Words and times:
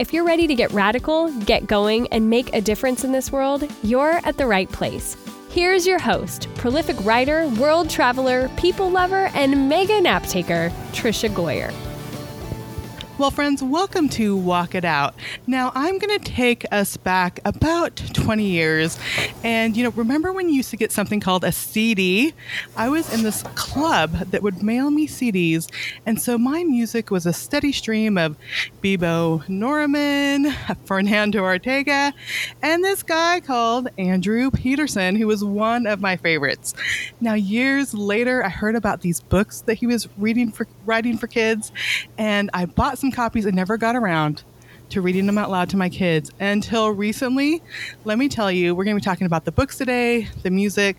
If 0.00 0.14
you're 0.14 0.24
ready 0.24 0.46
to 0.46 0.54
get 0.54 0.72
radical, 0.72 1.30
get 1.40 1.66
going, 1.66 2.08
and 2.08 2.30
make 2.30 2.54
a 2.54 2.62
difference 2.62 3.04
in 3.04 3.12
this 3.12 3.30
world, 3.30 3.70
you're 3.82 4.18
at 4.24 4.38
the 4.38 4.46
right 4.46 4.66
place. 4.72 5.14
Here's 5.50 5.86
your 5.86 5.98
host, 5.98 6.48
prolific 6.54 6.96
writer, 7.04 7.46
world 7.60 7.90
traveler, 7.90 8.48
people 8.56 8.88
lover, 8.88 9.30
and 9.34 9.68
mega 9.68 10.00
nap 10.00 10.22
taker, 10.22 10.72
Tricia 10.92 11.28
Goyer. 11.28 11.89
Well, 13.20 13.30
friends, 13.30 13.62
welcome 13.62 14.08
to 14.10 14.34
Walk 14.34 14.74
It 14.74 14.86
Out. 14.86 15.14
Now, 15.46 15.72
I'm 15.74 15.98
going 15.98 16.18
to 16.18 16.24
take 16.24 16.64
us 16.72 16.96
back 16.96 17.38
about 17.44 17.94
20 18.14 18.46
years. 18.46 18.98
And, 19.44 19.76
you 19.76 19.84
know, 19.84 19.90
remember 19.90 20.32
when 20.32 20.48
you 20.48 20.54
used 20.54 20.70
to 20.70 20.78
get 20.78 20.90
something 20.90 21.20
called 21.20 21.44
a 21.44 21.52
CD? 21.52 22.32
I 22.78 22.88
was 22.88 23.12
in 23.12 23.22
this 23.22 23.42
club 23.56 24.12
that 24.30 24.42
would 24.42 24.62
mail 24.62 24.90
me 24.90 25.06
CDs. 25.06 25.70
And 26.06 26.18
so 26.18 26.38
my 26.38 26.64
music 26.64 27.10
was 27.10 27.26
a 27.26 27.34
steady 27.34 27.72
stream 27.72 28.16
of 28.16 28.38
Bebo 28.82 29.46
Norman, 29.50 30.50
Fernando 30.86 31.42
Ortega, 31.42 32.14
and 32.62 32.82
this 32.82 33.02
guy 33.02 33.40
called 33.40 33.88
Andrew 33.98 34.50
Peterson, 34.50 35.14
who 35.14 35.26
was 35.26 35.44
one 35.44 35.86
of 35.86 36.00
my 36.00 36.16
favorites. 36.16 36.72
Now, 37.20 37.34
years 37.34 37.92
later, 37.92 38.42
I 38.42 38.48
heard 38.48 38.76
about 38.76 39.02
these 39.02 39.20
books 39.20 39.60
that 39.62 39.74
he 39.74 39.86
was 39.86 40.08
reading 40.16 40.50
for 40.50 40.66
writing 40.86 41.18
for 41.18 41.26
kids, 41.26 41.70
and 42.16 42.48
I 42.54 42.64
bought 42.64 42.98
some 42.98 43.09
copies 43.12 43.46
and 43.46 43.56
never 43.56 43.76
got 43.76 43.96
around 43.96 44.42
to 44.90 45.00
reading 45.00 45.26
them 45.26 45.38
out 45.38 45.50
loud 45.50 45.70
to 45.70 45.76
my 45.76 45.88
kids 45.88 46.32
until 46.40 46.90
recently. 46.90 47.62
Let 48.04 48.18
me 48.18 48.28
tell 48.28 48.50
you, 48.50 48.74
we're 48.74 48.84
going 48.84 48.96
to 48.96 49.00
be 49.00 49.04
talking 49.04 49.26
about 49.26 49.44
the 49.44 49.52
books 49.52 49.78
today, 49.78 50.28
the 50.42 50.50
music, 50.50 50.96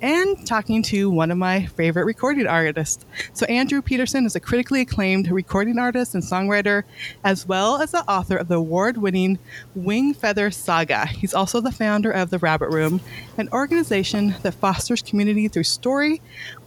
and 0.00 0.46
talking 0.46 0.82
to 0.84 1.10
one 1.10 1.30
of 1.30 1.38
my 1.38 1.66
favorite 1.66 2.04
recording 2.04 2.46
artists. 2.46 3.04
So, 3.32 3.44
Andrew 3.46 3.82
Peterson 3.82 4.26
is 4.26 4.36
a 4.36 4.40
critically 4.40 4.82
acclaimed 4.82 5.28
recording 5.28 5.78
artist 5.78 6.14
and 6.14 6.22
songwriter, 6.22 6.84
as 7.24 7.46
well 7.46 7.82
as 7.82 7.90
the 7.90 8.08
author 8.08 8.36
of 8.36 8.46
the 8.46 8.58
award 8.58 8.96
winning 8.96 9.38
Wing 9.74 10.14
Feather 10.14 10.50
Saga. 10.52 11.06
He's 11.06 11.34
also 11.34 11.60
the 11.60 11.72
founder 11.72 12.12
of 12.12 12.30
The 12.30 12.38
Rabbit 12.38 12.70
Room, 12.70 13.00
an 13.38 13.48
organization 13.52 14.36
that 14.42 14.54
fosters 14.54 15.02
community 15.02 15.48
through 15.48 15.64
story, 15.64 16.22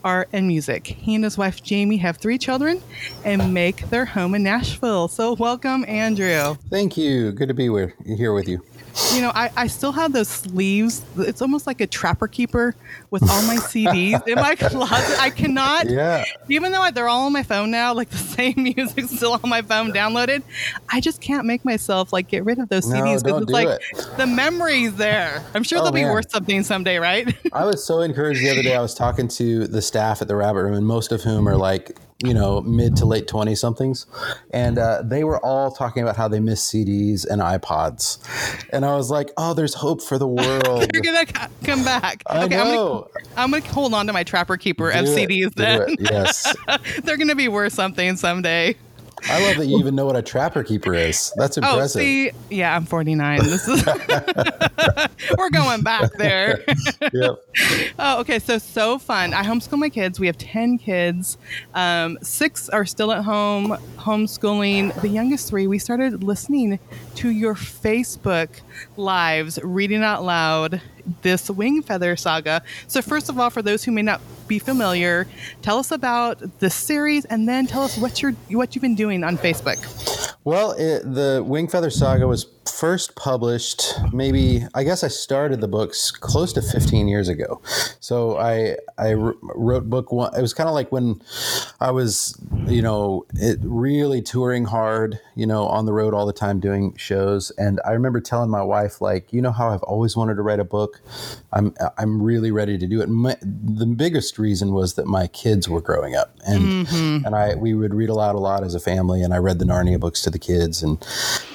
art, 0.06 0.30
and 0.32 0.48
music. 0.48 0.88
He 0.88 1.16
and 1.16 1.24
his 1.24 1.38
wife 1.38 1.62
Jamie 1.62 1.98
have 1.98 2.18
three 2.18 2.38
children 2.38 2.82
and 3.26 3.54
make 3.54 3.90
their 3.90 4.06
home 4.06 4.36
in 4.36 4.44
Nashville. 4.44 5.10
So, 5.10 5.34
welcome, 5.34 5.84
Andrew. 5.88 6.56
Thank 6.70 6.96
you. 6.96 7.32
Good 7.32 7.50
to 7.50 7.54
be 7.54 7.66
here 8.06 8.34
with 8.34 8.48
you. 8.48 8.64
You 9.14 9.22
know, 9.22 9.32
I, 9.36 9.52
I 9.58 9.68
still 9.68 9.92
have 9.92 10.14
those 10.14 10.30
sleeves. 10.30 11.04
It's 11.18 11.42
almost 11.42 11.68
like 11.68 11.82
a 11.82 11.88
trapper 11.88 12.28
keeper 12.28 12.76
with 13.12 13.24
all 13.24 13.42
my 13.44 13.56
CDs 13.60 14.26
in 14.26 14.36
my 14.36 14.56
closet. 14.56 15.20
I 15.20 15.30
cannot, 15.30 15.90
yeah. 15.90 16.24
even 16.48 16.72
though 16.72 16.90
they're 16.92 17.10
all 17.10 17.26
on 17.26 17.34
my 17.34 17.44
phone 17.44 17.72
now, 17.72 17.94
like 17.94 18.10
the 18.10 18.18
same 18.36 18.56
music 18.58 19.06
still 19.06 19.34
on 19.34 19.50
my 19.50 19.62
phone 19.62 19.92
downloaded, 19.92 20.44
I 20.90 21.02
just 21.02 21.20
can't 21.20 21.46
make 21.46 21.66
myself 21.66 22.14
like 22.14 22.30
get 22.30 22.46
rid 22.46 22.58
of 22.60 22.70
those 22.70 22.86
CDs 22.86 23.22
because 23.24 23.44
it's 23.44 23.52
like 23.52 23.68
it. 23.68 24.10
the 24.18 24.28
memories 24.28 24.96
there. 24.96 25.44
I'm 25.54 25.64
sure 25.64 25.80
oh, 25.80 25.84
they'll 25.84 25.94
man. 25.94 26.08
be 26.08 26.12
worth 26.12 26.32
something 26.32 26.64
someday, 26.64 26.98
right? 26.98 27.36
I 27.52 27.66
was 27.66 27.84
so 27.84 28.00
encouraged 28.00 28.42
the 28.42 28.50
other 28.50 28.64
day. 28.64 28.76
I 28.76 28.82
was 28.82 28.94
talking 28.94 29.28
to 29.30 29.68
the 29.68 29.82
staff 29.82 30.22
at 30.22 30.30
the 30.30 30.36
Rabbit 30.36 30.64
Room, 30.64 30.74
and 30.74 30.88
most 30.88 31.12
of 31.12 31.22
whom 31.22 31.50
are 31.50 31.58
like 31.58 31.98
you 32.24 32.34
know 32.34 32.62
mid 32.62 32.96
to 32.96 33.06
late 33.06 33.28
20 33.28 33.56
somethings 33.56 34.06
and 34.52 34.78
uh, 34.78 35.02
they 35.04 35.26
were 35.26 35.44
all 35.44 35.70
talking 35.70 36.02
about 36.02 36.16
how 36.16 36.30
they 36.30 36.40
miss 36.40 36.72
cds 36.72 37.26
and 37.28 37.42
ipods. 37.42 38.20
And 38.72 38.86
i 38.86 38.96
was 38.96 39.10
like 39.10 39.32
oh 39.38 39.54
there's 39.54 39.74
hope 39.74 40.02
for 40.02 40.18
the 40.18 40.28
world. 40.28 40.90
They're 40.94 41.02
gonna 41.02 41.26
come 41.64 41.84
back. 41.84 42.24
I 42.28 42.46
okay 42.46 42.56
know. 42.56 43.10
I'm, 43.36 43.52
gonna, 43.52 43.58
I'm 43.58 43.64
gonna 43.64 43.74
hold 43.74 43.94
on 43.94 44.08
to 44.08 44.14
my 44.14 44.24
trapper 44.24 44.58
keeper 44.58 44.92
do 44.92 45.00
of 45.00 45.06
it, 45.06 45.30
cds 45.30 45.54
then. 45.56 45.96
Yes. 46.00 46.56
They're 47.04 47.18
gonna 47.18 47.36
be 47.36 47.48
worth 47.48 47.74
something 47.74 48.16
someday 48.16 48.76
I 49.24 49.46
love 49.48 49.58
that 49.58 49.68
you 49.68 49.80
even 49.80 49.96
know 49.96 50.06
what 50.06 50.16
a 50.16 50.22
trapper 50.22 50.64
keeper 50.64 50.94
is. 50.94 51.34
That's 51.36 51.58
oh, 51.58 51.62
impressive. 51.62 52.02
Oh, 52.02 52.04
see, 52.04 52.32
yeah, 52.50 52.76
I'm 52.76 52.86
49. 52.86 53.40
This 53.44 53.68
is 53.68 53.86
we're 55.38 55.50
going 55.50 55.82
back 55.82 56.12
there. 56.14 56.64
yep. 57.14 57.44
Oh, 57.98 58.20
okay. 58.20 58.40
So 58.40 58.58
so 58.58 59.00
fun. 59.00 59.34
I 59.34 59.44
homeschool 59.44 59.80
my 59.80 59.90
kids. 59.90 60.20
We 60.20 60.28
have 60.28 60.38
10 60.38 60.78
kids. 60.78 61.38
Um, 61.74 62.18
six 62.22 62.70
are 62.70 62.86
still 62.86 63.12
at 63.12 63.24
home 63.24 63.78
homeschooling. 63.98 65.00
The 65.02 65.10
youngest 65.10 65.50
three, 65.50 65.68
we 65.68 65.80
started 65.80 66.24
listening 66.24 66.80
to 67.16 67.30
your 67.30 67.56
Facebook 67.56 68.50
lives, 68.98 69.60
reading 69.64 70.04
out 70.04 70.24
loud 70.24 70.82
this 71.22 71.50
wing 71.50 71.82
feather 71.82 72.16
saga. 72.16 72.64
So, 72.88 73.02
first 73.02 73.30
of 73.30 73.40
all, 73.40 73.50
for 73.50 73.62
those 73.62 73.84
who 73.84 73.92
may 73.92 74.02
not 74.02 74.22
be 74.48 74.60
familiar, 74.60 75.28
tell 75.62 75.78
us 75.78 75.92
about 75.92 76.60
the 76.60 76.70
series, 76.70 77.26
and 77.26 77.48
then 77.48 77.68
tell 77.68 77.84
us 77.84 77.98
what 77.98 78.22
you're 78.22 78.34
what 78.52 78.76
you've 78.76 78.82
been 78.82 78.96
doing 78.96 79.24
on 79.24 79.38
Facebook. 79.38 79.78
Well, 80.44 80.72
it, 80.72 81.02
the 81.02 81.44
wing 81.46 81.68
feather 81.68 81.90
saga 81.90 82.28
was 82.28 82.46
first 82.70 83.16
published 83.16 83.94
maybe 84.12 84.66
I 84.74 84.84
guess 84.84 85.04
I 85.04 85.08
started 85.08 85.62
the 85.62 85.68
books 85.68 86.12
close 86.12 86.52
to 86.54 86.62
15 86.62 87.08
years 87.08 87.30
ago. 87.30 87.62
So 88.00 88.38
I 88.38 88.78
I 88.98 89.14
wrote 89.14 89.90
book 89.90 90.12
one. 90.12 90.36
It 90.36 90.42
was 90.42 90.54
kind 90.54 90.68
of 90.68 90.74
like 90.74 90.92
when 90.92 91.22
I 91.80 91.92
was 91.92 92.40
you 92.68 92.82
know 92.82 93.26
it 93.36 93.60
really 93.64 94.22
touring 94.22 94.66
hard, 94.66 95.20
you 95.36 95.46
know, 95.46 95.68
on 95.68 95.86
the 95.86 95.94
road 95.94 96.14
all 96.14 96.26
the 96.26 96.34
time 96.34 96.60
doing 96.60 96.96
shows. 96.96 97.52
And 97.58 97.80
I 97.86 97.92
remember 97.92 98.20
telling 98.20 98.50
my 98.50 98.64
wife 98.64 99.02
like, 99.02 99.32
you 99.32 99.42
know 99.42 99.52
how 99.52 99.70
I've 99.70 99.84
always 99.84 100.18
wanted 100.18 100.36
to 100.36 100.42
write 100.42 100.60
a 100.60 100.66
book. 100.66 101.02
I'm 101.54 101.74
I'm 101.98 102.22
really 102.22 102.52
ready 102.52 102.78
to 102.78 102.88
do 102.88 103.02
it. 103.02 103.10
My, 103.10 103.36
the 103.42 103.86
biggest 103.86 104.35
reason 104.40 104.74
was 104.74 104.96
that 104.96 105.06
my 105.06 105.28
kids 105.28 105.68
were 105.70 105.82
growing 105.82 106.16
up, 106.16 106.36
and 106.46 106.88
mm-hmm. 106.88 107.26
and 107.26 107.36
I 107.36 107.56
we 107.56 107.74
would 107.74 107.94
read 107.94 108.10
aloud 108.10 108.36
a 108.36 108.40
lot 108.40 108.64
as 108.64 108.76
a 108.76 108.80
family, 108.80 109.22
and 109.22 109.34
I 109.34 109.38
read 109.38 109.60
the 109.60 109.66
Narnia 109.66 110.00
books 110.00 110.22
to 110.24 110.30
the 110.30 110.40
kids, 110.40 110.84
and 110.84 111.06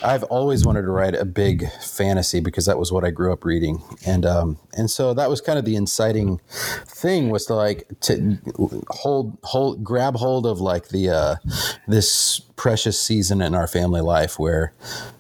I've 0.03 0.25
always 0.25 0.65
wanted 0.65 0.83
to 0.83 0.91
write 0.91 1.15
a 1.15 1.25
big 1.25 1.71
fantasy 1.83 2.41
because 2.41 2.67
that 2.67 2.79
was 2.79 2.93
what 2.93 3.05
I 3.05 3.11
grew 3.11 3.33
up 3.33 3.45
reading, 3.45 3.83
and 4.07 4.25
um, 4.27 4.59
and 4.77 4.91
so 4.91 5.15
that 5.15 5.29
was 5.29 5.41
kind 5.41 5.59
of 5.59 5.65
the 5.65 5.77
inciting 5.77 6.41
thing 6.87 7.31
was 7.31 7.47
to 7.47 7.55
like 7.55 7.87
to 8.01 8.39
hold 8.91 9.39
hold 9.43 9.83
grab 9.85 10.17
hold 10.17 10.47
of 10.47 10.61
like 10.61 10.89
the 10.89 11.11
uh, 11.11 11.37
this 11.89 12.41
precious 12.61 13.01
season 13.01 13.41
in 13.41 13.55
our 13.55 13.67
family 13.67 14.03
life 14.03 14.39
where 14.39 14.75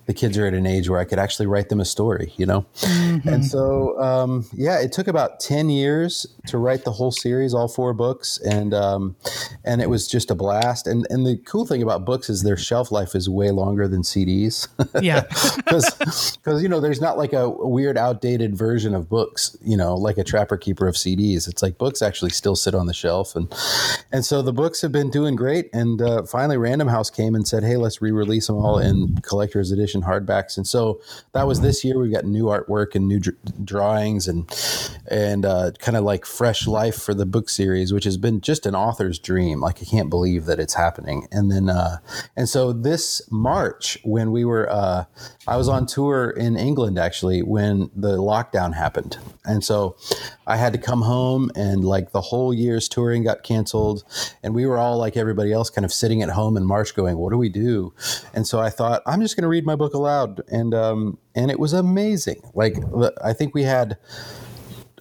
the 0.04 0.12
kids 0.12 0.37
are 0.37 0.44
at 0.44 0.53
an 0.53 0.66
age 0.66 0.91
where 0.91 0.98
I 0.98 1.04
could 1.04 1.19
actually 1.19 1.47
write 1.47 1.69
them 1.69 1.81
a 1.81 1.84
story, 1.84 2.34
you 2.37 2.44
know? 2.44 2.66
Mm-hmm. 2.81 3.28
And 3.28 3.47
so, 3.47 3.98
um, 3.98 4.44
yeah, 4.53 4.78
it 4.81 4.92
took 4.92 5.09
about 5.09 5.41
10 5.41 5.71
years 5.71 6.27
to 6.48 6.59
write 6.59 6.84
the 6.84 6.91
whole 6.91 7.12
series, 7.12 7.50
all 7.55 7.69
four 7.69 7.93
books. 7.93 8.38
And, 8.38 8.75
um, 8.75 9.16
and 9.65 9.81
it 9.81 9.88
was 9.88 10.09
just 10.09 10.31
a 10.31 10.34
blast. 10.34 10.87
And, 10.87 11.06
and 11.11 11.27
the 11.27 11.37
cool 11.38 11.66
thing 11.66 11.83
about 11.83 12.05
books 12.05 12.28
is 12.28 12.43
their 12.43 12.56
shelf 12.56 12.91
life 12.93 13.15
is 13.15 13.28
way 13.28 13.50
longer 13.50 13.88
than 13.88 14.03
CDs. 14.03 14.69
Yeah. 15.00 15.22
Cause, 15.66 16.37
cause, 16.44 16.62
you 16.62 16.69
know, 16.69 16.81
there's 16.81 17.00
not 17.00 17.16
like 17.16 17.33
a 17.33 17.49
weird 17.49 17.97
outdated 17.97 18.55
version 18.55 18.94
of 18.94 19.09
books, 19.09 19.56
you 19.62 19.77
know, 19.77 19.94
like 19.94 20.19
a 20.19 20.25
trapper 20.25 20.56
keeper 20.59 20.87
of 20.89 20.94
CDs. 20.94 21.49
It's 21.49 21.62
like 21.62 21.78
books 21.78 22.03
actually 22.03 22.33
still 22.33 22.57
sit 22.57 22.75
on 22.75 22.86
the 22.86 22.92
shelf. 22.92 23.34
And, 23.34 23.51
and 24.13 24.25
so 24.25 24.42
the 24.42 24.53
books 24.53 24.83
have 24.83 24.92
been 24.92 25.09
doing 25.09 25.36
great. 25.36 25.71
And, 25.72 26.03
uh, 26.03 26.25
finally 26.25 26.59
Random 26.59 26.89
House 26.89 27.09
came 27.09 27.34
and 27.34 27.47
said, 27.47 27.63
Hey, 27.63 27.77
let's 27.77 28.03
re-release 28.03 28.48
them 28.48 28.57
all 28.57 28.78
in 28.78 29.16
collector's 29.22 29.71
edition 29.71 30.03
hardbacks. 30.03 30.57
And 30.57 30.66
so 30.66 31.01
that 31.33 31.47
was 31.47 31.60
this 31.60 31.84
year. 31.84 31.98
We've 31.98 32.13
got 32.13 32.25
new 32.25 32.45
artwork 32.45 32.95
and 32.95 33.09
new 33.09 33.21
dr- 33.21 33.36
drawings 33.65 34.28
and 34.28 34.51
and 35.07 35.45
uh, 35.45 35.72
kind 35.78 35.97
of 35.97 36.04
like 36.04 36.25
fresh 36.25 36.66
life 36.66 37.01
for 37.01 37.15
the 37.15 37.27
book 37.27 37.40
series, 37.48 37.92
which 37.92 38.04
has 38.04 38.16
been 38.16 38.41
just 38.41 38.66
an 38.66 38.75
author's 38.75 39.19
dream. 39.19 39.60
Like 39.60 39.81
I 39.81 39.84
can't 39.84 40.10
believe 40.10 40.47
that 40.47 40.60
it's 40.60 40.75
happening. 40.75 41.27
And 41.31 41.51
then 41.51 41.69
uh, 41.71 41.98
and 42.37 42.48
so 42.48 42.72
this 42.72 43.22
March 43.31 43.98
when 44.03 44.33
we 44.33 44.45
were 44.45 44.71
uh, 44.71 45.04
I 45.47 45.57
was 45.57 45.69
on 45.69 45.87
tour 45.87 46.31
in 46.31 46.57
England 46.57 46.98
actually 46.98 47.42
when 47.42 47.91
the 47.95 48.19
lockdown 48.19 48.75
happened, 48.75 49.19
and 49.45 49.65
so 49.65 49.97
I 50.47 50.57
had 50.57 50.72
to 50.72 50.78
come 50.78 51.03
home 51.03 51.51
and 51.54 51.84
like 51.84 52.13
the 52.13 52.21
whole 52.21 52.53
year's 52.53 52.89
touring 52.89 53.25
got 53.25 53.42
canceled, 53.42 54.04
and 54.42 54.54
we 54.54 54.66
were 54.66 54.78
all 54.78 54.98
like 54.98 55.16
everybody 55.16 55.53
else, 55.53 55.71
kind 55.71 55.84
of 55.84 55.92
sitting 55.92 56.22
at 56.22 56.31
home 56.31 56.57
in 56.57 56.66
March, 56.66 56.95
going, 56.95 57.16
"What 57.16 57.31
do 57.31 57.39
we 57.39 57.48
do?" 57.48 57.95
And 58.34 58.47
so 58.47 58.60
I 58.60 58.71
thought 58.71 59.03
I'm 59.07 59.21
just 59.21 59.37
going 59.37 59.42
to 59.42 59.48
read 59.48 59.65
my 59.65 59.77
book 59.77 59.95
aloud, 59.95 60.42
and 60.51 60.75
um, 60.75 61.19
and 61.34 61.51
it 61.51 61.59
was 61.59 61.72
amazing. 61.72 62.42
Like 62.54 62.77
I 63.22 63.33
think 63.33 63.54
we 63.54 63.63
had 63.63 63.97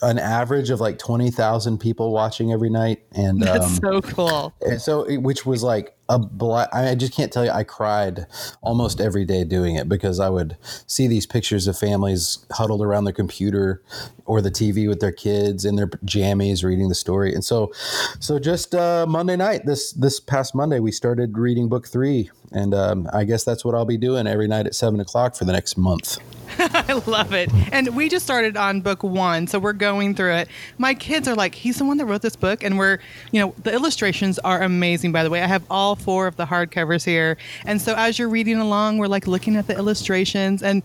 an 0.02 0.20
average 0.20 0.70
of 0.70 0.80
like 0.80 0.98
20,000 0.98 1.78
people 1.80 2.12
watching 2.12 2.52
every 2.52 2.70
night. 2.70 3.04
And 3.12 3.42
that's 3.42 3.66
um, 3.84 4.02
so 4.02 4.02
cool. 4.02 4.54
And 4.62 4.82
so, 4.82 5.06
which 5.20 5.46
was 5.46 5.64
like 5.64 5.96
I 6.10 6.96
just 6.96 7.14
can't 7.14 7.32
tell 7.32 7.46
you. 7.46 7.52
I 7.52 7.64
cried 7.64 8.26
almost 8.62 9.00
every 9.00 9.26
day 9.26 9.44
doing 9.44 9.76
it 9.76 9.88
because 9.88 10.20
I 10.20 10.30
would 10.30 10.58
see 10.88 11.08
these 11.08 11.26
pictures 11.26 11.68
of 11.68 11.78
families 11.78 12.46
huddled 12.52 12.82
around 12.82 13.04
their 13.04 13.14
computer 13.14 13.84
or 14.26 14.42
the 14.42 14.52
TV 14.52 14.88
with 14.88 15.00
their 15.00 15.12
kids 15.12 15.66
in 15.66 15.76
their 15.76 15.88
jammies 15.88 16.64
reading 16.64 16.90
the 16.90 16.96
story. 16.96 17.34
And 17.34 17.44
so, 17.44 17.72
so 18.20 18.40
just 18.40 18.74
uh, 18.74 19.06
Monday 19.08 19.36
night, 19.36 19.66
this 19.66 19.92
this 19.94 20.20
past 20.20 20.56
Monday, 20.56 20.80
we 20.80 20.92
started 20.92 21.38
reading 21.38 21.70
book 21.70 21.88
three, 21.88 22.32
and 22.52 22.74
um, 22.74 23.10
I 23.14 23.24
guess 23.24 23.44
that's 23.44 23.64
what 23.64 23.76
I'll 23.76 23.86
be 23.86 23.98
doing 23.98 24.28
every 24.28 24.48
night 24.48 24.66
at 24.66 24.76
seven 24.76 25.00
o'clock 25.00 25.36
for 25.36 25.46
the 25.46 25.54
next 25.54 25.78
month. 25.78 26.18
I 26.60 27.02
love 27.06 27.34
it. 27.34 27.50
And 27.72 27.96
we 27.96 28.10
just 28.10 28.26
started 28.26 28.58
on 28.58 28.82
book 28.82 29.04
one, 29.04 29.48
so 29.48 29.60
we're 29.60 29.74
going 29.74 30.16
through 30.16 30.34
it. 30.34 30.50
My 30.78 30.94
kids 30.94 31.28
are 31.28 31.36
like, 31.36 31.56
he's 31.56 31.78
the 31.78 31.86
one 31.86 31.98
that 31.98 32.06
wrote 32.06 32.22
this 32.22 32.36
book. 32.36 32.64
And 32.64 32.78
we're, 32.78 33.00
you 33.32 33.40
know, 33.40 33.54
the 33.64 33.72
illustrations 33.72 34.40
are 34.40 34.62
amazing, 34.62 35.12
by 35.12 35.24
the 35.24 35.30
way. 35.30 35.42
I 35.42 35.48
have 35.48 35.64
all 35.70 35.96
four 36.00 36.28
of 36.28 36.36
the 36.36 36.46
hardcovers 36.46 37.06
here. 37.06 37.38
And 37.66 37.82
so 37.82 37.94
as 37.96 38.18
you're 38.18 38.30
reading 38.30 38.58
along, 38.58 38.98
we're 38.98 39.08
like 39.08 39.28
looking 39.28 39.56
at 39.56 39.68
the 39.68 39.78
illustrations. 39.78 40.64
And 40.64 40.84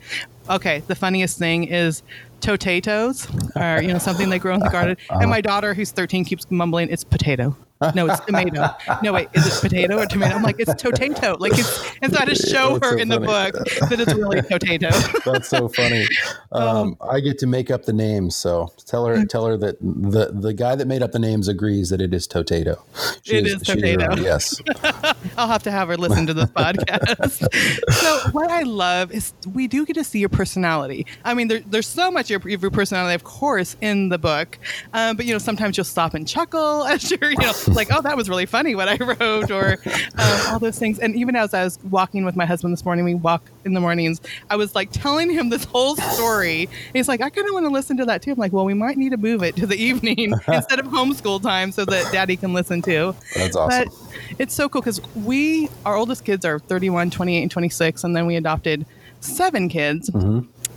okay, 0.51 0.83
the 0.87 0.95
funniest 0.95 1.39
thing 1.39 1.65
is 1.65 2.03
potatoes 2.41 3.27
are, 3.57 3.83
you 3.83 3.89
know, 3.89 3.99
something 3.99 4.29
they 4.29 4.39
grow 4.39 4.55
in 4.55 4.61
the 4.61 4.69
garden. 4.69 4.97
And 5.11 5.19
uh-huh. 5.23 5.27
my 5.29 5.41
daughter, 5.41 5.75
who's 5.75 5.91
13, 5.91 6.25
keeps 6.25 6.51
mumbling, 6.51 6.91
it's 6.91 7.05
potato. 7.05 7.57
No, 7.95 8.07
it's 8.07 8.21
tomato. 8.21 8.69
No, 9.03 9.13
wait, 9.13 9.29
is 9.35 9.47
it 9.47 9.61
potato 9.61 9.99
or 9.99 10.07
tomato? 10.07 10.37
I'm 10.37 10.43
like, 10.43 10.57
it's 10.59 10.75
totato. 10.75 11.37
Like 11.39 11.53
it's, 11.59 11.93
and 12.01 12.13
so 12.13 12.21
I 12.21 12.25
just 12.25 12.49
show 12.49 12.79
That's 12.79 12.87
her 12.87 12.97
so 12.97 13.03
in 13.03 13.09
the 13.09 13.21
book 13.21 13.55
that 13.55 14.01
it's 14.01 14.15
really 14.15 14.43
potato. 14.43 14.91
That's 15.25 15.49
so 15.49 15.69
funny. 15.69 16.07
Um, 16.53 16.97
I 17.01 17.21
get 17.21 17.39
to 17.41 17.47
make 17.47 17.71
up 17.71 17.85
the 17.85 17.93
names, 17.93 18.37
so 18.37 18.73
tell 18.87 19.07
her 19.07 19.25
tell 19.27 19.47
her 19.47 19.57
that 19.59 19.81
the 19.81 20.31
the 20.33 20.55
guy 20.55 20.77
that 20.77 20.87
made 20.87 21.03
up 21.03 21.13
the 21.13 21.19
names 21.19 21.49
agrees 21.49 21.91
that 21.91 22.01
it 22.01 22.15
is 22.15 22.27
Totato. 22.27 22.83
She 23.23 23.37
It 23.37 23.47
is 23.47 23.69
right, 23.69 24.19
Yes. 24.19 24.61
I'll 25.37 25.49
have 25.49 25.63
to 25.65 25.71
have 25.71 25.89
her 25.89 25.97
listen 25.97 26.27
to 26.27 26.35
this 26.35 26.51
podcast. 26.51 27.93
so 27.93 28.31
what 28.31 28.51
I 28.51 28.63
love 28.63 29.13
is 29.13 29.33
we 29.53 29.67
do 29.67 29.85
get 29.85 29.95
to 29.95 30.05
see 30.05 30.21
your 30.21 30.29
personality. 30.29 31.07
I 31.25 31.35
mean, 31.35 31.49
there, 31.49 31.61
there's 31.61 31.87
so 31.87 32.11
much 32.11 32.31
of 32.31 32.45
your, 32.45 32.59
your 32.59 32.71
personality, 32.71 33.15
of 33.15 33.25
course, 33.25 33.77
in 33.81 34.09
the 34.09 34.19
book. 34.19 34.59
Um, 34.93 35.17
but 35.17 35.27
you 35.27 35.33
know, 35.33 35.39
sometimes 35.39 35.77
you'll 35.77 35.85
stop 35.85 36.15
and 36.15 36.27
chuckle 36.27 36.85
as 36.85 37.11
you're, 37.11 37.31
you 37.31 37.37
know, 37.39 37.53
like, 37.75 37.89
oh, 37.93 38.03
that 38.03 38.17
was 38.17 38.29
really 38.29 38.47
funny 38.47 38.75
what 38.75 38.89
I 38.89 38.97
wrote, 39.21 39.51
or 39.51 39.79
um, 40.19 40.41
all 40.49 40.59
those 40.59 40.79
things. 40.79 40.99
And 40.99 41.15
even 41.17 41.37
as 41.37 41.55
I 41.55 41.65
was 41.65 41.79
walking 41.91 42.25
with 42.25 42.37
my 42.37 42.45
husband 42.45 42.73
this 42.73 42.85
morning, 42.85 43.05
we 43.05 43.15
walk 43.15 43.43
in 43.65 43.75
the 43.75 43.81
mornings. 43.81 44.21
I 44.51 44.57
was 44.57 44.75
like 44.75 44.91
telling 44.93 45.31
him 45.31 45.51
this 45.51 45.65
whole 45.65 45.97
story. 45.97 46.69
He's 46.93 47.09
like, 47.09 47.21
I 47.21 47.31
kind 47.31 47.47
of 47.47 47.55
want 47.55 47.67
to 47.67 47.71
listen 47.71 47.97
to 47.99 48.05
that 48.07 48.23
too. 48.23 48.33
I'm 48.33 48.39
like, 48.39 48.53
well, 48.53 48.65
we 48.65 48.75
might 48.75 48.97
need 48.97 49.11
to 49.11 49.17
move 49.17 49.43
it 49.43 49.57
to 49.57 49.67
the 49.67 49.77
evening 49.77 50.33
instead 50.49 50.79
of 50.79 50.87
homeschool 50.87 51.43
time 51.43 51.73
so 51.73 51.85
that 51.85 52.13
Daddy 52.13 52.37
can 52.37 52.53
listen 52.53 52.83
too. 52.83 53.15
That's 53.35 53.57
awesome. 53.57 53.89
But 53.89 54.39
it's 54.39 54.55
so 54.55 54.69
cool 54.69 54.81
because 54.81 55.01
we, 55.15 55.69
our 55.85 55.97
oldest 55.97 56.25
kids 56.25 56.45
are 56.45 56.59
31, 56.59 57.11
28, 57.11 57.43
and 57.43 57.51
26, 57.51 58.05
and 58.05 58.17
then 58.17 58.27
we 58.27 58.37
adopted 58.37 58.87
seven 59.21 59.69
kids. 59.69 60.11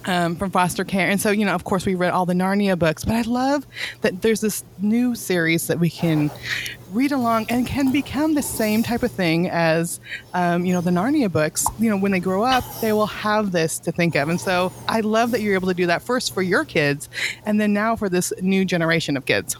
Um, 0.08 0.38
from 0.38 0.52
foster 0.52 0.86
care. 0.86 1.10
And 1.10 1.20
so, 1.20 1.32
you 1.32 1.46
know, 1.46 1.54
of 1.54 1.66
course, 1.66 1.86
we 1.86 1.94
read 1.94 2.12
all 2.12 2.26
the 2.26 2.34
Narnia 2.34 2.80
books, 2.80 3.04
but 3.04 3.16
I 3.16 3.24
love 3.24 3.68
that 4.02 4.22
there's 4.22 4.40
this 4.40 4.64
new 4.80 5.16
series 5.16 5.68
that 5.68 5.80
we 5.80 5.90
can 5.90 6.32
read 6.94 7.12
along 7.12 7.48
and 7.50 7.68
can 7.68 7.92
become 7.92 8.34
the 8.34 8.42
same 8.42 8.84
type 8.84 9.04
of 9.04 9.12
thing 9.12 9.50
as, 9.50 10.00
um, 10.34 10.66
you 10.66 10.72
know, 10.72 10.80
the 10.80 10.92
Narnia 10.92 11.30
books. 11.30 11.66
You 11.78 11.90
know, 11.90 11.98
when 11.98 12.14
they 12.14 12.22
grow 12.22 12.44
up, 12.44 12.64
they 12.80 12.94
will 12.94 13.08
have 13.08 13.52
this 13.52 13.80
to 13.80 13.92
think 13.92 14.16
of. 14.16 14.30
And 14.30 14.40
so 14.40 14.72
I 14.88 15.02
love 15.02 15.32
that 15.32 15.42
you're 15.42 15.56
able 15.56 15.68
to 15.68 15.74
do 15.74 15.88
that 15.88 16.02
first 16.02 16.34
for 16.34 16.42
your 16.42 16.64
kids 16.64 17.10
and 17.46 17.60
then 17.60 17.74
now 17.74 17.96
for 17.96 18.08
this 18.08 18.32
new 18.42 18.64
generation 18.64 19.18
of 19.18 19.26
kids. 19.26 19.58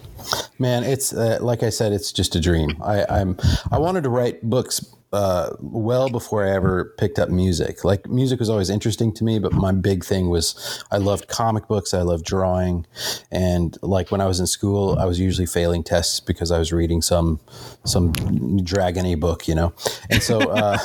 Man, 0.60 0.84
it's 0.84 1.14
uh, 1.14 1.40
like 1.42 1.62
I 1.64 1.70
said, 1.70 1.92
it's 1.92 2.12
just 2.12 2.36
a 2.36 2.40
dream. 2.40 2.82
I, 2.82 3.06
I'm 3.10 3.38
I 3.72 3.80
wanted 3.80 4.04
to 4.04 4.10
write 4.10 4.42
books 4.42 4.84
uh, 5.14 5.56
well 5.60 6.10
before 6.10 6.46
I 6.46 6.52
ever 6.52 6.94
picked 6.98 7.18
up 7.20 7.30
music. 7.30 7.84
Like 7.84 8.08
music 8.08 8.40
was 8.40 8.50
always 8.50 8.70
interesting 8.70 9.14
to 9.14 9.24
me, 9.24 9.40
but 9.40 9.54
my 9.54 9.72
big 9.72 10.04
thing 10.04 10.30
was 10.30 10.84
I 10.92 10.98
loved 10.98 11.28
comic 11.28 11.68
books, 11.68 11.94
I 11.94 12.02
loved 12.02 12.26
drawing, 12.26 12.86
and 13.32 13.78
like 13.82 14.12
when 14.12 14.22
I 14.22 14.26
was 14.26 14.40
in 14.40 14.48
school, 14.48 14.98
I 15.00 15.06
was 15.06 15.20
usually 15.20 15.48
failing 15.48 15.84
tests 15.84 16.20
because 16.20 16.52
I 16.52 16.60
was 16.60 16.74
reading 16.74 17.02
some 17.02 17.40
some 17.86 18.12
dragony 18.14 19.18
book, 19.20 19.48
you 19.48 19.56
know. 19.56 19.74
And 20.10 20.22
so 20.22 20.40
uh, 20.40 20.78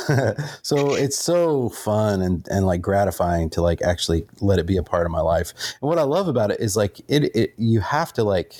so 0.63 0.95
it's 0.95 1.19
so 1.19 1.69
fun 1.71 2.23
and 2.23 2.47
and 2.49 2.67
like 2.67 2.81
gratifying 2.81 3.51
to 3.51 3.63
like 3.63 3.83
actually 3.83 4.27
let 4.41 4.59
it 4.59 4.67
be 4.67 4.77
a 4.77 4.83
part 4.83 5.07
of 5.07 5.13
my 5.13 5.21
life. 5.21 5.53
And 5.81 5.89
what 5.89 5.99
I 5.99 6.03
love 6.03 6.29
about 6.29 6.51
it 6.51 6.61
is 6.61 6.77
like 6.77 7.01
it, 7.09 7.35
it 7.35 7.55
you 7.57 7.81
have 7.81 8.13
to 8.15 8.25
like 8.25 8.55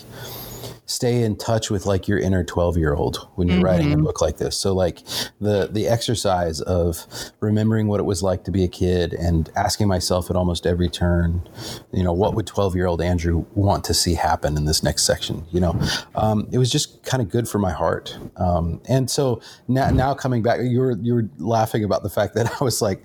stay 0.93 1.23
in 1.23 1.37
touch 1.37 1.71
with 1.71 1.87
like 1.87 2.07
your 2.07 2.19
inner 2.19 2.45
12 2.45 2.77
year 2.77 2.95
old 2.95 3.29
when 3.37 3.49
you're 3.49 3.61
writing 3.61 3.93
a 3.93 3.97
book 3.97 4.21
like 4.21 4.37
this. 4.37 4.57
So 4.57 4.75
like 4.75 4.99
the 5.41 5.69
the 5.71 5.89
exercise 5.89 6.61
of 6.61 7.07
remembering 7.41 7.89
what 7.89 7.99
it 7.99 8.05
was 8.05 8.23
like 8.23 8.45
to 8.45 8.51
be 8.51 8.63
a 8.65 8.69
kid 8.69 9.15
and 9.15 9.51
asking 9.57 9.89
myself 9.89 10.29
at 10.31 10.37
almost 10.37 10.67
every 10.67 10.89
turn 10.89 11.49
you 11.93 12.03
know 12.03 12.13
what 12.13 12.35
would 12.35 12.47
12 12.47 12.75
year 12.75 12.87
old 12.87 13.01
andrew 13.01 13.45
want 13.55 13.85
to 13.85 13.95
see 13.95 14.15
happen 14.15 14.57
in 14.57 14.65
this 14.65 14.83
next 14.83 15.05
section 15.05 15.45
you 15.51 15.61
know? 15.61 15.79
Um, 16.15 16.49
it 16.53 16.59
was 16.59 16.71
just 16.71 17.03
kind 17.05 17.23
of 17.23 17.29
good 17.29 17.49
for 17.49 17.59
my 17.59 17.73
heart. 17.73 18.17
Um, 18.37 18.81
and 18.89 19.11
so 19.11 19.41
now, 19.69 19.91
now 19.91 20.15
coming 20.15 20.43
back 20.43 20.61
you 20.63 20.81
were 20.81 20.99
you 21.01 21.15
were 21.15 21.29
laughing 21.39 21.85
about 21.85 22.03
the 22.03 22.11
fact 22.11 22.35
that 22.35 22.51
i 22.61 22.65
was 22.65 22.83
like 22.83 23.05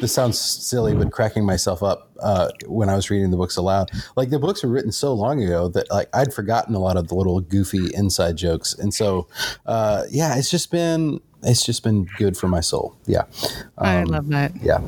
this 0.00 0.12
sounds 0.12 0.38
silly 0.38 0.94
but 0.94 1.12
cracking 1.12 1.44
myself 1.44 1.82
up 1.82 2.12
uh, 2.22 2.48
when 2.66 2.88
I 2.88 2.94
was 2.94 3.10
reading 3.10 3.30
the 3.30 3.36
books 3.36 3.56
aloud. 3.56 3.90
Like 4.16 4.30
the 4.30 4.38
books 4.38 4.62
were 4.62 4.70
written 4.70 4.92
so 4.92 5.12
long 5.12 5.42
ago 5.42 5.68
that 5.68 5.90
like 5.90 6.08
I'd 6.14 6.32
forgotten 6.32 6.74
a 6.74 6.78
lot 6.78 6.96
of 6.96 7.08
the 7.12 7.18
little 7.18 7.40
goofy 7.40 7.94
inside 7.94 8.36
jokes, 8.36 8.74
and 8.74 8.92
so 8.94 9.26
uh, 9.66 10.04
yeah, 10.10 10.36
it's 10.36 10.50
just 10.50 10.70
been 10.70 11.20
it's 11.44 11.66
just 11.66 11.82
been 11.82 12.06
good 12.18 12.36
for 12.36 12.46
my 12.46 12.60
soul. 12.60 12.94
Yeah, 13.06 13.22
I 13.76 13.96
Um, 14.02 14.04
love 14.04 14.28
that. 14.28 14.52
yeah. 14.62 14.78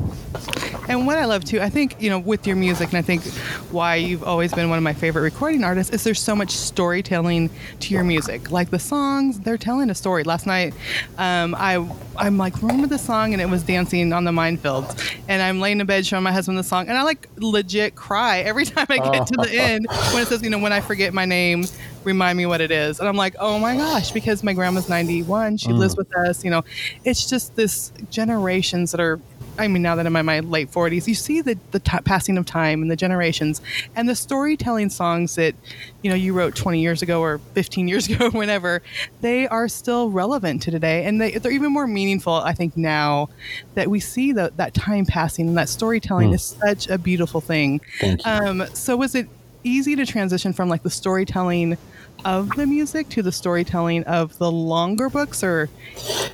And 0.89 1.07
what 1.07 1.17
I 1.19 1.25
love 1.25 1.45
too, 1.45 1.61
I 1.61 1.69
think, 1.71 1.97
you 2.01 2.11
know, 2.11 2.19
with 2.19 2.47
your 2.47 2.55
music, 2.57 2.91
and 2.91 2.99
I 2.99 3.03
think 3.03 3.25
why 3.73 3.97
you've 3.97 4.23
always 4.23 4.53
been 4.53 4.69
one 4.69 4.77
of 4.79 4.85
my 4.85 4.93
favorite 4.93 5.23
recording 5.23 5.65
artists 5.65 5.93
is 5.93 6.05
there's 6.05 6.21
so 6.21 6.37
much 6.37 6.51
storytelling 6.53 7.51
to 7.81 7.95
your 7.95 8.05
music. 8.05 8.51
Like 8.53 8.71
the 8.71 8.79
songs, 8.79 9.41
they're 9.41 9.57
telling 9.59 9.91
a 9.91 9.95
story. 9.97 10.23
Last 10.25 10.47
night, 10.47 10.75
um, 11.19 11.55
I, 11.59 11.85
I'm 12.17 12.37
like, 12.39 12.61
remember 12.63 12.87
the 12.87 12.99
song? 12.99 13.33
And 13.33 13.41
it 13.43 13.49
was 13.49 13.63
Dancing 13.65 14.13
on 14.13 14.23
the 14.25 14.31
Minefields. 14.31 15.13
And 15.27 15.43
I'm 15.43 15.59
laying 15.59 15.81
in 15.81 15.87
bed 15.87 16.07
showing 16.07 16.23
my 16.23 16.33
husband 16.33 16.59
the 16.59 16.63
song. 16.65 16.89
And 16.89 16.97
I 16.99 17.03
like 17.03 17.29
legit 17.39 17.97
cry 17.97 18.41
every 18.41 18.65
time 18.67 18.87
I 18.91 18.99
get 18.99 19.27
to 19.29 19.37
the 19.39 19.51
end 19.59 19.87
when 20.13 20.23
it 20.23 20.29
says, 20.29 20.43
you 20.43 20.51
know, 20.51 20.59
when 20.59 20.73
I 20.73 20.81
forget 20.81 21.13
my 21.15 21.25
name, 21.25 21.65
remind 22.05 22.39
me 22.39 22.47
what 22.47 22.61
it 22.61 22.71
is. 22.71 23.01
And 23.01 23.09
I'm 23.09 23.17
like, 23.17 23.35
oh 23.39 23.59
my 23.59 23.77
gosh, 23.77 24.13
because 24.13 24.43
my 24.43 24.53
grandma's 24.53 24.89
91, 24.89 25.59
she 25.59 25.73
lives 25.73 25.97
with 25.97 26.15
us. 26.17 26.45
You 26.45 26.51
know, 26.51 26.65
it's 27.05 27.29
just 27.29 27.57
this 27.57 27.93
generations 28.11 28.91
that 28.93 29.01
are 29.01 29.21
I 29.59 29.69
mean, 29.69 29.83
now 29.83 29.95
that 29.97 30.07
I'm 30.07 30.17
in 30.17 30.27
my 30.27 30.41
late 30.41 30.71
40s, 30.71 31.07
you 31.07 31.15
see 31.15 31.41
the, 31.41 31.57
the 31.71 31.79
t- 31.79 31.99
passing 32.05 32.37
of 32.39 32.47
time 32.47 32.83
and 32.83 32.91
the 32.91 32.97
generations 32.97 33.61
and 33.95 34.09
the 34.09 34.17
storytelling 34.17 34.91
songs 34.91 35.37
that, 35.37 35.55
you 36.03 36.11
know, 36.11 36.17
you 36.17 36.33
wrote 36.33 36.57
20 36.57 36.81
years 36.81 37.03
ago 37.03 37.21
or 37.21 37.39
15 37.55 37.87
years 37.87 38.09
ago, 38.11 38.31
whenever, 38.31 38.83
they 39.21 39.47
are 39.47 39.69
still 39.69 40.11
relevant 40.11 40.63
to 40.63 40.71
today. 40.71 41.05
And 41.05 41.21
they, 41.21 41.33
they're 41.33 41.53
even 41.53 41.73
more 41.73 41.87
meaningful, 41.87 42.35
I 42.35 42.53
think, 42.53 42.77
now 42.77 43.29
that 43.75 43.89
we 43.89 44.01
see 44.01 44.33
the, 44.33 44.53
that 44.57 44.75
time 44.75 45.07
passing 45.07 45.49
and 45.49 45.57
that 45.57 45.69
storytelling 45.69 46.33
is 46.33 46.43
such 46.43 46.89
a 46.89 46.99
beautiful 46.99 47.41
thing. 47.41 47.81
Thank 48.01 48.25
you. 48.25 48.33
Um, 48.33 48.67
so 48.75 48.97
was 48.97 49.15
it 49.15 49.29
easy 49.65 49.97
to 49.97 50.07
transition 50.07 50.53
from 50.53 50.69
like 50.69 50.83
the 50.83 50.91
storytelling 50.91 51.77
of 52.25 52.49
the 52.51 52.67
music 52.67 53.09
to 53.11 53.23
the 53.23 53.33
storytelling 53.33 54.05
of 54.05 54.37
the 54.39 54.51
longer 54.51 55.11
books 55.11 55.43
or 55.43 55.69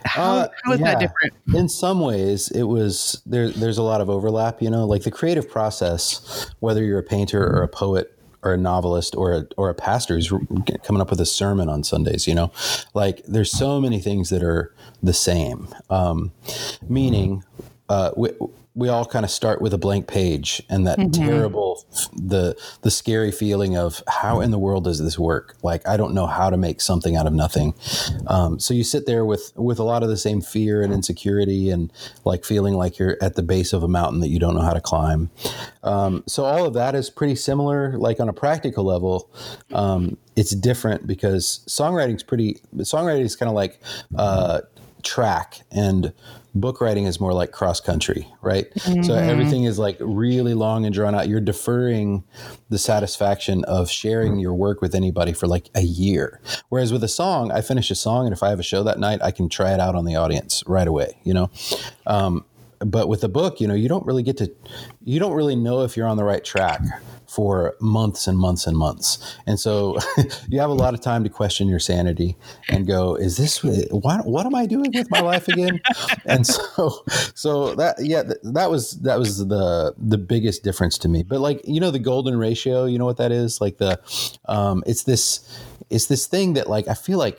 how, 0.04 0.37
Uh, 0.37 0.49
how 0.64 0.72
is 0.72 0.80
yeah. 0.80 0.87
that 0.87 1.00
different? 1.00 1.32
In 1.54 1.68
some 1.68 2.00
ways, 2.00 2.50
it 2.50 2.64
was 2.64 3.22
there. 3.26 3.49
There's 3.50 3.78
a 3.78 3.82
lot 3.82 4.00
of 4.00 4.10
overlap. 4.10 4.62
You 4.62 4.70
know, 4.70 4.87
like 4.87 5.02
the 5.02 5.10
creative 5.10 5.49
process, 5.49 6.46
whether 6.60 6.84
you're 6.84 6.99
a 6.99 7.02
painter 7.04 7.42
or 7.42 7.62
a 7.62 7.68
poet 7.68 8.16
or 8.42 8.54
a 8.54 8.56
novelist 8.56 9.14
or 9.16 9.32
a, 9.32 9.46
or 9.56 9.68
a 9.68 9.75
pastor 9.75 10.14
who's 10.14 10.32
coming 10.82 11.02
up 11.02 11.10
with 11.10 11.20
a 11.20 11.26
sermon 11.26 11.68
on 11.68 11.84
Sundays. 11.84 12.26
You 12.26 12.34
know, 12.34 12.52
like 12.94 13.22
there's 13.26 13.50
so 13.50 13.80
many 13.80 14.00
things 14.00 14.30
that 14.30 14.42
are 14.42 14.75
the 15.02 15.12
same. 15.12 15.68
Um, 15.88 16.32
meaning, 16.88 17.44
uh, 17.88 18.12
we 18.80 18.88
all 18.88 19.04
kind 19.04 19.26
of 19.26 19.30
start 19.30 19.60
with 19.60 19.75
a 19.75 19.78
blank 19.78 20.06
page 20.06 20.62
and 20.70 20.87
that 20.87 21.12
terrible 21.12 21.87
the 22.14 22.56
the 22.80 22.90
scary 22.90 23.30
feeling 23.30 23.76
of 23.76 24.02
how 24.08 24.40
in 24.40 24.50
the 24.50 24.58
world 24.58 24.84
does 24.84 24.99
this 24.99 25.18
work? 25.18 25.54
Like 25.62 25.87
i 25.87 25.96
don't 25.99 26.14
know 26.14 26.26
how 26.26 26.49
to 26.49 26.56
make 26.56 26.80
something 26.80 27.14
out 27.14 27.26
of 27.26 27.34
nothing. 27.34 27.75
Um, 28.26 28.58
so 28.58 28.72
you 28.72 28.82
sit 28.82 29.04
there 29.04 29.25
with 29.25 29.52
with 29.54 29.78
a 29.78 29.84
lot 29.84 30.02
of 30.02 30.08
the 30.08 30.16
same 30.16 30.40
fear 30.40 30.82
and 30.82 30.94
insecurity 30.94 31.68
and 31.68 31.92
like 32.25 32.44
feeling 32.44 32.75
like 32.75 32.99
you're 32.99 33.18
at 33.20 33.34
the 33.34 33.42
base 33.42 33.75
of 33.75 33.82
a 33.82 33.88
mountain 33.88 34.20
that 34.20 34.28
you 34.28 34.38
don't 34.38 34.54
know 34.54 34.62
how 34.62 34.72
to 34.72 34.80
climb. 34.80 35.30
Um, 35.82 36.25
so 36.26 36.44
all 36.44 36.64
of 36.64 36.72
that 36.75 36.94
is 36.94 37.10
pretty 37.10 37.37
similar 37.37 37.99
like 37.99 38.18
on 38.18 38.30
a 38.30 38.32
practical 38.32 38.84
level. 38.84 39.30
Um, 39.72 40.16
it's 40.37 40.54
different 40.54 41.06
because 41.06 41.60
songwriting's 41.68 42.22
pretty 42.22 42.60
songwriting 42.76 43.25
is 43.25 43.37
kind 43.37 43.50
of 43.50 43.54
like 43.54 43.78
uh, 44.16 44.62
track 45.02 45.60
and 45.70 46.14
book 46.54 46.80
writing 46.80 47.04
is 47.04 47.21
more 47.21 47.33
like 47.33 47.52
cross 47.52 47.80
country, 47.80 48.26
right? 48.42 48.73
Mm-hmm. 48.75 49.02
So 49.02 49.14
everything 49.14 49.64
is 49.64 49.78
like 49.78 49.97
really 50.00 50.54
long 50.54 50.85
and 50.85 50.95
drawn 50.95 51.14
out. 51.14 51.28
You're 51.28 51.40
deferring 51.40 52.25
the 52.69 52.78
satisfaction 52.78 53.64
of 53.64 53.90
sharing 53.90 54.38
your 54.38 54.54
work 54.54 54.80
with 54.80 54.95
anybody 54.95 55.33
for 55.33 55.47
like 55.47 55.69
a 55.75 55.83
year. 55.83 56.40
Whereas 56.69 56.92
with 56.92 57.04
a 57.04 57.09
song, 57.09 57.52
I 57.52 57.61
finish 57.61 57.90
a 57.90 57.95
song, 57.95 58.26
and 58.26 58.33
if 58.33 58.42
I 58.42 58.50
have 58.50 58.61
a 58.61 58.64
show 58.64 58.83
that 58.83 58.99
night, 58.99 59.21
I 59.23 59.30
can 59.30 59.49
try 59.49 59.73
it 59.73 59.80
out 59.80 59.95
on 59.95 60.04
the 60.04 60.16
audience 60.16 60.62
right 60.66 60.88
away. 60.88 61.19
You 61.25 61.35
know, 61.35 61.50
um, 62.07 62.45
but 62.80 63.08
with 63.08 63.22
a 63.25 63.28
book, 63.28 63.60
you 63.60 63.68
know, 63.68 63.75
you 63.75 63.88
don't 63.88 64.06
really 64.06 64.22
get 64.22 64.38
to, 64.38 64.50
you 65.04 65.20
don't 65.20 65.34
really 65.34 65.56
know 65.56 65.82
if 65.82 65.96
you're 65.96 66.06
on 66.06 66.16
the 66.16 66.25
right 66.25 66.42
track 66.42 66.80
for 67.28 67.76
months 67.80 68.26
and 68.26 68.38
months 68.38 68.66
and 68.66 68.76
months. 68.76 69.37
And 69.46 69.60
so 69.60 69.99
you 70.49 70.58
have 70.60 70.70
a 70.70 70.75
lot 70.75 70.94
of 70.94 71.00
time 71.00 71.22
to 71.25 71.30
question 71.30 71.68
your 71.68 71.78
sanity 71.78 72.37
and 72.68 72.87
go, 72.87 73.14
is 73.14 73.37
this, 73.37 73.62
what, 73.62 74.26
what 74.26 74.46
am 74.46 74.54
I 74.54 74.66
doing 74.66 74.90
with 74.94 75.10
my 75.10 75.20
life 75.20 75.46
again? 75.46 75.80
and 76.26 76.46
so, 76.46 77.04
so 77.34 77.75
that, 77.75 77.96
yeah, 78.00 78.25
that 78.42 78.70
was, 78.70 79.00
that 79.02 79.18
was 79.18 79.46
the, 79.46 79.94
the 79.99 80.18
biggest 80.18 80.64
difference 80.64 80.96
to 80.99 81.08
me. 81.08 81.22
But 81.22 81.40
like, 81.40 81.60
you 81.64 81.80
know, 81.80 81.90
the 81.90 81.99
golden 81.99 82.37
ratio, 82.37 82.87
you 82.87 82.99
know 82.99 83.06
what 83.06 83.18
that 83.18 83.30
is? 83.30 83.60
Like 83.60 83.76
the, 83.76 84.00
um, 84.46 84.82
it's 84.87 85.04
this, 85.04 85.46
it's 85.90 86.06
this 86.06 86.26
thing 86.26 86.54
that 86.54 86.68
like, 86.68 86.88
I 86.88 86.94
feel 86.94 87.18
like, 87.18 87.38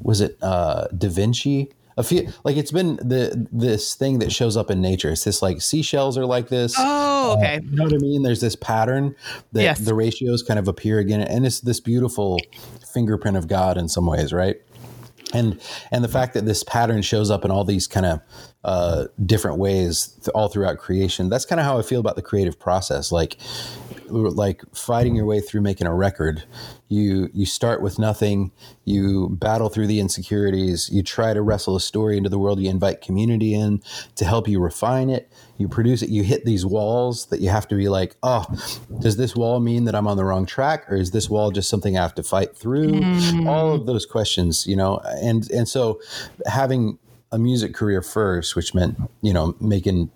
was 0.00 0.20
it 0.20 0.36
uh, 0.42 0.88
Da 0.88 1.08
Vinci? 1.08 1.72
A 1.96 2.02
few 2.02 2.28
like 2.44 2.56
it's 2.56 2.72
been 2.72 2.96
the 2.96 3.48
this 3.52 3.94
thing 3.94 4.18
that 4.18 4.32
shows 4.32 4.56
up 4.56 4.70
in 4.70 4.80
nature. 4.80 5.10
It's 5.10 5.24
this 5.24 5.42
like 5.42 5.60
seashells 5.60 6.18
are 6.18 6.26
like 6.26 6.48
this. 6.48 6.74
Oh, 6.78 7.36
okay. 7.38 7.56
Uh, 7.56 7.60
you 7.60 7.76
know 7.76 7.84
what 7.84 7.94
I 7.94 7.98
mean? 7.98 8.22
There's 8.22 8.40
this 8.40 8.56
pattern 8.56 9.14
that 9.52 9.62
yes. 9.62 9.78
the 9.78 9.94
ratios 9.94 10.42
kind 10.42 10.58
of 10.58 10.68
appear 10.68 10.98
again, 10.98 11.20
and 11.20 11.46
it's 11.46 11.60
this 11.60 11.80
beautiful 11.80 12.38
fingerprint 12.92 13.36
of 13.36 13.48
God 13.48 13.76
in 13.76 13.88
some 13.88 14.06
ways, 14.06 14.32
right? 14.32 14.56
And 15.32 15.60
and 15.90 16.04
the 16.04 16.08
fact 16.08 16.34
that 16.34 16.46
this 16.46 16.62
pattern 16.62 17.02
shows 17.02 17.30
up 17.30 17.44
in 17.44 17.50
all 17.50 17.64
these 17.64 17.86
kind 17.86 18.06
of 18.06 18.20
uh, 18.64 19.06
different 19.24 19.58
ways 19.58 20.18
th- 20.22 20.28
all 20.28 20.48
throughout 20.48 20.78
creation. 20.78 21.28
That's 21.28 21.44
kind 21.44 21.60
of 21.60 21.66
how 21.66 21.78
I 21.78 21.82
feel 21.82 22.00
about 22.00 22.16
the 22.16 22.22
creative 22.22 22.58
process. 22.58 23.12
Like 23.12 23.36
like 24.08 24.62
fighting 24.74 25.14
your 25.14 25.26
way 25.26 25.40
through 25.40 25.60
making 25.60 25.86
a 25.86 25.94
record. 25.94 26.44
You 26.88 27.30
you 27.32 27.46
start 27.46 27.82
with 27.82 27.98
nothing. 27.98 28.52
You 28.84 29.30
battle 29.30 29.68
through 29.68 29.86
the 29.86 30.00
insecurities. 30.00 30.90
You 30.90 31.02
try 31.02 31.34
to 31.34 31.42
wrestle 31.42 31.76
a 31.76 31.80
story 31.80 32.16
into 32.16 32.28
the 32.28 32.38
world 32.38 32.60
you 32.60 32.70
invite 32.70 33.00
community 33.00 33.54
in 33.54 33.82
to 34.16 34.24
help 34.24 34.48
you 34.48 34.60
refine 34.60 35.10
it. 35.10 35.30
You 35.56 35.68
produce 35.68 36.02
it. 36.02 36.10
You 36.10 36.22
hit 36.22 36.44
these 36.44 36.66
walls 36.66 37.26
that 37.26 37.40
you 37.40 37.48
have 37.48 37.68
to 37.68 37.74
be 37.74 37.88
like 37.88 38.16
oh 38.22 38.44
does 39.00 39.16
this 39.16 39.34
wall 39.36 39.60
mean 39.60 39.84
that 39.84 39.94
i'm 39.94 40.06
on 40.06 40.16
the 40.16 40.24
wrong 40.24 40.46
track 40.46 40.90
or 40.90 40.96
is 40.96 41.10
this 41.10 41.28
wall 41.28 41.50
just 41.50 41.68
something 41.68 41.96
i 41.96 42.02
have 42.02 42.14
to 42.14 42.22
fight 42.22 42.56
through? 42.56 42.92
Mm. 42.92 43.48
all 43.48 43.72
of 43.72 43.86
those 43.86 44.06
questions 44.06 44.66
you 44.66 44.76
know 44.76 44.98
and 45.22 45.50
and 45.50 45.68
so 45.68 46.00
having 46.46 46.98
a 47.34 47.38
music 47.38 47.74
career 47.74 48.00
first 48.00 48.54
which 48.56 48.74
meant 48.74 48.96
you 49.22 49.32
know 49.32 49.54
making 49.60 50.10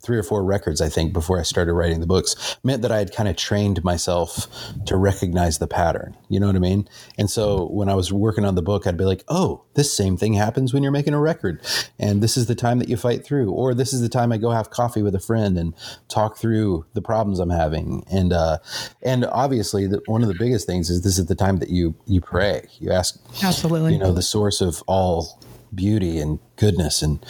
three 0.00 0.18
or 0.18 0.22
four 0.22 0.44
records, 0.44 0.80
I 0.80 0.88
think, 0.88 1.12
before 1.12 1.38
I 1.38 1.42
started 1.42 1.72
writing 1.74 2.00
the 2.00 2.06
books, 2.06 2.56
meant 2.62 2.82
that 2.82 2.92
I 2.92 2.98
had 2.98 3.14
kind 3.14 3.28
of 3.28 3.36
trained 3.36 3.82
myself 3.84 4.46
to 4.86 4.96
recognize 4.96 5.58
the 5.58 5.66
pattern. 5.66 6.16
You 6.28 6.40
know 6.40 6.46
what 6.46 6.56
I 6.56 6.60
mean? 6.60 6.88
And 7.18 7.30
so 7.30 7.66
when 7.68 7.88
I 7.88 7.94
was 7.94 8.12
working 8.12 8.44
on 8.44 8.54
the 8.54 8.62
book, 8.62 8.86
I'd 8.86 8.96
be 8.96 9.04
like, 9.04 9.24
oh, 9.28 9.64
this 9.74 9.92
same 9.92 10.16
thing 10.16 10.34
happens 10.34 10.72
when 10.72 10.82
you're 10.82 10.92
making 10.92 11.14
a 11.14 11.20
record. 11.20 11.60
And 11.98 12.22
this 12.22 12.36
is 12.36 12.46
the 12.46 12.54
time 12.54 12.78
that 12.78 12.88
you 12.88 12.96
fight 12.96 13.24
through. 13.24 13.50
Or 13.50 13.74
this 13.74 13.92
is 13.92 14.00
the 14.00 14.08
time 14.08 14.32
I 14.32 14.38
go 14.38 14.50
have 14.50 14.70
coffee 14.70 15.02
with 15.02 15.14
a 15.14 15.20
friend 15.20 15.58
and 15.58 15.74
talk 16.08 16.36
through 16.36 16.86
the 16.94 17.02
problems 17.02 17.38
I'm 17.38 17.50
having. 17.50 18.04
And, 18.10 18.32
uh, 18.32 18.58
and 19.02 19.24
obviously, 19.26 19.86
the, 19.86 20.02
one 20.06 20.22
of 20.22 20.28
the 20.28 20.34
biggest 20.38 20.66
things 20.66 20.90
is 20.90 21.02
this 21.02 21.18
is 21.18 21.26
the 21.26 21.34
time 21.34 21.58
that 21.58 21.70
you, 21.70 21.94
you 22.06 22.20
pray. 22.20 22.66
You 22.78 22.90
ask, 22.92 23.20
absolutely, 23.42 23.92
you 23.92 23.98
know, 23.98 24.12
the 24.12 24.22
source 24.22 24.60
of 24.60 24.82
all 24.86 25.40
beauty 25.74 26.18
and 26.18 26.38
goodness 26.56 27.02
and 27.02 27.24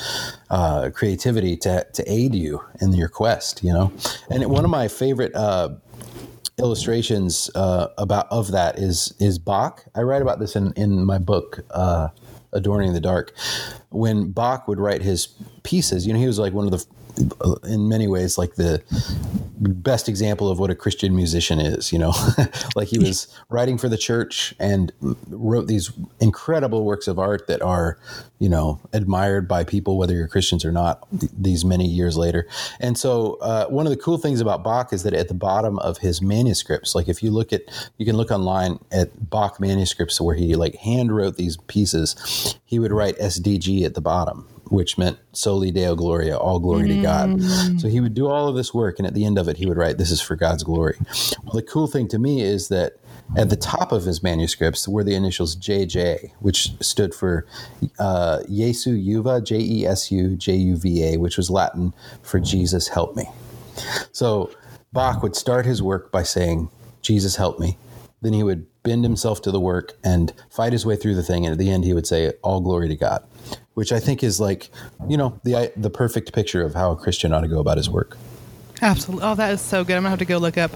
uh, 0.51 0.91
creativity 0.95 1.57
to, 1.57 1.87
to 1.93 2.05
aid 2.11 2.35
you 2.35 2.63
in 2.81 2.93
your 2.93 3.09
quest, 3.09 3.63
you 3.63 3.73
know? 3.73 3.93
And 4.31 4.45
one 4.47 4.65
of 4.65 4.71
my 4.71 4.89
favorite 4.89 5.35
uh, 5.35 5.71
illustrations 6.59 7.51
uh, 7.55 7.89
about 7.99 8.27
of 8.31 8.53
that 8.53 8.79
is 8.79 9.15
is 9.19 9.39
Bach. 9.39 9.85
I 9.95 10.03
write 10.03 10.23
about 10.23 10.39
this 10.39 10.57
in, 10.57 10.73
in 10.75 11.05
my 11.05 11.19
book, 11.19 11.65
uh, 11.71 12.09
Adorning 12.53 12.93
the 12.93 13.01
Dark. 13.01 13.35
When 13.91 14.33
Bach 14.33 14.69
would 14.69 14.79
write 14.79 15.03
his 15.03 15.29
pieces, 15.63 16.07
you 16.07 16.13
know, 16.13 16.19
he 16.19 16.27
was 16.27 16.39
like 16.39 16.53
one 16.53 16.67
of 16.67 16.71
the 16.71 16.85
in 17.65 17.89
many 17.89 18.07
ways 18.07 18.39
like 18.39 18.55
the 18.55 18.83
best 19.61 20.09
example 20.09 20.49
of 20.49 20.59
what 20.59 20.71
a 20.71 20.75
Christian 20.75 21.15
musician 21.15 21.61
is, 21.61 21.93
you 21.93 21.99
know, 21.99 22.13
like 22.77 22.89
he 22.89 22.99
was 22.99 23.29
writing 23.49 23.79
for 23.79 23.89
the 23.89 23.97
church 23.97 24.55
and 24.59 24.93
wrote 25.29 25.67
these 25.67 25.93
incredible 26.21 26.85
works 26.85 27.07
of 27.07 27.19
art 27.19 27.47
that 27.47 27.63
are, 27.63 27.99
you 28.39 28.49
know, 28.49 28.81
admired 28.93 29.47
by 29.47 29.63
people, 29.63 29.99
whether 29.99 30.15
you're 30.15 30.29
Christians 30.29 30.65
or 30.65 30.73
not, 30.73 31.07
these 31.13 31.65
many 31.65 31.87
years 31.87 32.17
later. 32.17 32.47
And 32.81 32.97
so, 32.99 33.35
uh, 33.41 33.67
one 33.67 33.87
of 33.87 33.91
the 33.91 33.99
cool 33.99 34.19
things 34.19 34.41
about 34.41 34.65
Bach 34.65 34.93
is 34.93 35.03
that 35.03 35.15
at 35.15 35.29
the 35.29 35.35
bottom 35.35 35.79
of 35.81 35.99
his 35.99 36.21
manuscripts, 36.23 36.95
like 36.95 37.09
if 37.09 37.23
you 37.23 37.31
look 37.31 37.53
at, 37.53 37.63
you 37.99 38.07
can 38.07 38.17
look 38.17 38.31
online 38.31 38.79
at 38.91 39.31
Bach 39.31 39.61
manuscripts 39.61 40.21
where 40.21 40.35
he 40.35 40.57
like 40.57 40.77
hand 40.77 41.15
wrote 41.15 41.37
these 41.37 41.57
pieces, 41.69 42.57
he 42.65 42.79
would 42.79 42.93
write 42.93 43.17
SDG 43.19 43.85
at 43.85 43.95
the 43.95 44.01
bottom 44.01 44.49
which 44.73 44.97
meant 44.97 45.19
soli 45.33 45.71
deo 45.71 45.95
gloria, 45.95 46.35
all 46.35 46.59
glory 46.59 46.89
mm. 46.89 46.97
to 46.97 47.03
God. 47.03 47.29
Mm. 47.29 47.79
So 47.79 47.89
he 47.89 48.01
would 48.01 48.15
do 48.15 48.27
all 48.27 48.49
of 48.49 48.57
this 48.57 48.73
work, 48.73 48.99
and 48.99 49.07
at 49.07 49.13
the 49.13 49.27
end 49.27 49.39
of 49.39 49.47
it, 49.47 49.59
he 49.59 49.67
would 49.67 49.77
write, 49.77 49.99
"This 49.99 50.11
is 50.11 50.21
for 50.23 50.35
God's 50.35 50.63
glory." 50.63 50.97
Well, 51.45 51.53
the 51.53 51.63
cool 51.63 51.87
thing 51.87 52.09
to 52.09 52.19
me 52.19 52.41
is 52.41 52.69
that 52.69 52.95
at 53.37 53.51
the 53.51 53.57
top 53.57 53.93
of 53.93 54.05
his 54.05 54.23
manuscripts 54.23 54.89
were 54.89 55.05
the 55.05 55.15
initials 55.15 55.57
JJ, 55.57 56.33
which 56.41 56.73
stood 56.81 57.15
for 57.15 57.47
uh, 57.99 58.43
Jesu 58.49 58.97
Juva, 58.97 59.45
J 59.45 59.59
E 59.59 59.87
S 59.87 60.11
U 60.11 60.37
J 60.37 60.57
U 60.57 60.77
V 60.77 61.05
A, 61.05 61.17
which 61.19 61.37
was 61.37 61.51
Latin 61.51 61.93
for 62.23 62.41
Jesus 62.41 62.89
help 62.89 63.15
me. 63.15 63.29
So 64.13 64.51
Bach 64.93 65.23
would 65.23 65.37
start 65.37 65.67
his 65.67 65.83
work 65.83 66.11
by 66.11 66.23
saying, 66.23 66.71
Jesus 67.03 67.37
help 67.37 67.59
me. 67.59 67.77
Then 68.23 68.33
he 68.33 68.43
would 68.43 68.67
bend 68.83 69.05
himself 69.05 69.43
to 69.43 69.51
the 69.51 69.61
work 69.61 69.97
and 70.03 70.33
fight 70.51 70.73
his 70.73 70.85
way 70.85 70.97
through 70.97 71.15
the 71.15 71.23
thing. 71.23 71.45
And 71.47 71.53
at 71.53 71.59
the 71.59 71.71
end, 71.71 71.85
he 71.85 71.95
would 71.95 72.07
say, 72.07 72.33
All 72.43 72.61
glory 72.61 72.89
to 72.89 72.97
God 72.97 73.25
which 73.75 73.93
I 73.93 74.01
think 74.01 74.23
is 74.23 74.41
like, 74.41 74.71
you 75.09 75.17
know, 75.17 75.41
the 75.45 75.73
the 75.77 75.91
perfect 75.91 76.33
picture 76.33 76.63
of 76.63 76.75
how 76.75 76.93
a 76.93 76.97
Christian 76.97 77.33
ought 77.33 77.41
to 77.41 77.49
go 77.49 77.59
about 77.59 77.77
his 77.77 77.89
work. 77.89 78.17
Absolutely. 78.83 79.25
Oh, 79.25 79.37
that 79.37 79.53
is 79.53 79.61
so 79.61 79.85
good. 79.85 79.97
I'm 79.97 80.03
gonna 80.03 80.11
have 80.11 80.19
to 80.19 80.25
go 80.25 80.39
look 80.39 80.59
up 80.59 80.73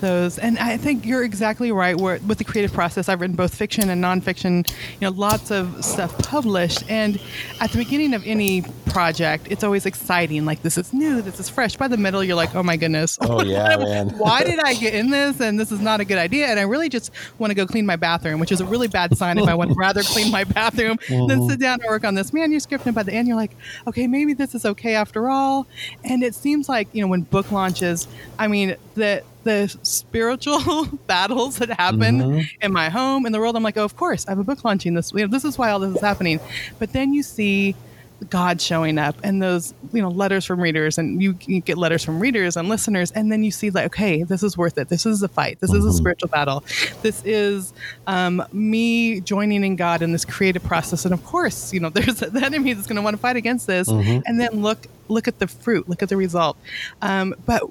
those. 0.00 0.36
And 0.38 0.58
I 0.58 0.76
think 0.76 1.06
you're 1.06 1.22
exactly 1.22 1.70
right. 1.70 1.96
Where 1.96 2.18
with 2.26 2.38
the 2.38 2.44
creative 2.44 2.72
process, 2.72 3.08
I've 3.08 3.20
written 3.20 3.36
both 3.36 3.54
fiction 3.54 3.88
and 3.88 4.02
nonfiction. 4.02 4.68
You 4.68 5.02
know, 5.02 5.10
lots 5.10 5.52
of 5.52 5.84
stuff 5.84 6.16
published. 6.18 6.82
And 6.90 7.20
at 7.60 7.70
the 7.70 7.78
beginning 7.78 8.14
of 8.14 8.26
any 8.26 8.62
project, 8.86 9.46
it's 9.48 9.62
always 9.62 9.86
exciting. 9.86 10.44
Like 10.44 10.62
this 10.62 10.76
is 10.76 10.92
new, 10.92 11.22
this 11.22 11.38
is 11.38 11.48
fresh. 11.48 11.76
By 11.76 11.86
the 11.86 11.96
middle, 11.96 12.24
you're 12.24 12.34
like, 12.34 12.54
oh 12.56 12.64
my 12.64 12.76
goodness. 12.76 13.16
Oh 13.20 13.42
yeah, 13.44 13.76
man. 13.76 14.08
Why 14.18 14.42
did 14.42 14.58
I 14.58 14.74
get 14.74 14.94
in 14.94 15.10
this? 15.10 15.38
And 15.38 15.58
this 15.60 15.70
is 15.70 15.80
not 15.80 16.00
a 16.00 16.04
good 16.04 16.18
idea. 16.18 16.46
And 16.46 16.58
I 16.58 16.64
really 16.64 16.88
just 16.88 17.12
want 17.38 17.52
to 17.52 17.54
go 17.54 17.64
clean 17.64 17.86
my 17.86 17.96
bathroom, 17.96 18.40
which 18.40 18.50
is 18.50 18.60
a 18.60 18.66
really 18.66 18.88
bad 18.88 19.16
sign 19.16 19.38
if 19.38 19.46
I 19.46 19.54
would 19.54 19.76
rather 19.76 20.02
clean 20.02 20.32
my 20.32 20.42
bathroom 20.42 20.96
mm-hmm. 21.06 21.28
than 21.28 21.48
sit 21.48 21.60
down 21.60 21.80
and 21.80 21.88
work 21.88 22.04
on 22.04 22.16
this 22.16 22.32
manuscript. 22.32 22.86
And 22.86 22.94
by 22.94 23.04
the 23.04 23.12
end, 23.12 23.28
you're 23.28 23.36
like, 23.36 23.56
okay, 23.86 24.08
maybe 24.08 24.34
this 24.34 24.54
is 24.54 24.66
okay 24.66 24.96
after 24.96 25.30
all. 25.30 25.68
And 26.02 26.24
it 26.24 26.34
seems 26.34 26.68
like 26.68 26.88
you 26.92 27.02
know 27.02 27.08
when 27.08 27.22
book 27.36 27.52
launches, 27.52 28.08
I 28.38 28.48
mean, 28.48 28.76
the 28.94 29.22
the 29.44 29.68
spiritual 29.82 30.86
battles 31.06 31.58
that 31.58 31.68
happen 31.68 32.18
mm-hmm. 32.18 32.64
in 32.64 32.72
my 32.72 32.88
home 32.88 33.26
in 33.26 33.32
the 33.32 33.38
world, 33.38 33.56
I'm 33.56 33.62
like, 33.62 33.76
oh, 33.76 33.84
of 33.84 33.94
course, 33.94 34.26
I 34.26 34.30
have 34.30 34.38
a 34.38 34.44
book 34.44 34.64
launching 34.64 34.94
this. 34.94 35.12
You 35.12 35.20
know, 35.20 35.26
this 35.26 35.44
is 35.44 35.58
why 35.58 35.70
all 35.70 35.78
this 35.78 35.94
is 35.94 36.00
happening. 36.00 36.40
But 36.78 36.94
then 36.94 37.12
you 37.12 37.22
see 37.22 37.76
God 38.30 38.60
showing 38.60 38.98
up 38.98 39.16
and 39.22 39.42
those, 39.42 39.74
you 39.92 40.00
know, 40.00 40.08
letters 40.08 40.44
from 40.44 40.60
readers 40.60 40.98
and 40.98 41.22
you, 41.22 41.38
you, 41.42 41.60
get 41.60 41.76
letters 41.76 42.02
from 42.04 42.18
readers 42.18 42.56
and 42.56 42.68
listeners. 42.68 43.10
And 43.10 43.30
then 43.30 43.44
you 43.44 43.50
see 43.50 43.70
like, 43.70 43.86
okay, 43.86 44.22
this 44.22 44.42
is 44.42 44.56
worth 44.56 44.78
it. 44.78 44.88
This 44.88 45.04
is 45.04 45.22
a 45.22 45.28
fight. 45.28 45.60
This 45.60 45.70
is 45.70 45.84
a 45.84 45.88
mm-hmm. 45.88 45.96
spiritual 45.96 46.28
battle. 46.28 46.64
This 47.02 47.22
is 47.24 47.72
um, 48.06 48.42
me 48.52 49.20
joining 49.20 49.64
in 49.64 49.76
God 49.76 50.02
in 50.02 50.12
this 50.12 50.24
creative 50.24 50.62
process. 50.62 51.04
And 51.04 51.12
of 51.12 51.24
course, 51.24 51.72
you 51.72 51.80
know, 51.80 51.88
there's 51.96 52.20
the 52.20 52.42
enemy 52.44 52.72
that's 52.72 52.86
going 52.86 52.96
to 52.96 53.02
want 53.02 53.14
to 53.14 53.20
fight 53.20 53.36
against 53.36 53.66
this. 53.66 53.88
Mm-hmm. 53.88 54.20
And 54.26 54.40
then 54.40 54.62
look, 54.62 54.86
look 55.08 55.28
at 55.28 55.38
the 55.38 55.46
fruit, 55.46 55.88
look 55.88 56.02
at 56.02 56.08
the 56.08 56.16
result. 56.16 56.56
Um, 57.02 57.34
but 57.44 57.62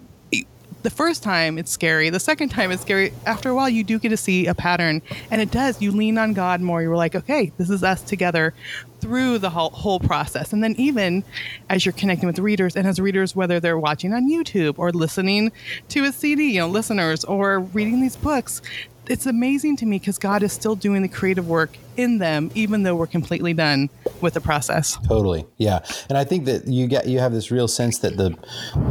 the 0.86 0.92
first 0.92 1.24
time 1.24 1.58
it's 1.58 1.72
scary. 1.72 2.12
The 2.12 2.20
second 2.20 2.50
time 2.50 2.72
it's 2.72 2.84
scary. 2.84 3.12
After 3.26 3.50
a 3.50 3.56
while, 3.56 3.68
you 3.68 3.84
do 3.84 3.98
get 3.98 4.10
to 4.10 4.18
see 4.18 4.46
a 4.46 4.54
pattern, 4.54 5.02
and 5.32 5.42
it 5.42 5.50
does. 5.50 5.82
You 5.82 5.92
lean 5.92 6.18
on 6.18 6.34
God 6.34 6.62
more. 6.62 6.82
You're 6.82 6.96
like, 6.96 7.16
okay, 7.16 7.52
this 7.58 7.72
is 7.72 7.84
us 7.84 8.04
together 8.04 8.54
through 9.02 9.40
the 9.40 9.50
whole, 9.50 9.72
whole 9.72 10.00
process. 10.00 10.54
And 10.54 10.64
then 10.64 10.76
even 10.78 11.24
as 11.70 11.86
you're 11.86 11.94
connecting 11.94 12.28
with 12.28 12.38
readers, 12.38 12.76
and 12.76 12.88
as 12.88 13.00
readers, 13.00 13.36
whether 13.36 13.60
they're 13.60 13.80
watching 13.80 14.14
on 14.14 14.30
YouTube 14.30 14.76
or 14.78 14.92
listening 14.92 15.52
to 15.90 16.04
a 16.04 16.12
CD, 16.12 16.52
you 16.52 16.60
know, 16.60 16.68
listeners 16.68 17.24
or 17.26 17.60
reading 17.60 18.00
these 18.00 18.16
books, 18.16 18.62
it's 19.10 19.26
amazing 19.26 19.78
to 19.78 19.86
me 19.86 20.00
because 20.00 20.18
God 20.18 20.44
is 20.44 20.54
still 20.54 20.76
doing 20.76 21.02
the 21.02 21.08
creative 21.08 21.48
work 21.48 21.78
in 21.98 22.18
them, 22.18 22.52
even 22.56 22.84
though 22.84 22.96
we're 22.96 23.08
completely 23.08 23.54
done 23.54 23.90
with 24.22 24.34
the 24.34 24.42
process. 24.42 24.98
Totally, 25.08 25.46
yeah. 25.58 25.80
And 26.10 26.18
I 26.18 26.24
think 26.24 26.46
that 26.46 26.68
you 26.68 26.88
get 26.88 27.08
you 27.08 27.20
have 27.20 27.32
this 27.32 27.52
real 27.52 27.68
sense 27.68 28.00
that 28.00 28.18
the 28.18 28.38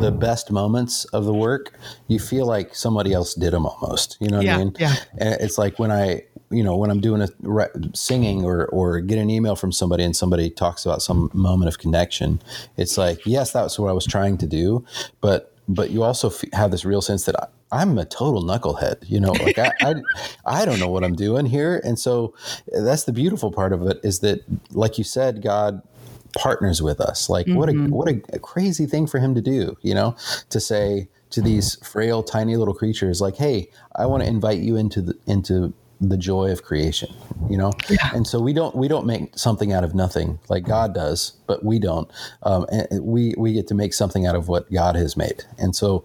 the 0.01 0.11
best 0.11 0.51
moments 0.51 1.05
of 1.07 1.25
the 1.25 1.35
work, 1.35 1.79
you 2.09 2.19
feel 2.19 2.47
like 2.47 2.75
somebody 2.75 3.13
else 3.13 3.35
did 3.35 3.53
them 3.53 3.67
almost. 3.67 4.17
You 4.21 4.29
know 4.29 4.39
what 4.39 4.47
yeah, 4.47 4.55
I 4.55 4.59
mean? 4.59 4.77
Yeah. 4.79 4.95
And 5.19 5.41
it's 5.41 5.59
like 5.59 5.79
when 5.79 5.91
I 5.91 6.23
you 6.51 6.63
know 6.63 6.77
when 6.77 6.91
I'm 6.91 7.01
doing 7.01 7.23
a 7.23 7.69
singing 7.95 8.45
or 8.45 8.67
or 8.67 9.01
get 9.01 9.19
an 9.19 9.31
email 9.31 9.57
from 9.57 9.73
somebody 9.73 10.05
and 10.05 10.15
somebody 10.15 10.51
talks 10.51 10.87
about 10.87 11.03
some 11.03 11.31
moment 11.35 11.69
of 11.69 11.79
connection, 11.79 12.41
it's 12.77 12.97
like 12.97 13.25
yes, 13.27 13.53
that's 13.53 13.79
what 13.79 13.89
I 13.89 13.93
was 13.93 14.07
trying 14.07 14.39
to 14.39 14.47
do, 14.47 14.85
but 15.21 15.51
but 15.69 15.91
you 15.91 16.03
also 16.03 16.29
f- 16.29 16.45
have 16.53 16.71
this 16.71 16.85
real 16.85 17.01
sense 17.01 17.25
that 17.25 17.51
I, 17.79 17.83
am 17.83 17.99
a 17.99 18.05
total 18.05 18.43
knucklehead, 18.43 19.09
you 19.09 19.21
know, 19.21 19.33
like 19.33 19.59
I, 19.59 19.73
I, 19.81 19.95
I 20.45 20.65
don't 20.65 20.79
know 20.79 20.89
what 20.89 21.05
I'm 21.05 21.15
doing 21.15 21.47
here. 21.47 21.81
And 21.85 21.99
so 21.99 22.35
that's 22.73 23.05
the 23.05 23.13
beautiful 23.13 23.51
part 23.51 23.73
of 23.73 23.87
it 23.87 24.01
is 24.03 24.21
that, 24.21 24.45
like 24.71 24.99
you 24.99 25.05
said, 25.05 25.43
God 25.43 25.83
partners 26.37 26.83
with 26.83 27.01
us. 27.01 27.29
Like 27.29 27.47
mm-hmm. 27.47 27.59
what 27.59 27.69
a, 27.69 27.73
mm-hmm. 27.73 27.93
what 27.93 28.09
a, 28.09 28.21
a 28.33 28.39
crazy 28.39 28.87
thing 28.87 29.07
for 29.07 29.19
him 29.19 29.35
to 29.35 29.41
do, 29.41 29.77
you 29.83 29.95
know, 29.95 30.17
to 30.51 30.61
say 30.61 31.09
to 31.31 31.43
these 31.43 31.77
frail, 31.87 32.23
tiny 32.23 32.57
little 32.57 32.75
creatures, 32.75 33.21
like, 33.21 33.37
Hey, 33.37 33.69
I 33.97 34.07
want 34.07 34.23
to 34.23 34.29
invite 34.29 34.61
you 34.61 34.77
into 34.77 35.03
the, 35.03 35.19
into 35.27 35.75
the 36.09 36.17
joy 36.17 36.51
of 36.51 36.63
creation 36.63 37.13
you 37.49 37.57
know? 37.57 37.73
Yeah. 37.91 38.11
and 38.15 38.27
so 38.27 38.41
we 38.41 38.53
don't 38.53 38.75
we 38.75 38.89
don't 38.89 39.07
make 39.07 39.37
something 39.39 39.73
out 39.73 39.85
of 39.85 39.95
nothing 39.95 40.39
like 40.49 40.65
god 40.65 40.95
does 40.95 41.33
but 41.47 41.65
we 41.65 41.79
don't. 41.79 42.11
Um, 42.43 42.67
and 42.71 43.05
we 43.05 43.35
we 43.37 43.53
get 43.53 43.67
to 43.69 43.75
make 43.75 43.93
something 43.95 44.27
out 44.27 44.35
of 44.35 44.49
what 44.49 44.71
god 44.73 44.97
has 44.97 45.17
made. 45.17 45.45
And 45.59 45.75
so 45.75 46.05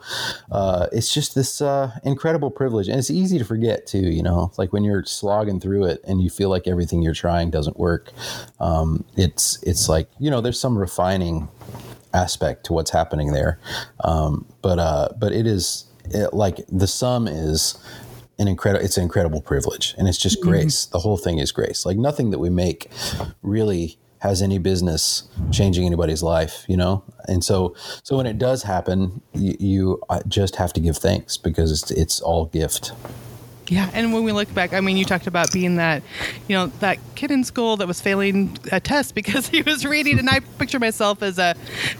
uh, 0.52 0.88
it's 0.92 1.14
just 1.14 1.36
this 1.36 1.62
uh, 1.62 1.92
incredible 2.04 2.52
privilege. 2.52 2.88
And 2.88 2.98
it's 2.98 3.12
easy 3.12 3.38
to 3.38 3.46
forget 3.46 3.88
too 3.88 4.10
you 4.10 4.24
know? 4.24 4.52
Like 4.58 4.74
when 4.74 4.84
you're 4.84 5.06
slogging 5.06 5.60
through 5.60 5.86
it 5.86 6.02
and 6.08 6.22
you 6.22 6.30
feel 6.30 6.50
like 6.50 6.68
everything 6.68 7.02
you're 7.02 7.14
trying 7.14 7.50
doesn't 7.50 7.78
work 7.78 8.12
um, 8.60 9.06
it's 9.16 9.62
it's 9.64 9.90
like 9.90 10.10
you 10.20 10.30
know 10.30 10.42
there's 10.42 10.60
some 10.60 10.78
refining 10.78 11.48
aspect 12.14 12.66
to 12.66 12.74
what's 12.74 12.92
happening 12.92 13.32
there. 13.32 13.60
Um, 14.04 14.46
but 14.62 14.80
uh, 14.80 15.10
but 15.18 15.32
it 15.32 15.46
is 15.46 15.86
it, 16.06 16.34
like 16.34 16.58
the 16.68 16.88
sum 16.88 17.28
is 17.28 17.78
an 18.40 18.48
incredible 18.48 18.84
it's 18.84 18.98
an 18.98 19.04
incredible 19.04 19.42
privilege 19.42 19.94
and 19.98 20.08
it's 20.08 20.18
just 20.18 20.40
mm-hmm. 20.40 20.50
grace. 20.50 20.86
The 20.86 21.00
whole 21.00 21.18
thing 21.18 21.40
is 21.40 21.52
grace. 21.52 21.86
Like 21.86 21.98
nothing 21.98 22.32
that 22.32 22.40
we 22.40 22.50
make 22.50 22.90
really 23.42 24.00
has 24.20 24.42
any 24.42 24.58
business 24.58 25.30
changing 25.52 25.86
anybody's 25.86 26.24
life 26.24 26.66
you 26.68 26.78
know? 26.78 27.04
And 27.28 27.44
so 27.44 27.76
so 28.04 28.18
when 28.18 28.26
it 28.26 28.38
does 28.38 28.64
happen 28.64 29.22
you, 29.34 29.56
you 29.60 30.02
uh, 30.10 30.22
just 30.28 30.56
have 30.56 30.74
to 30.74 30.80
give 30.80 30.98
thanks 30.98 31.38
because 31.38 31.72
it's 31.72 31.92
it's 31.92 32.22
all 32.22 32.46
gift 32.46 32.94
yeah, 33.70 33.90
and 33.94 34.12
when 34.14 34.24
we 34.24 34.32
look 34.32 34.52
back, 34.54 34.74
I 34.74 34.82
mean, 34.82 34.98
you 34.98 35.06
talked 35.06 35.28
about 35.28 35.52
being 35.52 35.76
that, 35.76 36.02
you 36.48 36.56
know, 36.56 36.68
that 36.80 36.98
kid 37.14 37.30
in 37.30 37.44
school 37.44 37.78
that 37.78 37.88
was 37.88 38.02
failing 38.02 38.58
a 38.72 38.80
test 38.80 39.14
because 39.14 39.48
he 39.50 39.62
was 39.62 39.86
reading, 39.86 40.18
and 40.18 40.30
I 40.30 40.40
picture 40.40 40.80
myself 40.80 41.22
as 41.22 41.38
a 41.38 41.54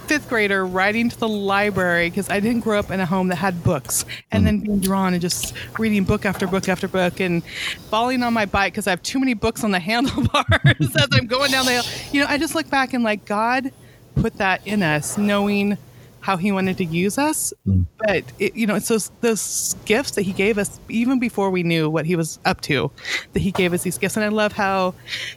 fifth 0.08 0.28
grader 0.30 0.66
riding 0.66 1.10
to 1.10 1.20
the 1.20 1.30
library 1.30 2.10
because 2.10 2.30
I 2.30 2.40
didn't 2.40 2.62
grow 2.62 2.80
up 2.80 2.90
in 2.90 3.00
a 3.00 3.06
home 3.06 3.28
that 3.28 3.36
had 3.36 3.64
books, 3.64 4.04
and 4.32 4.48
then 4.48 4.58
mm-hmm. 4.58 4.66
being 4.66 4.80
drawn 4.80 5.14
and 5.14 5.22
just 5.22 5.54
reading 5.78 6.04
book 6.04 6.26
after 6.26 6.48
book 6.48 6.68
after 6.68 6.88
book, 6.88 7.20
and 7.20 7.44
falling 7.90 8.24
on 8.24 8.34
my 8.34 8.46
bike 8.46 8.74
because 8.74 8.88
I 8.88 8.90
have 8.90 9.04
too 9.04 9.20
many 9.20 9.36
books 9.36 9.64
on 9.64 9.72
the 9.72 9.80
handlebars 9.90 10.46
as 10.80 11.08
I'm 11.12 11.28
going 11.28 11.52
down 11.52 11.66
the 11.66 11.74
hill. 11.74 11.84
You 12.12 12.22
know, 12.22 12.28
I 12.28 12.38
just 12.40 12.56
look 12.56 12.70
back 12.70 12.94
and 12.94 13.04
like 13.04 13.26
God 13.26 13.72
put 14.16 14.38
that 14.38 14.66
in 14.66 14.82
us, 14.82 15.18
knowing 15.18 15.78
how 16.22 16.38
he 16.38 16.52
wanted 16.52 16.78
to 16.78 16.86
use 16.86 17.18
us. 17.18 17.54
Mm. 17.68 17.86
But 17.98 18.24
it, 18.40 18.56
you 18.56 18.68
know, 18.68 18.76
it's 18.76 18.88
those 18.88 19.12
those 19.22 19.76
gifts 19.86 20.12
that 20.12 20.24
he 20.24 20.34
gave 20.34 20.58
us 20.58 20.80
even 20.90 21.20
before 21.20 21.50
we 21.50 21.64
knew 21.64 21.90
what 21.90 22.06
he 22.06 22.16
was 22.16 22.40
up 22.46 22.62
to. 22.62 22.92
That 23.34 23.40
he 23.40 23.52
gave 23.52 23.74
us 23.74 23.84
these 23.84 23.98
gifts, 23.98 24.18
and 24.18 24.26
I 24.26 24.30
love 24.30 24.54
how 24.54 24.94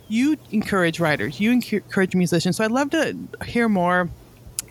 you 0.08 0.36
encourage 0.50 1.00
writers, 1.00 1.40
you 1.40 1.52
encourage 1.52 2.14
musicians. 2.14 2.56
So 2.56 2.64
I'd 2.64 2.72
love 2.72 2.90
to 2.90 3.16
hear 3.44 3.68
more 3.68 4.10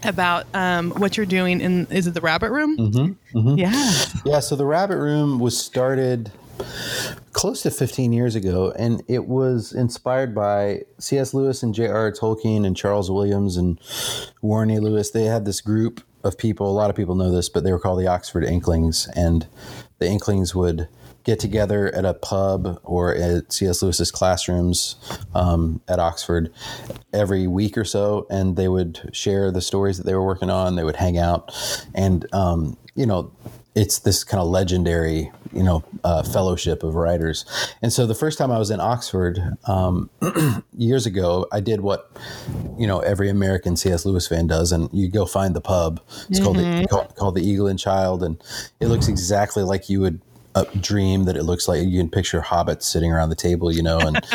about 0.03 0.47
um, 0.53 0.91
what 0.91 1.15
you're 1.15 1.25
doing 1.25 1.61
in 1.61 1.85
is 1.87 2.07
it 2.07 2.13
the 2.13 2.21
Rabbit 2.21 2.51
Room? 2.51 2.77
Mm-hmm, 2.77 3.37
mm-hmm. 3.37 3.57
Yeah, 3.57 4.05
yeah. 4.25 4.39
So 4.39 4.55
the 4.55 4.65
Rabbit 4.65 4.97
Room 4.97 5.39
was 5.39 5.57
started 5.57 6.31
close 7.41 7.63
to 7.63 7.71
15 7.71 8.13
years 8.13 8.35
ago, 8.35 8.71
and 8.77 9.01
it 9.07 9.25
was 9.25 9.73
inspired 9.73 10.35
by 10.35 10.83
C.S. 10.99 11.33
Lewis 11.33 11.63
and 11.63 11.73
J.R.R. 11.73 12.11
Tolkien 12.11 12.67
and 12.67 12.77
Charles 12.77 13.09
Williams 13.09 13.57
and 13.57 13.81
Warren 14.43 14.69
A. 14.69 14.79
Lewis. 14.79 15.09
They 15.09 15.23
had 15.23 15.43
this 15.43 15.59
group 15.59 16.01
of 16.23 16.37
people. 16.37 16.69
A 16.69 16.71
lot 16.71 16.91
of 16.91 16.95
people 16.95 17.15
know 17.15 17.31
this, 17.31 17.49
but 17.49 17.63
they 17.63 17.71
were 17.71 17.79
called 17.79 17.99
the 17.99 18.05
Oxford 18.05 18.43
Inklings, 18.43 19.09
and 19.15 19.47
the 19.97 20.07
Inklings 20.07 20.53
would 20.53 20.87
get 21.23 21.39
together 21.39 21.91
at 21.95 22.05
a 22.05 22.13
pub 22.13 22.79
or 22.83 23.15
at 23.15 23.51
C.S. 23.51 23.81
Lewis's 23.81 24.11
classrooms 24.11 24.97
um, 25.33 25.81
at 25.87 25.97
Oxford 25.97 26.53
every 27.11 27.47
week 27.47 27.75
or 27.75 27.85
so, 27.85 28.27
and 28.29 28.55
they 28.55 28.67
would 28.67 29.09
share 29.13 29.49
the 29.49 29.61
stories 29.61 29.97
that 29.97 30.05
they 30.05 30.13
were 30.13 30.23
working 30.23 30.51
on. 30.51 30.75
They 30.75 30.83
would 30.83 30.95
hang 30.95 31.17
out, 31.17 31.51
and 31.95 32.23
um, 32.35 32.77
you 32.93 33.07
know, 33.07 33.31
it's 33.73 33.99
this 33.99 34.23
kind 34.23 34.41
of 34.41 34.49
legendary, 34.49 35.31
you 35.53 35.63
know, 35.63 35.83
uh, 36.03 36.23
fellowship 36.23 36.83
of 36.83 36.95
writers. 36.95 37.45
And 37.81 37.91
so 37.93 38.05
the 38.05 38.15
first 38.15 38.37
time 38.37 38.51
I 38.51 38.57
was 38.57 38.69
in 38.69 38.81
Oxford 38.81 39.39
um, 39.65 40.09
years 40.77 41.05
ago, 41.05 41.47
I 41.51 41.61
did 41.61 41.81
what 41.81 42.11
you 42.77 42.85
know 42.85 42.99
every 42.99 43.29
American 43.29 43.77
C.S. 43.77 44.05
Lewis 44.05 44.27
fan 44.27 44.47
does, 44.47 44.71
and 44.71 44.89
you 44.91 45.07
go 45.09 45.25
find 45.25 45.55
the 45.55 45.61
pub. 45.61 46.01
It's 46.07 46.39
mm-hmm. 46.39 46.43
called, 46.43 46.57
the, 46.57 46.61
mm-hmm. 46.63 46.85
called, 46.85 47.15
called 47.15 47.35
the 47.35 47.47
Eagle 47.47 47.67
and 47.67 47.79
Child, 47.79 48.23
and 48.23 48.43
it 48.79 48.87
looks 48.87 49.07
exactly 49.07 49.63
like 49.63 49.89
you 49.89 50.01
would 50.01 50.19
dream 50.79 51.25
that 51.25 51.35
it 51.37 51.43
looks 51.43 51.67
like. 51.67 51.87
You 51.87 51.99
can 51.99 52.09
picture 52.09 52.41
hobbits 52.41 52.83
sitting 52.83 53.11
around 53.11 53.29
the 53.29 53.35
table, 53.35 53.71
you 53.71 53.83
know, 53.83 53.99
and. 53.99 54.19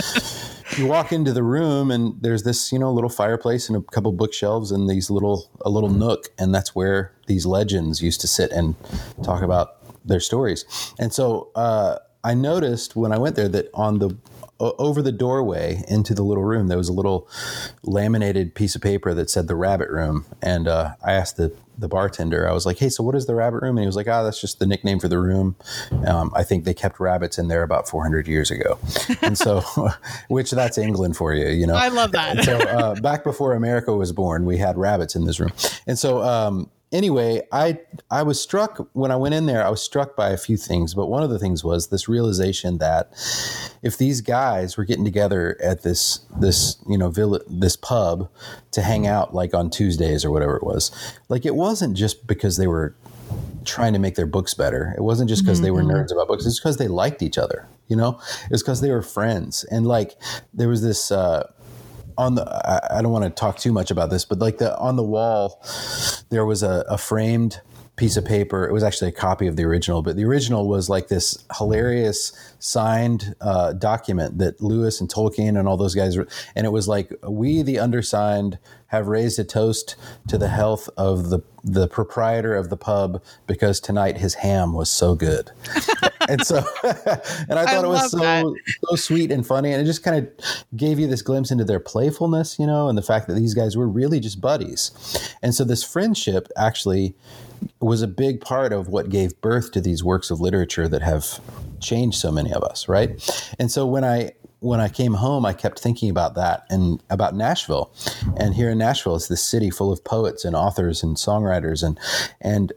you 0.77 0.87
walk 0.87 1.13
into 1.13 1.33
the 1.33 1.43
room 1.43 1.91
and 1.91 2.21
there's 2.21 2.43
this 2.43 2.73
you 2.73 2.79
know 2.79 2.93
little 2.93 3.09
fireplace 3.09 3.69
and 3.69 3.77
a 3.77 3.83
couple 3.93 4.11
bookshelves 4.13 4.73
and 4.73 4.91
these 4.91 5.11
little 5.11 5.49
a 5.61 5.71
little 5.71 5.89
nook 5.89 6.29
and 6.39 6.55
that's 6.55 6.75
where 6.75 7.13
these 7.29 7.47
legends 7.47 8.03
used 8.03 8.21
to 8.21 8.27
sit 8.27 8.51
and 8.51 8.75
talk 9.23 9.43
about 9.43 9.77
their 10.05 10.21
stories 10.21 10.65
and 10.99 11.13
so 11.13 11.51
uh, 11.55 11.99
i 12.25 12.35
noticed 12.35 12.97
when 12.97 13.13
i 13.13 13.19
went 13.19 13.37
there 13.37 13.49
that 13.49 13.71
on 13.75 14.01
the 14.01 14.17
over 14.59 15.03
the 15.03 15.13
doorway 15.13 15.83
into 15.89 16.15
the 16.15 16.23
little 16.23 16.45
room, 16.45 16.69
there 16.69 16.79
was 16.79 16.89
a 16.89 16.93
little 16.93 17.29
laminated 17.83 18.55
piece 18.55 18.75
of 18.75 18.81
paper 18.81 19.13
that 19.15 19.29
said 19.29 19.49
the 19.49 19.57
rabbit 19.57 19.91
room. 19.91 20.25
And 20.41 20.67
uh, 20.67 20.95
I 21.05 21.13
asked 21.13 21.37
the, 21.37 21.55
the 21.77 21.89
bartender, 21.89 22.49
I 22.49 22.53
was 22.53 22.65
like, 22.65 22.79
hey, 22.79 22.89
so 22.89 23.05
what 23.05 23.15
is 23.15 23.27
the 23.27 23.35
rabbit 23.35 23.63
room? 23.63 23.77
And 23.77 23.81
he 23.81 23.87
was 23.87 23.97
like, 23.97 24.09
ah, 24.09 24.21
oh, 24.21 24.25
that's 24.25 24.41
just 24.41 24.59
the 24.59 24.67
nickname 24.67 24.99
for 24.99 25.09
the 25.09 25.19
room. 25.19 25.57
Um, 26.07 26.33
I 26.35 26.43
think 26.43 26.65
they 26.65 26.73
kept 26.73 26.99
rabbits 27.01 27.39
in 27.39 27.49
there 27.49 27.63
about 27.63 27.89
400 27.89 28.27
years 28.27 28.51
ago. 28.51 28.79
And 29.23 29.37
so, 29.37 29.61
which 30.29 30.51
that's 30.51 30.79
England 30.79 31.17
for 31.17 31.35
you, 31.35 31.49
you 31.49 31.67
know? 31.67 31.75
I 31.75 31.89
love 31.89 32.13
that. 32.13 32.45
so 32.45 32.59
uh, 32.59 32.95
back 33.01 33.25
before 33.25 33.55
America 33.55 33.95
was 33.95 34.13
born, 34.13 34.45
we 34.45 34.59
had 34.59 34.77
rabbits 34.77 35.17
in 35.17 35.25
this 35.25 35.41
room. 35.41 35.53
And 35.87 35.99
so, 35.99 36.23
um, 36.23 36.71
anyway, 36.93 37.43
I 37.53 37.81
I 38.11 38.23
was 38.23 38.41
struck 38.41 38.89
when 38.93 39.11
I 39.11 39.17
went 39.17 39.35
in 39.35 39.47
there. 39.47 39.65
I 39.65 39.71
was 39.71 39.83
struck 39.83 40.17
by 40.17 40.31
a 40.31 40.37
few 40.37 40.57
things, 40.57 40.95
but 40.95 41.07
one 41.07 41.23
of 41.23 41.31
the 41.31 41.39
things 41.39 41.65
was 41.65 41.89
this 41.89 42.09
realization 42.09 42.79
that 42.79 43.11
if 43.83 43.99
these 43.99 44.21
guys 44.21 44.77
were 44.77 44.85
getting 44.85 45.05
together 45.05 45.57
at 45.63 45.83
this 45.83 46.21
this 46.41 46.77
you 46.89 46.99
know 46.99 47.11
vill- 47.11 47.41
this 47.49 47.77
pub 47.77 48.31
to 48.73 48.83
hang 48.83 49.07
out 49.07 49.35
like 49.35 49.55
on 49.55 49.71
Tuesdays 49.71 50.25
or 50.25 50.31
whatever 50.31 50.57
it 50.57 50.63
was, 50.63 50.91
like 51.29 51.45
it 51.45 51.55
wasn't 51.55 51.97
just 51.97 52.27
because 52.27 52.57
they 52.57 52.67
were 52.67 52.95
trying 53.65 53.93
to 53.93 53.99
make 53.99 54.15
their 54.15 54.27
books 54.27 54.55
better. 54.55 54.95
It 54.97 55.03
wasn't 55.03 55.29
just 55.29 55.43
because 55.43 55.59
mm-hmm. 55.59 55.65
they 55.65 55.71
were 55.73 55.83
mm-hmm. 55.83 55.91
nerds 55.91 56.13
about 56.13 56.29
books. 56.29 56.47
It's 56.47 56.61
because 56.61 56.77
they 56.77 56.89
liked 56.89 57.23
each 57.23 57.39
other. 57.39 57.69
You 57.89 57.97
know, 57.97 58.21
it 58.45 58.51
was 58.51 58.63
because 58.63 58.81
they 58.81 58.91
were 58.91 59.03
friends, 59.03 59.65
and 59.65 59.87
like 59.87 60.17
there 60.55 60.69
was 60.69 60.83
this. 60.83 61.11
Uh, 61.11 61.51
on 62.19 62.35
the 62.35 62.45
I, 62.45 62.99
I 62.99 63.03
don't 63.03 63.13
want 63.13 63.25
to 63.25 63.31
talk 63.31 63.59
too 63.59 63.73
much 63.73 63.91
about 63.91 64.11
this, 64.11 64.25
but 64.25 64.39
like 64.39 64.59
the 64.59 64.77
on 64.79 64.97
the 64.97 65.03
wall, 65.03 65.63
there 66.31 66.45
was 66.45 66.63
a, 66.63 66.85
a 66.89 66.99
framed 66.99 67.61
piece 67.97 68.17
of 68.17 68.25
paper. 68.25 68.67
It 68.67 68.73
was 68.73 68.83
actually 68.83 69.09
a 69.09 69.13
copy 69.13 69.47
of 69.47 69.57
the 69.57 69.65
original, 69.65 70.03
but 70.03 70.17
the 70.17 70.25
original 70.25 70.69
was 70.69 70.89
like 70.89 71.09
this 71.09 71.45
hilarious 71.57 72.33
signed 72.59 73.35
uh, 73.41 73.73
document 73.73 74.39
that 74.39 74.61
Lewis 74.61 75.01
and 75.01 75.09
Tolkien 75.11 75.59
and 75.59 75.67
all 75.67 75.77
those 75.77 75.95
guys, 75.95 76.17
were, 76.17 76.29
and 76.55 76.67
it 76.67 76.71
was 76.71 76.89
like, 76.89 77.13
"We, 77.27 77.63
the 77.63 77.79
undersigned, 77.79 78.59
have 78.89 79.09
raised 79.09 79.39
a 79.39 79.45
toast 79.45 79.97
to 80.29 80.39
the 80.39 80.49
health 80.49 80.89
of 80.97 81.31
the 81.31 81.41
the 81.65 81.89
proprietor 81.89 82.55
of 82.55 82.71
the 82.71 82.77
pub 82.77 83.23
because 83.47 83.81
tonight 83.81 84.19
his 84.19 84.35
ham 84.35 84.73
was 84.75 84.91
so 84.91 85.15
good." 85.15 85.51
and 86.29 86.45
so, 86.45 86.57
and 86.85 87.59
I 87.59 87.65
thought 87.65 87.85
I 87.85 87.85
it 87.85 87.89
was 87.89 88.11
so 88.11 88.19
that. 88.19 88.55
so 88.89 88.97
sweet 88.97 89.31
and 89.31 89.47
funny, 89.47 89.73
and 89.73 89.81
it 89.81 89.85
just 89.85 90.03
kind 90.03 90.17
of 90.17 90.29
gave 90.77 90.99
you 90.99 91.07
this 91.07 91.23
glimpse 91.23 91.51
into 91.51 91.65
their 91.65 91.81
playfulness, 91.81 92.59
you 92.59 92.67
know, 92.67 92.89
and 92.89 92.97
the 92.97 93.03
fact 93.03 93.27
that 93.29 93.35
these 93.35 93.55
guys 93.55 93.77
were 93.77 93.89
really 93.89 94.21
just 94.21 94.41
buddies, 94.41 94.91
and 95.43 95.55
so 95.55 95.65
this 95.65 95.83
friendship 95.83 96.49
actually 96.57 97.15
was 97.81 98.03
a 98.03 98.09
big 98.09 98.41
part 98.41 98.73
of 98.73 98.89
what 98.89 99.09
gave 99.09 99.41
birth 99.41 99.73
to 99.73 99.81
these 99.81 100.05
works 100.05 100.31
of 100.31 100.41
literature 100.41 100.89
that 100.89 101.03
have 101.03 101.41
changed 101.81 102.19
so 102.19 102.31
many 102.31 102.53
of 102.53 102.63
us, 102.63 102.89
right? 102.89 103.11
And 103.59 103.71
so 103.71 103.87
when 103.87 104.05
I 104.05 104.33
when 104.61 104.81
I 104.81 104.89
came 104.89 105.15
home, 105.15 105.45
I 105.45 105.53
kept 105.53 105.79
thinking 105.79 106.11
about 106.11 106.35
that 106.35 106.65
and 106.71 107.03
about 107.11 107.35
Nashville. 107.35 107.93
And 108.37 108.55
here 108.55 108.71
in 108.71 108.79
Nashville, 108.79 109.17
it's 109.17 109.29
this 109.29 109.43
city 109.43 109.71
full 109.71 109.93
of 109.93 110.03
poets 110.03 110.45
and 110.45 110.57
authors 110.57 111.03
and 111.03 111.17
songwriters 111.17 111.83
and 111.83 111.99
and 112.41 112.73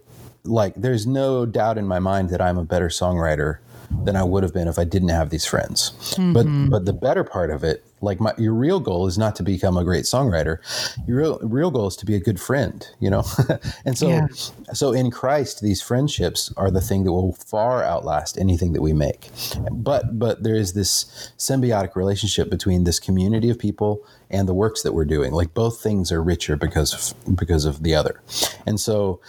like 0.50 0.76
there's 0.76 1.08
no 1.08 1.46
doubt 1.46 1.78
in 1.78 1.88
my 1.88 2.00
mind 2.00 2.30
that 2.30 2.42
I'm 2.42 2.58
a 2.58 2.66
better 2.66 2.90
songwriter 2.90 3.60
than 4.04 4.16
I 4.16 4.24
would 4.24 4.44
have 4.44 4.54
been 4.54 4.68
if 4.68 4.78
I 4.78 4.84
didn't 4.84 5.10
have 5.10 5.30
these 5.30 5.46
friends. 5.46 5.92
Mm-hmm. 6.16 6.34
But 6.34 6.70
but 6.70 6.86
the 6.86 6.94
better 6.94 7.24
part 7.24 7.50
of 7.52 7.64
it 7.64 7.84
like 8.02 8.20
my, 8.20 8.34
your 8.38 8.54
real 8.54 8.80
goal 8.80 9.08
is 9.08 9.18
not 9.18 9.36
to 9.38 9.44
become 9.44 9.78
a 9.78 9.84
great 9.84 10.06
songwriter. 10.06 10.60
Your 11.08 11.18
real, 11.18 11.40
real 11.42 11.72
goal 11.72 11.88
is 11.88 11.96
to 11.98 12.06
be 12.06 12.16
a 12.16 12.20
good 12.20 12.40
friend 12.40 12.88
you 13.00 13.10
know? 13.10 13.24
And 13.86 13.98
so 13.98 14.10
yeah. 14.10 14.28
so 14.74 14.92
in 14.92 15.10
christ 15.10 15.62
these 15.62 15.82
friendships 15.82 16.54
are 16.58 16.70
the 16.70 16.82
thing 16.82 17.04
that 17.04 17.12
will 17.12 17.34
far 17.34 17.84
outlast 17.84 18.38
anything 18.38 18.74
that 18.74 18.82
we 18.82 18.94
make. 18.94 19.30
But 19.72 20.20
but 20.20 20.44
there 20.44 20.56
is 20.56 20.74
this 20.74 21.32
symbiotic 21.38 21.96
relationship 21.96 22.50
between 22.50 22.84
this 22.84 23.00
community 23.00 23.50
of 23.50 23.58
people 23.58 24.06
and 24.30 24.48
the 24.48 24.54
works 24.54 24.84
that 24.84 24.94
we're 24.94 25.06
doing. 25.06 25.32
Like 25.34 25.54
both 25.54 25.82
things 25.82 26.12
are 26.12 26.22
richer 26.22 26.56
because 26.56 26.94
of, 26.94 27.36
because 27.36 27.66
of 27.66 27.82
the 27.82 27.96
other. 27.96 28.22
And 28.68 28.80
so 28.80 29.22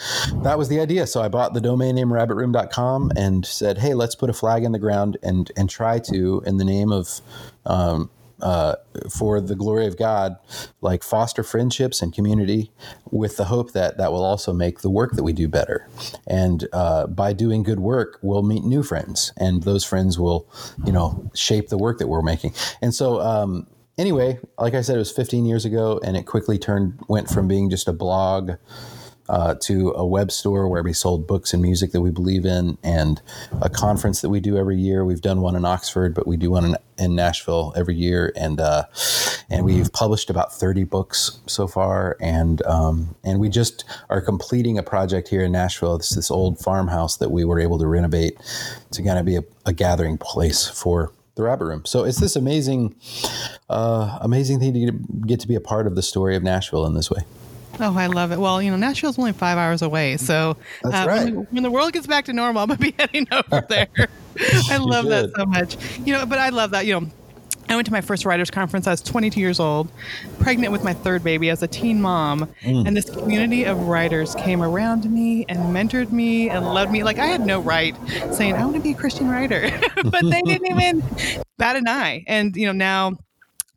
that 0.43 0.59
was 0.59 0.69
the 0.69 0.81
idea. 0.81 1.07
So 1.07 1.23
i 1.23 1.29
bought 1.29 1.55
the 1.55 1.61
domain 1.61 1.95
name 1.95 2.09
rabbitroom.com 2.09 3.13
and 3.17 3.47
said 3.47 3.79
hey 3.79 3.95
let's 3.95 4.15
put 4.15 4.31
a 4.31 4.35
flag 4.35 4.65
in 4.65 4.73
the 4.73 4.79
ground 4.79 5.17
and 5.23 5.51
and 5.57 5.71
try 5.71 5.99
to 5.99 6.43
in 6.47 6.57
the 6.59 6.65
name 6.65 6.93
of 6.93 7.21
um, 7.67 8.11
uh, 8.43 8.77
for 9.11 9.41
the 9.41 9.55
glory 9.55 9.87
of 9.87 9.99
God, 9.99 10.37
like 10.81 11.03
foster 11.03 11.43
friendships 11.43 12.03
and 12.03 12.13
community, 12.13 12.71
with 13.11 13.37
the 13.37 13.45
hope 13.45 13.73
that 13.73 13.99
that 13.99 14.13
will 14.13 14.25
also 14.25 14.53
make 14.53 14.81
the 14.81 14.91
work 14.91 15.13
that 15.13 15.23
we 15.23 15.33
do 15.33 15.49
better. 15.49 15.89
And 16.27 16.67
uh, 16.73 17.07
by 17.07 17.33
doing 17.33 17.63
good 17.63 17.81
work, 17.81 18.19
we'll 18.23 18.43
meet 18.43 18.65
new 18.65 18.83
friends, 18.83 19.33
and 19.37 19.63
those 19.63 19.85
friends 19.85 20.19
will, 20.19 20.49
you 20.85 20.93
know, 20.93 21.31
shape 21.35 21.69
the 21.69 21.79
work 21.79 21.99
that 21.99 22.09
we're 22.09 22.23
making. 22.23 22.55
And 22.81 22.95
so. 22.95 23.21
Um, 23.21 23.67
anyway, 23.99 24.39
like 24.59 24.73
I 24.73 24.81
said, 24.81 24.97
it 24.97 24.99
was 24.99 25.13
15 25.13 25.45
years 25.45 25.67
ago, 25.67 26.01
and 26.03 26.17
it 26.17 26.25
quickly 26.25 26.59
turned 26.59 26.99
went 27.07 27.29
from 27.29 27.47
being 27.47 27.69
just 27.69 27.87
a 27.87 27.93
blog 27.93 28.53
uh, 29.31 29.55
to 29.55 29.93
a 29.93 30.05
web 30.05 30.31
store 30.31 30.69
where 30.69 30.83
we 30.83 30.93
sold 30.93 31.27
books 31.27 31.55
and 31.55 31.63
music 31.63 31.93
that 31.93 32.01
we 32.01 32.11
believe 32.11 32.45
in, 32.45 32.77
and 32.83 33.23
a 33.63 33.71
conference 33.71 34.21
that 34.21 34.29
we 34.29 34.41
do 34.41 34.57
every 34.57 34.77
year. 34.77 35.05
We've 35.05 35.21
done 35.21 35.41
one 35.41 35.57
in 35.57 35.65
Oxford, 35.65 36.15
but 36.15 36.27
we 36.27 36.37
do 36.37 36.51
one 36.51 36.65
in, 36.65 36.77
in 36.99 37.15
Nashville 37.15 37.73
every 37.77 37.95
year, 37.95 38.33
and 38.37 38.61
uh, 38.61 38.85
and 39.49 39.65
we've 39.65 39.93
published 39.93 40.31
about 40.31 40.53
thirty 40.53 40.85
books 40.85 41.39
so 41.47 41.67
far, 41.67 42.17
and 42.21 42.61
um, 42.67 43.15
and 43.23 43.41
we 43.41 43.49
just 43.49 43.85
are 44.09 44.21
completing 44.21 44.79
a 44.79 44.83
project 44.83 45.29
here 45.29 45.45
in 45.45 45.53
Nashville. 45.53 45.95
It's 45.95 46.15
this 46.15 46.31
old 46.31 46.59
farmhouse 46.59 47.17
that 47.19 47.31
we 47.31 47.45
were 47.45 47.61
able 47.61 47.79
to 47.79 47.87
renovate 47.87 48.37
to 48.91 49.03
kind 49.03 49.19
of 49.19 49.25
be 49.25 49.37
a, 49.37 49.43
a 49.65 49.73
gathering 49.73 50.19
place 50.19 50.67
for 50.67 51.13
the 51.37 51.45
rabbit 51.45 51.67
room. 51.67 51.85
So 51.87 52.05
it's 52.05 52.19
this 52.19 52.37
amazing, 52.37 52.97
uh, 53.69 54.19
amazing 54.21 54.59
thing 54.59 54.75
to 54.75 54.81
get, 54.81 55.27
get 55.27 55.41
to 55.41 55.49
be 55.49 55.55
a 55.55 55.61
part 55.61 55.87
of 55.87 55.95
the 55.95 56.03
story 56.03 56.37
of 56.37 56.43
Nashville 56.43 56.85
in 56.85 56.95
this 56.95 57.11
way. 57.11 57.23
Oh, 57.81 57.97
I 57.97 58.07
love 58.09 58.31
it. 58.31 58.39
Well, 58.39 58.61
you 58.61 58.71
know, 58.71 58.77
Nashville's 58.77 59.19
only 59.19 59.33
five 59.33 59.57
hours 59.57 59.81
away, 59.81 60.19
so 60.19 60.57
uh, 60.85 60.91
right. 60.91 61.25
when, 61.25 61.47
when, 61.51 61.63
the 61.63 61.71
world 61.71 61.93
gets 61.93 62.07
back 62.07 62.27
to 62.27 62.33
normal, 62.33 62.63
I'm 62.63 62.69
gonna 62.69 62.79
be 62.79 62.95
heading 62.99 63.27
over 63.33 63.65
there. 63.69 63.89
I 64.71 64.77
love 64.77 65.07
that 65.07 65.31
so 65.35 65.47
much. 65.47 65.77
You 66.07 66.13
know, 66.13 66.27
but 66.27 66.39
I 66.39 66.51
love 66.51 66.73
that. 66.73 66.85
You 66.85 67.01
know, 67.01 67.11
I 67.71 67.77
went 67.77 67.87
to 67.87 67.93
my 67.93 68.01
first 68.01 68.25
writers 68.25 68.51
conference. 68.51 68.87
I 68.87 68.91
was 68.91 69.01
22 69.01 69.39
years 69.39 69.61
old, 69.61 69.89
pregnant 70.41 70.73
with 70.73 70.83
my 70.83 70.93
third 70.93 71.23
baby 71.23 71.49
as 71.51 71.63
a 71.63 71.69
teen 71.69 72.03
mom, 72.03 72.53
mm. 72.63 72.87
and 72.87 72.97
this 72.97 73.09
community 73.09 73.65
of 73.65 73.79
writers 73.87 74.35
came 74.35 74.61
around 74.61 75.09
me 75.11 75.47
and 75.49 75.59
mentored 75.75 76.11
me 76.11 76.51
and 76.51 76.67
loved 76.67 76.91
me. 76.91 77.05
Like 77.05 77.19
I 77.19 77.27
had 77.27 77.47
no 77.47 77.61
right 77.61 77.97
saying 78.33 78.55
I 78.55 78.65
want 78.65 78.77
to 78.77 78.83
be 78.83 78.91
a 78.91 78.95
Christian 78.95 79.29
writer, 79.29 79.71
but 80.05 80.23
they 80.23 80.43
didn't 80.43 80.67
even 80.67 81.03
bat 81.57 81.77
an 81.77 81.89
eye. 81.89 82.25
And 82.27 82.57
you 82.57 82.67
know 82.67 82.73
now 82.73 83.17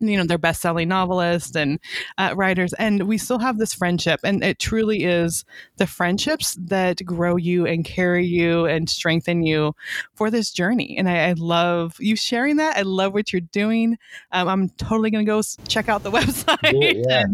you 0.08 0.18
know 0.18 0.26
they're 0.26 0.38
best-selling 0.38 0.88
novelists 0.88 1.56
and 1.56 1.80
uh, 2.18 2.34
writers 2.36 2.74
and 2.74 3.04
we 3.04 3.18
still 3.18 3.40
have 3.40 3.58
this 3.58 3.74
friendship 3.74 4.20
and 4.24 4.44
it 4.44 4.60
truly 4.60 5.04
is 5.04 5.46
the 5.78 5.88
friendships 5.88 6.56
that 6.60 7.04
grow 7.06 7.36
you 7.36 7.66
and 7.66 7.86
carry 7.86 8.26
you 8.26 8.66
and 8.66 8.90
strengthen 8.90 9.44
you 9.44 9.74
for 10.16 10.30
this 10.30 10.52
journey 10.52 10.96
and 10.98 11.10
i, 11.10 11.30
I 11.30 11.34
love 11.34 11.96
you 12.00 12.16
sharing 12.16 12.58
that 12.58 12.78
i 12.78 12.82
love 12.82 13.14
what 13.14 13.32
you're 13.32 13.42
doing 13.42 13.98
um, 14.32 14.48
i'm 14.48 14.70
totally 14.70 15.12
going 15.12 15.26
to 15.26 15.30
go 15.30 15.42
check 15.68 15.90
out 15.90 16.04
the 16.04 16.12
website 16.12 17.04
yeah. 17.08 17.26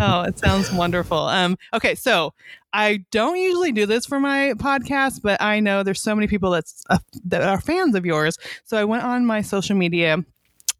oh 0.00 0.22
it 0.22 0.38
sounds 0.38 0.72
wonderful 0.72 1.18
um, 1.18 1.56
okay 1.74 1.94
so 1.94 2.32
I 2.76 3.06
don't 3.10 3.38
usually 3.38 3.72
do 3.72 3.86
this 3.86 4.04
for 4.04 4.20
my 4.20 4.52
podcast, 4.56 5.22
but 5.22 5.40
I 5.40 5.60
know 5.60 5.82
there's 5.82 6.02
so 6.02 6.14
many 6.14 6.26
people 6.26 6.50
that's 6.50 6.84
uh, 6.90 6.98
that 7.24 7.40
are 7.40 7.58
fans 7.58 7.94
of 7.94 8.04
yours. 8.04 8.36
So 8.64 8.76
I 8.76 8.84
went 8.84 9.02
on 9.02 9.24
my 9.24 9.40
social 9.40 9.76
media 9.76 10.18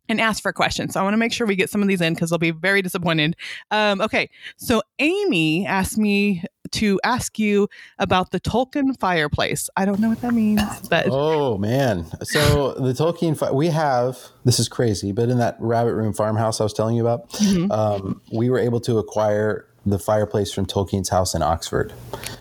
and 0.09 0.21
ask 0.21 0.43
for 0.43 0.53
questions. 0.53 0.95
So 0.95 1.01
I 1.01 1.03
want 1.03 1.15
to 1.15 1.19
make 1.19 1.33
sure 1.33 1.47
we 1.47 1.57
get 1.57 1.71
some 1.71 1.83
of 1.83 1.89
these 1.89 2.01
in 2.01 2.15
because 2.15 2.31
they'll 2.31 2.39
be 2.39 2.51
very 2.51 2.83
disappointed. 2.83 3.37
Um, 3.71 4.01
okay, 4.01 4.31
so 4.57 4.83
Amy 4.99 5.67
asked 5.67 5.99
me 5.99 6.45
to 6.73 7.01
ask 7.05 7.39
you 7.39 7.69
about 7.99 8.31
the 8.31 8.41
Tolkien 8.41 8.99
fireplace. 8.99 9.71
I 9.77 9.85
don't 9.85 10.01
know 10.01 10.09
what 10.09 10.21
that 10.23 10.35
means, 10.35 10.61
but 10.89 11.07
oh 11.11 11.59
man! 11.59 12.07
So 12.23 12.73
the 12.79 12.93
Tolkien 12.93 13.37
fi- 13.37 13.53
we 13.53 13.69
have 13.69 14.19
this 14.45 14.59
is 14.59 14.69
crazy, 14.69 15.13
but 15.13 15.29
in 15.29 15.39
that 15.39 15.57
rabbit 15.61 15.95
room 15.95 16.13
farmhouse 16.13 16.61
I 16.61 16.65
was 16.65 16.73
telling 16.73 16.97
you 16.97 17.07
about, 17.07 17.31
mm-hmm. 17.31 17.71
um, 17.71 18.21
we 18.33 18.51
were 18.51 18.59
able 18.59 18.81
to 18.81 18.99
acquire 18.99 19.67
the 19.87 19.99
fireplace 19.99 20.53
from 20.53 20.67
Tolkien's 20.67 21.09
house 21.09 21.35
in 21.35 21.43
Oxford. 21.43 21.93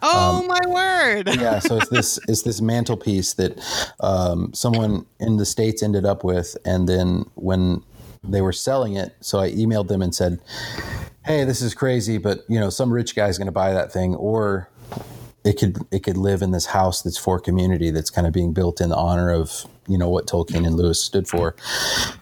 Oh 0.01 0.39
um, 0.39 0.47
my 0.47 0.59
word! 0.67 1.27
yeah, 1.35 1.59
so 1.59 1.77
it's 1.77 1.89
this 1.89 2.19
it's 2.27 2.41
this 2.41 2.59
mantelpiece 2.59 3.33
that 3.33 3.93
um, 3.99 4.53
someone 4.53 5.05
in 5.19 5.37
the 5.37 5.45
states 5.45 5.83
ended 5.83 6.05
up 6.05 6.23
with, 6.23 6.57
and 6.65 6.89
then 6.89 7.25
when 7.35 7.83
they 8.23 8.41
were 8.41 8.53
selling 8.53 8.95
it, 8.95 9.15
so 9.21 9.39
I 9.39 9.51
emailed 9.51 9.87
them 9.87 10.01
and 10.01 10.13
said, 10.13 10.39
"Hey, 11.25 11.43
this 11.43 11.61
is 11.61 11.73
crazy, 11.73 12.17
but 12.17 12.43
you 12.47 12.59
know, 12.59 12.69
some 12.69 12.91
rich 12.91 13.15
guy's 13.15 13.37
going 13.37 13.47
to 13.47 13.51
buy 13.51 13.73
that 13.73 13.91
thing, 13.91 14.15
or 14.15 14.69
it 15.45 15.59
could 15.59 15.77
it 15.91 16.03
could 16.03 16.17
live 16.17 16.41
in 16.41 16.51
this 16.51 16.65
house 16.65 17.03
that's 17.03 17.17
for 17.17 17.39
community 17.39 17.91
that's 17.91 18.09
kind 18.09 18.25
of 18.25 18.33
being 18.33 18.51
built 18.51 18.81
in 18.81 18.91
honor 18.91 19.31
of 19.31 19.65
you 19.87 19.97
know 19.97 20.09
what 20.09 20.25
Tolkien 20.25 20.65
and 20.65 20.75
Lewis 20.75 20.99
stood 20.99 21.27
for. 21.27 21.55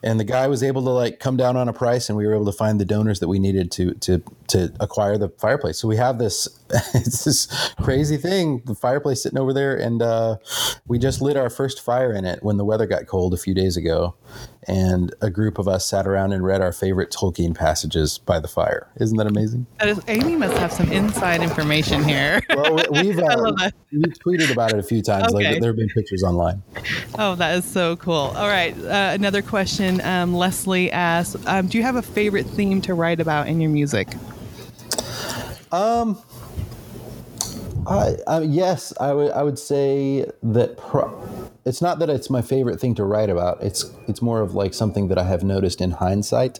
And 0.03 0.19
the 0.19 0.25
guy 0.25 0.47
was 0.47 0.61
able 0.61 0.83
to 0.83 0.89
like 0.89 1.19
come 1.19 1.37
down 1.37 1.55
on 1.55 1.69
a 1.69 1.73
price, 1.73 2.09
and 2.09 2.17
we 2.17 2.27
were 2.27 2.33
able 2.33 2.45
to 2.45 2.51
find 2.51 2.79
the 2.79 2.85
donors 2.85 3.21
that 3.21 3.29
we 3.29 3.39
needed 3.39 3.71
to 3.71 3.93
to 3.95 4.21
to 4.47 4.73
acquire 4.81 5.17
the 5.17 5.29
fireplace. 5.29 5.77
So 5.77 5.87
we 5.87 5.95
have 5.95 6.17
this 6.17 6.47
it's 6.93 7.23
this 7.23 7.73
crazy 7.81 8.17
thing, 8.17 8.61
the 8.65 8.75
fireplace 8.75 9.23
sitting 9.23 9.39
over 9.39 9.53
there, 9.53 9.77
and 9.77 10.01
uh, 10.01 10.37
we 10.87 10.99
just 10.99 11.21
lit 11.21 11.37
our 11.37 11.49
first 11.49 11.81
fire 11.81 12.11
in 12.11 12.25
it 12.25 12.43
when 12.43 12.57
the 12.57 12.65
weather 12.65 12.85
got 12.85 13.07
cold 13.07 13.33
a 13.33 13.37
few 13.37 13.53
days 13.53 13.77
ago, 13.77 14.15
and 14.67 15.13
a 15.21 15.29
group 15.29 15.57
of 15.57 15.67
us 15.67 15.85
sat 15.85 16.07
around 16.07 16.33
and 16.33 16.43
read 16.43 16.61
our 16.61 16.71
favorite 16.71 17.11
Tolkien 17.11 17.55
passages 17.55 18.17
by 18.17 18.39
the 18.39 18.47
fire. 18.47 18.87
Isn't 18.99 19.17
that 19.17 19.27
amazing? 19.27 19.65
Amy 20.07 20.35
must 20.35 20.57
have 20.57 20.71
some 20.71 20.91
inside 20.91 21.41
information 21.41 22.03
here. 22.03 22.41
well, 22.49 22.79
we've 22.91 23.19
uh, 23.19 23.69
we've 23.91 24.13
tweeted 24.25 24.51
about 24.51 24.73
it 24.73 24.79
a 24.79 24.83
few 24.83 25.01
times. 25.01 25.33
Okay. 25.33 25.51
Like 25.51 25.61
there 25.61 25.69
have 25.69 25.77
been 25.77 25.89
pictures 25.89 26.23
online. 26.23 26.63
Oh, 27.17 27.35
that 27.35 27.57
is 27.57 27.65
so 27.65 27.95
cool. 27.97 28.33
All 28.35 28.47
right, 28.47 28.77
uh, 28.77 29.11
another 29.13 29.41
question. 29.41 30.01
Um, 30.01 30.33
Leslie 30.33 30.91
asks, 30.91 31.35
um, 31.47 31.67
"Do 31.67 31.77
you 31.77 31.83
have 31.83 31.95
a 31.95 32.01
favorite 32.01 32.45
theme 32.45 32.81
to 32.81 32.93
write 32.93 33.19
about 33.19 33.47
in 33.47 33.61
your 33.61 33.71
music?" 33.71 34.09
Um. 35.71 36.21
I, 37.85 38.15
I 38.27 38.41
yes, 38.43 38.93
I 38.97 39.11
would 39.11 39.31
I 39.31 39.43
would 39.43 39.59
say 39.59 40.25
that 40.41 40.77
pro- 40.77 41.42
it's 41.65 41.81
not 41.81 41.99
that 41.99 42.09
it's 42.09 42.29
my 42.29 42.41
favorite 42.41 42.79
thing 42.79 42.95
to 42.95 43.05
write 43.05 43.29
about. 43.29 43.61
It's 43.61 43.91
it's 44.07 44.21
more 44.21 44.41
of 44.41 44.53
like 44.53 44.73
something 44.73 45.07
that 45.07 45.17
I 45.17 45.23
have 45.23 45.43
noticed 45.43 45.81
in 45.81 45.91
hindsight. 45.91 46.59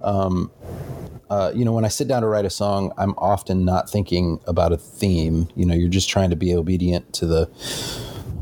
Um, 0.00 0.50
uh, 1.28 1.52
you 1.54 1.64
know, 1.64 1.72
when 1.72 1.84
I 1.84 1.88
sit 1.88 2.08
down 2.08 2.22
to 2.22 2.28
write 2.28 2.44
a 2.44 2.50
song, 2.50 2.92
I'm 2.98 3.14
often 3.16 3.64
not 3.64 3.88
thinking 3.88 4.40
about 4.46 4.72
a 4.72 4.76
theme. 4.76 5.48
You 5.54 5.64
know, 5.64 5.74
you're 5.74 5.88
just 5.88 6.08
trying 6.08 6.30
to 6.30 6.36
be 6.36 6.54
obedient 6.54 7.12
to 7.14 7.26
the 7.26 7.46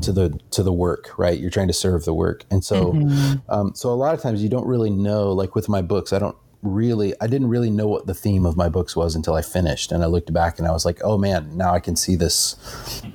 to 0.01 0.11
the 0.11 0.39
to 0.51 0.63
the 0.63 0.73
work, 0.73 1.17
right? 1.17 1.39
You're 1.39 1.51
trying 1.51 1.67
to 1.67 1.73
serve 1.73 2.05
the 2.05 2.13
work, 2.13 2.45
and 2.49 2.63
so 2.63 2.93
mm-hmm. 2.93 3.51
um, 3.51 3.73
so 3.75 3.89
a 3.89 3.95
lot 3.95 4.13
of 4.13 4.21
times 4.21 4.43
you 4.43 4.49
don't 4.49 4.67
really 4.67 4.89
know. 4.89 5.31
Like 5.31 5.55
with 5.55 5.69
my 5.69 5.81
books, 5.81 6.13
I 6.13 6.19
don't 6.19 6.37
really 6.61 7.13
I 7.21 7.27
didn't 7.27 7.47
really 7.47 7.69
know 7.69 7.87
what 7.87 8.05
the 8.05 8.13
theme 8.13 8.45
of 8.45 8.57
my 8.57 8.69
books 8.69 8.95
was 8.95 9.15
until 9.15 9.33
I 9.33 9.41
finished 9.41 9.91
and 9.91 10.03
I 10.03 10.07
looked 10.07 10.33
back 10.33 10.59
and 10.59 10.67
I 10.67 10.71
was 10.71 10.85
like, 10.85 10.99
"Oh 11.03 11.17
man, 11.17 11.55
now 11.55 11.73
I 11.73 11.79
can 11.79 11.95
see 11.95 12.15
this 12.15 12.55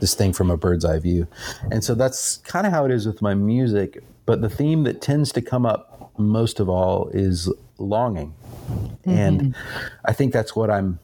this 0.01 0.15
thing 0.15 0.33
from 0.33 0.51
a 0.51 0.57
bird's 0.57 0.85
eye 0.85 0.99
view." 0.99 1.27
And 1.71 1.85
so 1.85 1.95
that's 1.95 2.39
kind 2.39 2.67
of 2.67 2.73
how 2.73 2.85
it 2.85 2.91
is 2.91 3.07
with 3.07 3.21
my 3.21 3.35
music, 3.35 4.03
but 4.27 4.41
the 4.41 4.49
theme 4.51 4.85
that 4.85 5.01
tends 5.01 5.33
to 5.33 5.43
come 5.43 5.67
up 5.67 6.13
most 6.19 6.61
of 6.61 6.69
all 6.69 7.09
is 7.09 7.53
longing. 7.79 8.35
Mm-hmm. 8.71 9.11
And 9.11 9.57
I 10.05 10.13
think 10.13 10.33
that's 10.33 10.57
what 10.57 10.71
I'm 10.71 10.99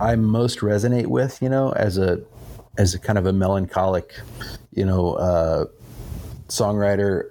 I 0.00 0.16
most 0.16 0.60
resonate 0.60 1.06
with, 1.06 1.40
you 1.42 1.48
know, 1.48 1.72
as 1.72 1.98
a 1.98 2.22
as 2.76 2.94
a 2.94 2.98
kind 2.98 3.18
of 3.18 3.26
a 3.26 3.32
melancholic, 3.32 4.14
you 4.72 4.84
know, 4.84 5.14
uh, 5.14 5.66
songwriter, 6.48 7.24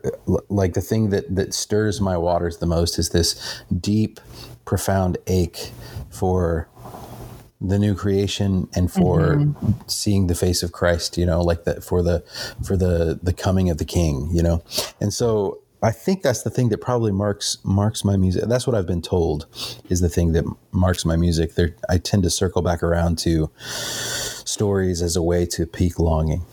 like 0.50 0.74
the 0.74 0.82
thing 0.82 1.10
that 1.10 1.36
that 1.36 1.54
stirs 1.54 2.02
my 2.02 2.18
waters 2.18 2.58
the 2.58 2.66
most 2.66 2.98
is 2.98 3.10
this 3.10 3.64
deep, 3.80 4.20
profound 4.66 5.18
ache 5.28 5.72
for 6.10 6.68
the 7.62 7.80
new 7.80 7.96
creation 7.96 8.68
and 8.76 8.92
for 8.92 9.36
mm-hmm. 9.36 9.72
seeing 9.88 10.28
the 10.28 10.36
face 10.36 10.64
of 10.64 10.74
Christ, 10.74 11.18
you 11.18 11.26
know, 11.26 11.42
like 11.42 11.64
that 11.64 11.84
for 11.84 12.04
the 12.04 12.24
for 12.66 12.76
the 12.76 13.20
the 13.22 13.34
coming 13.34 13.70
of 13.70 13.78
the 13.78 13.86
King, 13.86 14.30
you 14.32 14.44
know, 14.44 14.64
and 15.00 15.14
so 15.14 15.64
I 15.84 15.92
think 15.92 16.22
that's 16.22 16.44
the 16.44 16.50
thing 16.50 16.70
that 16.70 16.80
probably 16.80 17.12
marks 17.12 17.58
marks 17.64 18.06
my 18.06 18.16
music. 18.16 18.46
That's 18.46 18.66
what 18.66 18.74
I've 18.74 18.88
been 18.88 19.02
told 19.02 19.48
is 19.90 20.00
the 20.00 20.08
thing 20.08 20.32
that 20.32 20.46
marks 20.72 21.04
my 21.04 21.18
music. 21.18 21.56
There, 21.56 21.76
I 21.90 21.98
tend 21.98 22.24
to 22.24 22.30
circle 22.30 22.62
back 22.62 22.82
around 22.82 23.18
to 23.20 23.52
stories 23.58 25.02
as 25.02 25.18
a 25.18 25.22
way 25.22 25.46
to 25.48 25.66
pique 25.66 26.00
longing. 26.00 26.46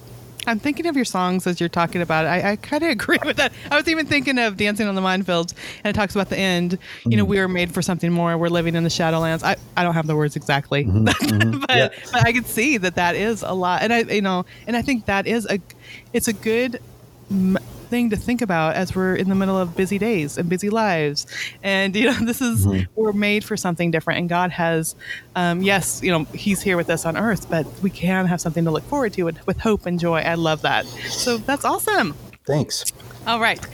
I'm 0.46 0.58
thinking 0.58 0.86
of 0.86 0.96
your 0.96 1.04
songs 1.04 1.46
as 1.46 1.60
you're 1.60 1.68
talking 1.68 2.00
about 2.02 2.24
it. 2.24 2.28
I, 2.28 2.52
I 2.52 2.56
kind 2.56 2.82
of 2.82 2.90
agree 3.00 3.18
with 3.24 3.36
that. 3.36 3.52
I 3.70 3.76
was 3.76 3.88
even 3.88 4.06
thinking 4.06 4.38
of 4.38 4.56
Dancing 4.56 4.86
on 4.86 4.94
the 4.94 5.00
Minefields, 5.00 5.54
and 5.84 5.94
it 5.94 5.98
talks 5.98 6.14
about 6.14 6.28
the 6.28 6.38
end. 6.38 6.78
You 7.04 7.16
know, 7.16 7.24
mm. 7.24 7.28
we 7.28 7.38
were 7.38 7.48
made 7.48 7.72
for 7.72 7.82
something 7.82 8.12
more. 8.12 8.36
We're 8.38 8.48
living 8.48 8.74
in 8.74 8.82
the 8.82 8.90
Shadowlands. 8.90 9.42
I, 9.42 9.56
I 9.76 9.82
don't 9.82 9.94
have 9.94 10.06
the 10.06 10.16
words 10.16 10.36
exactly, 10.36 10.84
mm-hmm, 10.84 11.04
but, 11.04 11.16
mm-hmm, 11.16 11.64
Yeah. 11.68 11.88
but 12.12 12.26
I 12.26 12.32
can 12.32 12.44
see 12.44 12.78
that 12.78 12.94
that 12.94 13.16
is 13.16 13.42
a 13.42 13.52
lot. 13.52 13.82
And 13.82 13.92
I, 13.92 14.00
you 14.00 14.22
know, 14.22 14.46
and 14.66 14.76
I 14.76 14.82
think 14.82 15.06
that 15.06 15.26
is 15.26 15.46
a, 15.50 15.60
it's 16.12 16.28
a 16.28 16.32
good 16.32 16.80
thing 17.90 18.10
to 18.10 18.16
think 18.16 18.40
about 18.40 18.76
as 18.76 18.94
we're 18.94 19.14
in 19.14 19.28
the 19.28 19.34
middle 19.34 19.58
of 19.58 19.76
busy 19.76 19.98
days 19.98 20.38
and 20.38 20.48
busy 20.48 20.70
lives. 20.70 21.26
And, 21.62 21.94
you 21.94 22.06
know, 22.06 22.12
this 22.22 22.40
is, 22.40 22.66
we're 22.94 23.12
made 23.12 23.44
for 23.44 23.56
something 23.56 23.90
different. 23.90 24.20
And 24.20 24.28
God 24.28 24.50
has, 24.52 24.94
um, 25.36 25.62
yes, 25.62 26.00
you 26.02 26.10
know, 26.10 26.24
He's 26.32 26.62
here 26.62 26.76
with 26.76 26.88
us 26.88 27.04
on 27.04 27.16
earth, 27.16 27.50
but 27.50 27.66
we 27.82 27.90
can 27.90 28.26
have 28.26 28.40
something 28.40 28.64
to 28.64 28.70
look 28.70 28.84
forward 28.84 29.12
to 29.14 29.24
with, 29.24 29.46
with 29.46 29.58
hope 29.58 29.86
and 29.86 30.00
joy. 30.00 30.20
I 30.20 30.34
love 30.34 30.62
that. 30.62 30.86
So 30.86 31.36
that's 31.36 31.64
awesome. 31.64 32.14
Thanks. 32.46 32.92
All 33.26 33.38
right. 33.38 33.64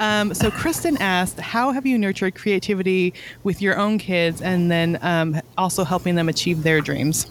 Um, 0.00 0.34
so 0.34 0.50
Kristen 0.50 0.96
asked, 0.98 1.38
how 1.38 1.70
have 1.70 1.86
you 1.86 1.96
nurtured 1.96 2.34
creativity 2.34 3.14
with 3.44 3.62
your 3.62 3.78
own 3.78 3.98
kids 3.98 4.42
and 4.42 4.70
then 4.70 4.98
um, 5.00 5.40
also 5.56 5.84
helping 5.84 6.16
them 6.16 6.28
achieve 6.28 6.62
their 6.64 6.80
dreams? 6.80 7.26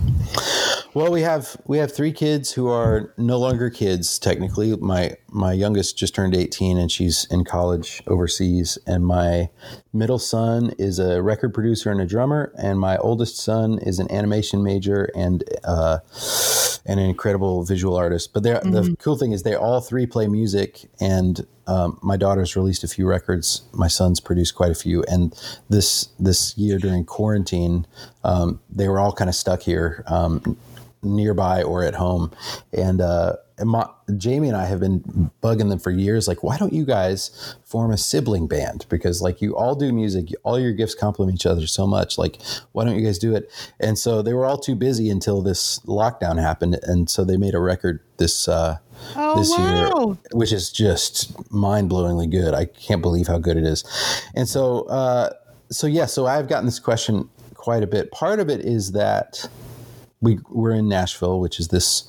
Well, 0.95 1.11
we 1.11 1.23
have 1.23 1.57
we 1.65 1.77
have 1.79 1.93
three 1.93 2.13
kids 2.13 2.53
who 2.53 2.69
are 2.69 3.13
no 3.17 3.37
longer 3.37 3.69
kids 3.69 4.17
technically. 4.17 4.73
My 4.77 5.17
my 5.29 5.51
youngest 5.51 5.97
just 5.97 6.15
turned 6.15 6.33
18 6.33 6.77
and 6.77 6.89
she's 6.89 7.25
in 7.25 7.43
college 7.43 8.01
overseas 8.07 8.77
and 8.87 9.05
my 9.05 9.49
middle 9.91 10.19
son 10.19 10.73
is 10.79 10.97
a 10.97 11.21
record 11.21 11.53
producer 11.53 11.91
and 11.91 11.99
a 11.99 12.05
drummer 12.05 12.53
and 12.57 12.79
my 12.79 12.95
oldest 12.99 13.35
son 13.35 13.77
is 13.79 13.99
an 13.99 14.09
animation 14.09 14.63
major 14.63 15.09
and 15.13 15.43
uh, 15.65 15.99
and 16.85 16.97
an 16.97 17.09
incredible 17.09 17.65
visual 17.65 17.97
artist. 17.97 18.33
But 18.33 18.43
they're, 18.43 18.61
the 18.61 18.95
cool 18.97 19.17
thing 19.17 19.33
is 19.33 19.43
they 19.43 19.53
all 19.53 19.81
three 19.81 20.05
play 20.05 20.27
music 20.27 20.89
and 21.01 21.45
um, 21.67 21.99
my 22.01 22.15
daughter's 22.15 22.55
released 22.55 22.83
a 22.83 22.87
few 22.87 23.07
records. 23.07 23.63
My 23.73 23.87
son's 23.87 24.19
produced 24.19 24.55
quite 24.55 24.71
a 24.71 24.75
few. 24.75 25.03
And 25.09 25.37
this 25.69 26.09
this 26.19 26.57
year 26.57 26.77
during 26.77 27.03
quarantine, 27.03 27.85
um, 28.23 28.61
they 28.69 28.87
were 28.87 28.99
all 28.99 29.11
kind 29.11 29.29
of 29.29 29.35
stuck 29.35 29.63
here. 29.63 30.03
Um, 30.07 30.57
nearby 31.05 31.63
or 31.63 31.83
at 31.83 31.95
home. 31.95 32.31
And, 32.73 32.99
uh, 33.01 33.37
and 33.57 33.69
my, 33.69 33.87
Jamie 34.17 34.49
and 34.49 34.57
I 34.57 34.65
have 34.65 34.81
been 34.81 35.31
bugging 35.41 35.69
them 35.69 35.79
for 35.79 35.89
years. 35.91 36.27
Like, 36.27 36.43
why 36.43 36.57
don't 36.57 36.73
you 36.73 36.83
guys 36.85 37.55
form 37.63 37.91
a 37.91 37.97
sibling 37.97 38.47
band? 38.47 38.85
Because 38.89 39.21
like 39.21 39.41
you 39.41 39.55
all 39.55 39.75
do 39.75 39.93
music, 39.93 40.29
all 40.43 40.59
your 40.59 40.73
gifts 40.73 40.93
complement 40.93 41.35
each 41.35 41.45
other 41.45 41.65
so 41.65 41.87
much. 41.87 42.17
Like, 42.17 42.41
why 42.73 42.83
don't 42.83 42.95
you 42.95 43.05
guys 43.05 43.17
do 43.17 43.33
it? 43.33 43.49
And 43.79 43.97
so 43.97 44.21
they 44.21 44.33
were 44.33 44.45
all 44.45 44.57
too 44.57 44.75
busy 44.75 45.09
until 45.09 45.41
this 45.41 45.79
lockdown 45.85 46.37
happened. 46.41 46.79
And 46.83 47.09
so 47.09 47.23
they 47.23 47.37
made 47.37 47.53
a 47.53 47.59
record 47.59 48.01
this, 48.17 48.47
uh, 48.47 48.79
Oh, 49.15 49.37
this 49.37 49.51
wow. 49.51 50.07
year, 50.07 50.17
which 50.31 50.51
is 50.53 50.71
just 50.71 51.51
mind 51.51 51.89
blowingly 51.89 52.29
good. 52.29 52.53
I 52.53 52.65
can't 52.65 53.01
believe 53.01 53.27
how 53.27 53.37
good 53.37 53.57
it 53.57 53.63
is. 53.65 53.83
And 54.35 54.47
so, 54.47 54.83
uh, 54.83 55.31
so 55.69 55.85
yeah, 55.85 56.05
so 56.05 56.25
I've 56.25 56.47
gotten 56.47 56.65
this 56.65 56.79
question 56.79 57.29
quite 57.53 57.83
a 57.83 57.87
bit. 57.87 58.11
Part 58.11 58.39
of 58.39 58.49
it 58.49 58.61
is 58.61 58.93
that 58.93 59.47
we 60.25 60.39
we're 60.49 60.71
in 60.71 60.89
Nashville, 60.89 61.39
which 61.39 61.59
is 61.59 61.69
this 61.69 62.03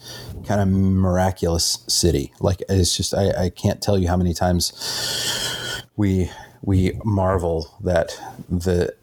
kind 0.47 0.61
of 0.61 0.69
miraculous 0.69 1.85
city. 1.87 2.33
Like 2.41 2.63
it's 2.69 2.97
just 2.97 3.15
I, 3.15 3.45
I 3.45 3.51
can't 3.51 3.81
tell 3.81 3.99
you 3.99 4.09
how 4.09 4.17
many 4.17 4.35
times 4.35 5.85
we 5.97 6.31
we 6.63 6.99
marvel 7.05 7.77
that 7.85 8.21
the 8.49 8.95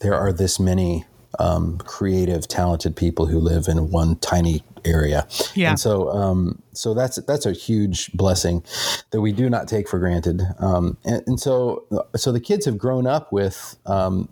there 0.00 0.14
are 0.14 0.32
this 0.32 0.58
many 0.58 1.04
um, 1.38 1.78
creative, 1.78 2.48
talented 2.48 2.96
people 2.96 3.26
who 3.26 3.38
live 3.38 3.68
in 3.68 3.90
one 3.90 4.16
tiny 4.16 4.62
area. 4.84 5.26
Yeah. 5.54 5.70
And 5.70 5.80
so 5.80 6.10
um, 6.10 6.62
so 6.72 6.94
that's 6.94 7.16
that's 7.26 7.46
a 7.46 7.52
huge 7.52 8.10
blessing 8.12 8.64
that 9.10 9.20
we 9.20 9.32
do 9.32 9.50
not 9.50 9.68
take 9.68 9.88
for 9.88 9.98
granted. 9.98 10.42
Um, 10.58 10.96
and, 11.04 11.22
and 11.26 11.40
so 11.40 11.84
so 12.16 12.32
the 12.32 12.40
kids 12.40 12.64
have 12.64 12.78
grown 12.78 13.06
up 13.06 13.32
with 13.32 13.76
um, 13.86 14.28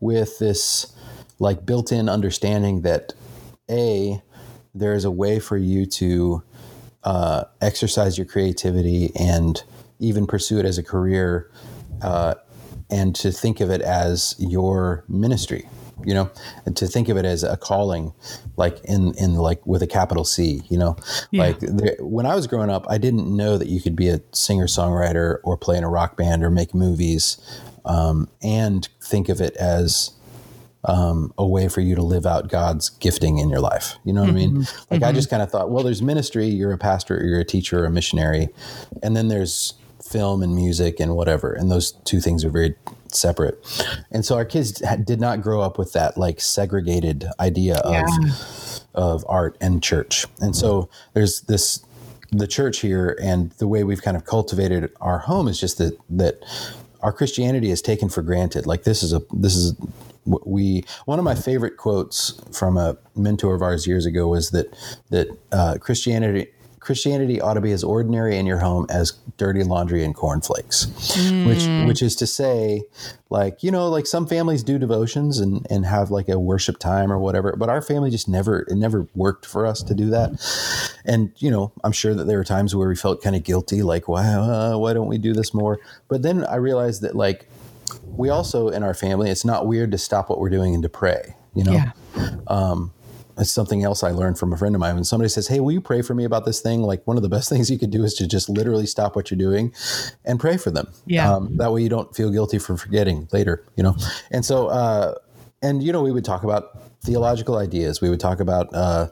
with 0.00 0.38
this 0.38 0.93
like 1.38 1.66
built-in 1.66 2.08
understanding 2.08 2.82
that 2.82 3.12
a 3.70 4.22
there 4.74 4.94
is 4.94 5.04
a 5.04 5.10
way 5.10 5.38
for 5.38 5.56
you 5.56 5.86
to 5.86 6.42
uh, 7.04 7.44
exercise 7.60 8.18
your 8.18 8.26
creativity 8.26 9.12
and 9.14 9.62
even 10.00 10.26
pursue 10.26 10.58
it 10.58 10.64
as 10.66 10.78
a 10.78 10.82
career 10.82 11.50
uh, 12.02 12.34
and 12.90 13.14
to 13.14 13.30
think 13.30 13.60
of 13.60 13.70
it 13.70 13.80
as 13.80 14.34
your 14.38 15.04
ministry 15.08 15.68
you 16.04 16.12
know 16.12 16.28
and 16.66 16.76
to 16.76 16.86
think 16.86 17.08
of 17.08 17.16
it 17.16 17.24
as 17.24 17.44
a 17.44 17.56
calling 17.56 18.12
like 18.56 18.80
in 18.84 19.14
in 19.14 19.34
like 19.34 19.64
with 19.64 19.80
a 19.80 19.86
capital 19.86 20.24
c 20.24 20.60
you 20.68 20.76
know 20.76 20.96
Yeah. 21.30 21.44
like 21.44 21.60
there, 21.60 21.96
when 22.00 22.26
i 22.26 22.34
was 22.34 22.46
growing 22.48 22.68
up 22.68 22.84
i 22.90 22.98
didn't 22.98 23.34
know 23.34 23.56
that 23.56 23.68
you 23.68 23.80
could 23.80 23.94
be 23.94 24.08
a 24.08 24.20
singer 24.32 24.66
songwriter 24.66 25.38
or 25.44 25.56
play 25.56 25.76
in 25.78 25.84
a 25.84 25.88
rock 25.88 26.16
band 26.16 26.42
or 26.42 26.50
make 26.50 26.74
movies 26.74 27.38
um, 27.86 28.28
and 28.42 28.88
think 29.02 29.28
of 29.28 29.40
it 29.40 29.54
as 29.56 30.10
um, 30.84 31.32
a 31.38 31.46
way 31.46 31.68
for 31.68 31.80
you 31.80 31.94
to 31.94 32.02
live 32.02 32.26
out 32.26 32.48
God's 32.48 32.88
gifting 32.90 33.38
in 33.38 33.48
your 33.48 33.60
life. 33.60 33.94
You 34.04 34.12
know 34.12 34.20
what 34.22 34.30
I 34.30 34.34
mean? 34.34 34.66
Like 34.90 35.02
I 35.02 35.12
just 35.12 35.30
kind 35.30 35.42
of 35.42 35.50
thought, 35.50 35.70
well, 35.70 35.82
there's 35.84 36.02
ministry. 36.02 36.46
You're 36.46 36.72
a 36.72 36.78
pastor, 36.78 37.18
or 37.18 37.24
you're 37.24 37.40
a 37.40 37.44
teacher, 37.44 37.82
or 37.82 37.86
a 37.86 37.90
missionary, 37.90 38.48
and 39.02 39.16
then 39.16 39.28
there's 39.28 39.74
film 40.02 40.42
and 40.42 40.54
music 40.54 41.00
and 41.00 41.16
whatever, 41.16 41.52
and 41.52 41.70
those 41.70 41.92
two 42.04 42.20
things 42.20 42.44
are 42.44 42.50
very 42.50 42.74
separate. 43.08 43.58
And 44.10 44.24
so 44.24 44.36
our 44.36 44.44
kids 44.44 44.80
had, 44.84 45.04
did 45.06 45.20
not 45.20 45.40
grow 45.40 45.60
up 45.60 45.78
with 45.78 45.92
that 45.92 46.18
like 46.18 46.40
segregated 46.40 47.26
idea 47.40 47.76
of 47.78 47.92
Yeah. 47.94 48.32
of 48.94 49.24
art 49.28 49.56
and 49.60 49.82
church. 49.82 50.26
And 50.40 50.54
so 50.54 50.88
there's 51.14 51.42
this 51.42 51.80
the 52.32 52.46
church 52.48 52.80
here 52.80 53.16
and 53.22 53.50
the 53.52 53.68
way 53.68 53.84
we've 53.84 54.02
kind 54.02 54.16
of 54.16 54.24
cultivated 54.24 54.90
our 55.00 55.20
home 55.20 55.46
is 55.46 55.60
just 55.60 55.78
that 55.78 55.96
that 56.10 56.42
our 57.02 57.12
Christianity 57.12 57.70
is 57.70 57.80
taken 57.80 58.08
for 58.08 58.22
granted. 58.22 58.66
Like 58.66 58.82
this 58.82 59.02
is 59.02 59.12
a 59.12 59.22
this 59.32 59.54
is 59.54 59.74
we 60.26 60.84
one 61.04 61.18
of 61.18 61.24
my 61.24 61.34
favorite 61.34 61.76
quotes 61.76 62.40
from 62.56 62.76
a 62.76 62.96
mentor 63.14 63.54
of 63.54 63.62
ours 63.62 63.86
years 63.86 64.06
ago 64.06 64.28
was 64.28 64.50
that 64.50 64.66
that 65.10 65.28
uh, 65.52 65.76
Christianity 65.80 66.48
Christianity 66.84 67.40
ought 67.40 67.54
to 67.54 67.62
be 67.62 67.72
as 67.72 67.82
ordinary 67.82 68.36
in 68.36 68.44
your 68.44 68.58
home 68.58 68.84
as 68.90 69.12
dirty 69.38 69.64
laundry 69.64 70.04
and 70.04 70.14
cornflakes, 70.14 70.84
which 71.46 71.66
which 71.88 72.02
is 72.02 72.14
to 72.16 72.26
say, 72.26 72.82
like 73.30 73.62
you 73.62 73.70
know, 73.70 73.88
like 73.88 74.06
some 74.06 74.26
families 74.26 74.62
do 74.62 74.78
devotions 74.78 75.38
and 75.38 75.66
and 75.70 75.86
have 75.86 76.10
like 76.10 76.28
a 76.28 76.38
worship 76.38 76.78
time 76.78 77.10
or 77.10 77.18
whatever, 77.18 77.56
but 77.56 77.70
our 77.70 77.80
family 77.80 78.10
just 78.10 78.28
never 78.28 78.66
it 78.68 78.76
never 78.76 79.08
worked 79.14 79.46
for 79.46 79.64
us 79.64 79.82
to 79.82 79.94
do 79.94 80.10
that. 80.10 80.32
And 81.06 81.32
you 81.38 81.50
know, 81.50 81.72
I'm 81.82 81.92
sure 81.92 82.14
that 82.14 82.24
there 82.24 82.36
were 82.36 82.44
times 82.44 82.76
where 82.76 82.86
we 82.86 82.96
felt 82.96 83.22
kind 83.22 83.34
of 83.34 83.44
guilty, 83.44 83.82
like 83.82 84.06
why 84.06 84.26
uh, 84.26 84.76
why 84.76 84.92
don't 84.92 85.08
we 85.08 85.16
do 85.16 85.32
this 85.32 85.54
more? 85.54 85.80
But 86.08 86.20
then 86.20 86.44
I 86.44 86.56
realized 86.56 87.00
that 87.00 87.16
like 87.16 87.48
we 88.16 88.28
also 88.30 88.68
in 88.68 88.82
our 88.82 88.94
family, 88.94 89.30
it's 89.30 89.44
not 89.44 89.66
weird 89.66 89.90
to 89.92 89.98
stop 89.98 90.28
what 90.30 90.38
we're 90.40 90.50
doing 90.50 90.74
and 90.74 90.82
to 90.82 90.88
pray. 90.88 91.34
You 91.54 91.64
know, 91.64 91.72
Yeah. 91.72 91.90
it's 93.36 93.50
something 93.50 93.82
else 93.82 94.02
I 94.04 94.12
learned 94.12 94.38
from 94.38 94.52
a 94.52 94.56
friend 94.56 94.74
of 94.76 94.80
mine. 94.80 94.94
When 94.94 95.04
somebody 95.04 95.28
says, 95.28 95.48
"Hey, 95.48 95.58
will 95.60 95.72
you 95.72 95.80
pray 95.80 96.02
for 96.02 96.14
me 96.14 96.24
about 96.24 96.44
this 96.44 96.60
thing?" 96.60 96.82
Like 96.82 97.04
one 97.06 97.16
of 97.16 97.22
the 97.22 97.28
best 97.28 97.48
things 97.52 97.70
you 97.70 97.78
could 97.78 97.90
do 97.90 98.04
is 98.04 98.14
to 98.14 98.26
just 98.26 98.48
literally 98.48 98.86
stop 98.86 99.16
what 99.16 99.30
you're 99.30 99.38
doing 99.38 99.72
and 100.24 100.38
pray 100.38 100.56
for 100.56 100.70
them. 100.70 100.88
Yeah. 101.06 101.32
Um, 101.32 101.56
that 101.56 101.72
way 101.72 101.82
you 101.82 101.88
don't 101.88 102.14
feel 102.14 102.30
guilty 102.30 102.58
for 102.58 102.76
forgetting 102.76 103.28
later. 103.32 103.64
You 103.76 103.82
know, 103.82 103.96
and 104.30 104.44
so 104.44 104.68
uh, 104.68 105.14
and 105.62 105.82
you 105.82 105.92
know 105.92 106.02
we 106.02 106.12
would 106.12 106.24
talk 106.24 106.44
about 106.44 106.78
theological 107.02 107.56
ideas. 107.58 108.00
We 108.00 108.08
would 108.08 108.20
talk 108.20 108.40
about 108.40 108.72
uh, 108.72 109.08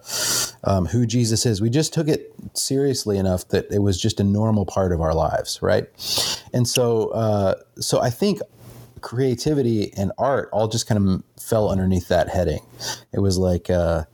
um, 0.65 0.87
who 0.87 1.05
Jesus 1.05 1.45
is. 1.45 1.61
We 1.61 1.69
just 1.69 1.93
took 1.93 2.09
it 2.09 2.33
seriously 2.55 3.19
enough 3.19 3.49
that 3.49 3.67
it 3.71 3.81
was 3.81 4.01
just 4.01 4.19
a 4.21 4.25
normal 4.25 4.65
part 4.65 4.93
of 4.93 5.01
our 5.01 5.15
lives, 5.15 5.61
right? 5.63 5.87
And 6.55 6.67
so 6.69 7.09
uh, 7.09 7.55
so 7.81 8.01
I 8.01 8.11
think 8.11 8.41
creativity 9.03 9.93
and 9.97 10.13
art 10.19 10.49
all 10.53 10.69
just 10.69 10.87
kind 10.87 11.07
of 11.07 11.23
fell 11.43 11.71
underneath 11.71 12.09
that 12.09 12.29
heading. 12.29 12.61
It 13.13 13.21
was 13.21 13.39
like, 13.39 13.69
uh, 13.69 14.05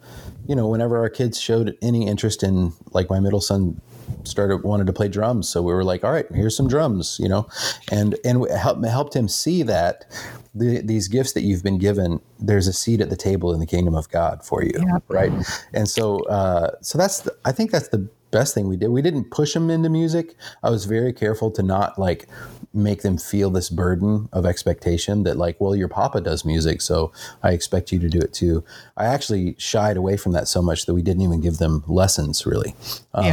you 0.46 0.56
know, 0.56 0.68
whenever 0.68 0.98
our 0.98 1.10
kids 1.10 1.38
showed 1.40 1.76
any 1.82 2.06
interest 2.06 2.42
in, 2.42 2.72
like 2.92 3.10
my 3.10 3.20
middle 3.20 3.40
son 3.40 3.80
started 4.24 4.64
wanted 4.64 4.86
to 4.86 4.92
play 4.92 5.08
drums, 5.08 5.48
so 5.48 5.62
we 5.62 5.72
were 5.72 5.84
like, 5.84 6.02
all 6.04 6.10
right, 6.10 6.26
here's 6.32 6.56
some 6.56 6.68
drums, 6.68 7.18
you 7.20 7.28
know, 7.28 7.46
and 7.92 8.16
and 8.24 8.48
helped 8.50 8.84
helped 8.84 9.14
him 9.14 9.28
see 9.28 9.62
that 9.62 10.06
the, 10.54 10.80
these 10.80 11.08
gifts 11.08 11.32
that 11.32 11.42
you've 11.42 11.62
been 11.62 11.78
given, 11.78 12.20
there's 12.40 12.66
a 12.66 12.72
seat 12.72 13.00
at 13.00 13.10
the 13.10 13.16
table 13.16 13.52
in 13.52 13.60
the 13.60 13.66
kingdom 13.66 13.94
of 13.94 14.08
God 14.10 14.44
for 14.44 14.62
you, 14.62 14.72
Yep. 14.74 15.04
right? 15.08 15.32
And 15.72 15.88
so, 15.88 16.20
uh, 16.24 16.70
so 16.80 16.98
that's 16.98 17.20
the, 17.20 17.36
I 17.44 17.52
think 17.52 17.70
that's 17.70 17.88
the 17.88 18.08
best 18.30 18.54
thing 18.54 18.68
we 18.68 18.76
did. 18.76 18.88
We 18.88 19.02
didn't 19.02 19.30
push 19.30 19.54
them 19.54 19.70
into 19.70 19.88
music. 19.88 20.34
I 20.62 20.70
was 20.70 20.84
very 20.84 21.12
careful 21.12 21.50
to 21.52 21.62
not 21.62 21.98
like 21.98 22.28
make 22.74 23.02
them 23.02 23.16
feel 23.16 23.50
this 23.50 23.70
burden 23.70 24.28
of 24.32 24.44
expectation 24.44 25.22
that 25.24 25.36
like, 25.36 25.60
well, 25.60 25.74
your 25.74 25.88
papa 25.88 26.20
does 26.20 26.44
music, 26.44 26.80
so 26.80 27.12
I 27.42 27.52
expect 27.52 27.92
you 27.92 27.98
to 27.98 28.08
do 28.08 28.18
it 28.18 28.32
too. 28.32 28.62
I 28.96 29.06
actually 29.06 29.56
shied 29.58 29.96
away 29.96 30.16
from 30.16 30.32
that 30.32 30.48
so 30.48 30.60
much 30.62 30.86
that 30.86 30.94
we 30.94 31.02
didn't 31.02 31.22
even 31.22 31.40
give 31.40 31.58
them 31.58 31.82
lessons 31.86 32.46
really. 32.46 32.74
Um, 33.14 33.24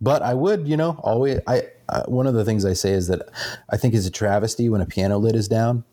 But 0.00 0.22
I 0.22 0.34
would, 0.34 0.68
you 0.68 0.76
know, 0.76 1.00
always. 1.02 1.40
I, 1.46 1.62
I 1.88 2.00
one 2.06 2.26
of 2.26 2.34
the 2.34 2.44
things 2.44 2.64
I 2.64 2.72
say 2.74 2.92
is 2.92 3.08
that 3.08 3.22
I 3.70 3.76
think 3.76 3.94
it's 3.94 4.06
a 4.06 4.10
travesty 4.10 4.68
when 4.68 4.80
a 4.80 4.86
piano 4.86 5.18
lid 5.18 5.36
is 5.36 5.48
down 5.48 5.84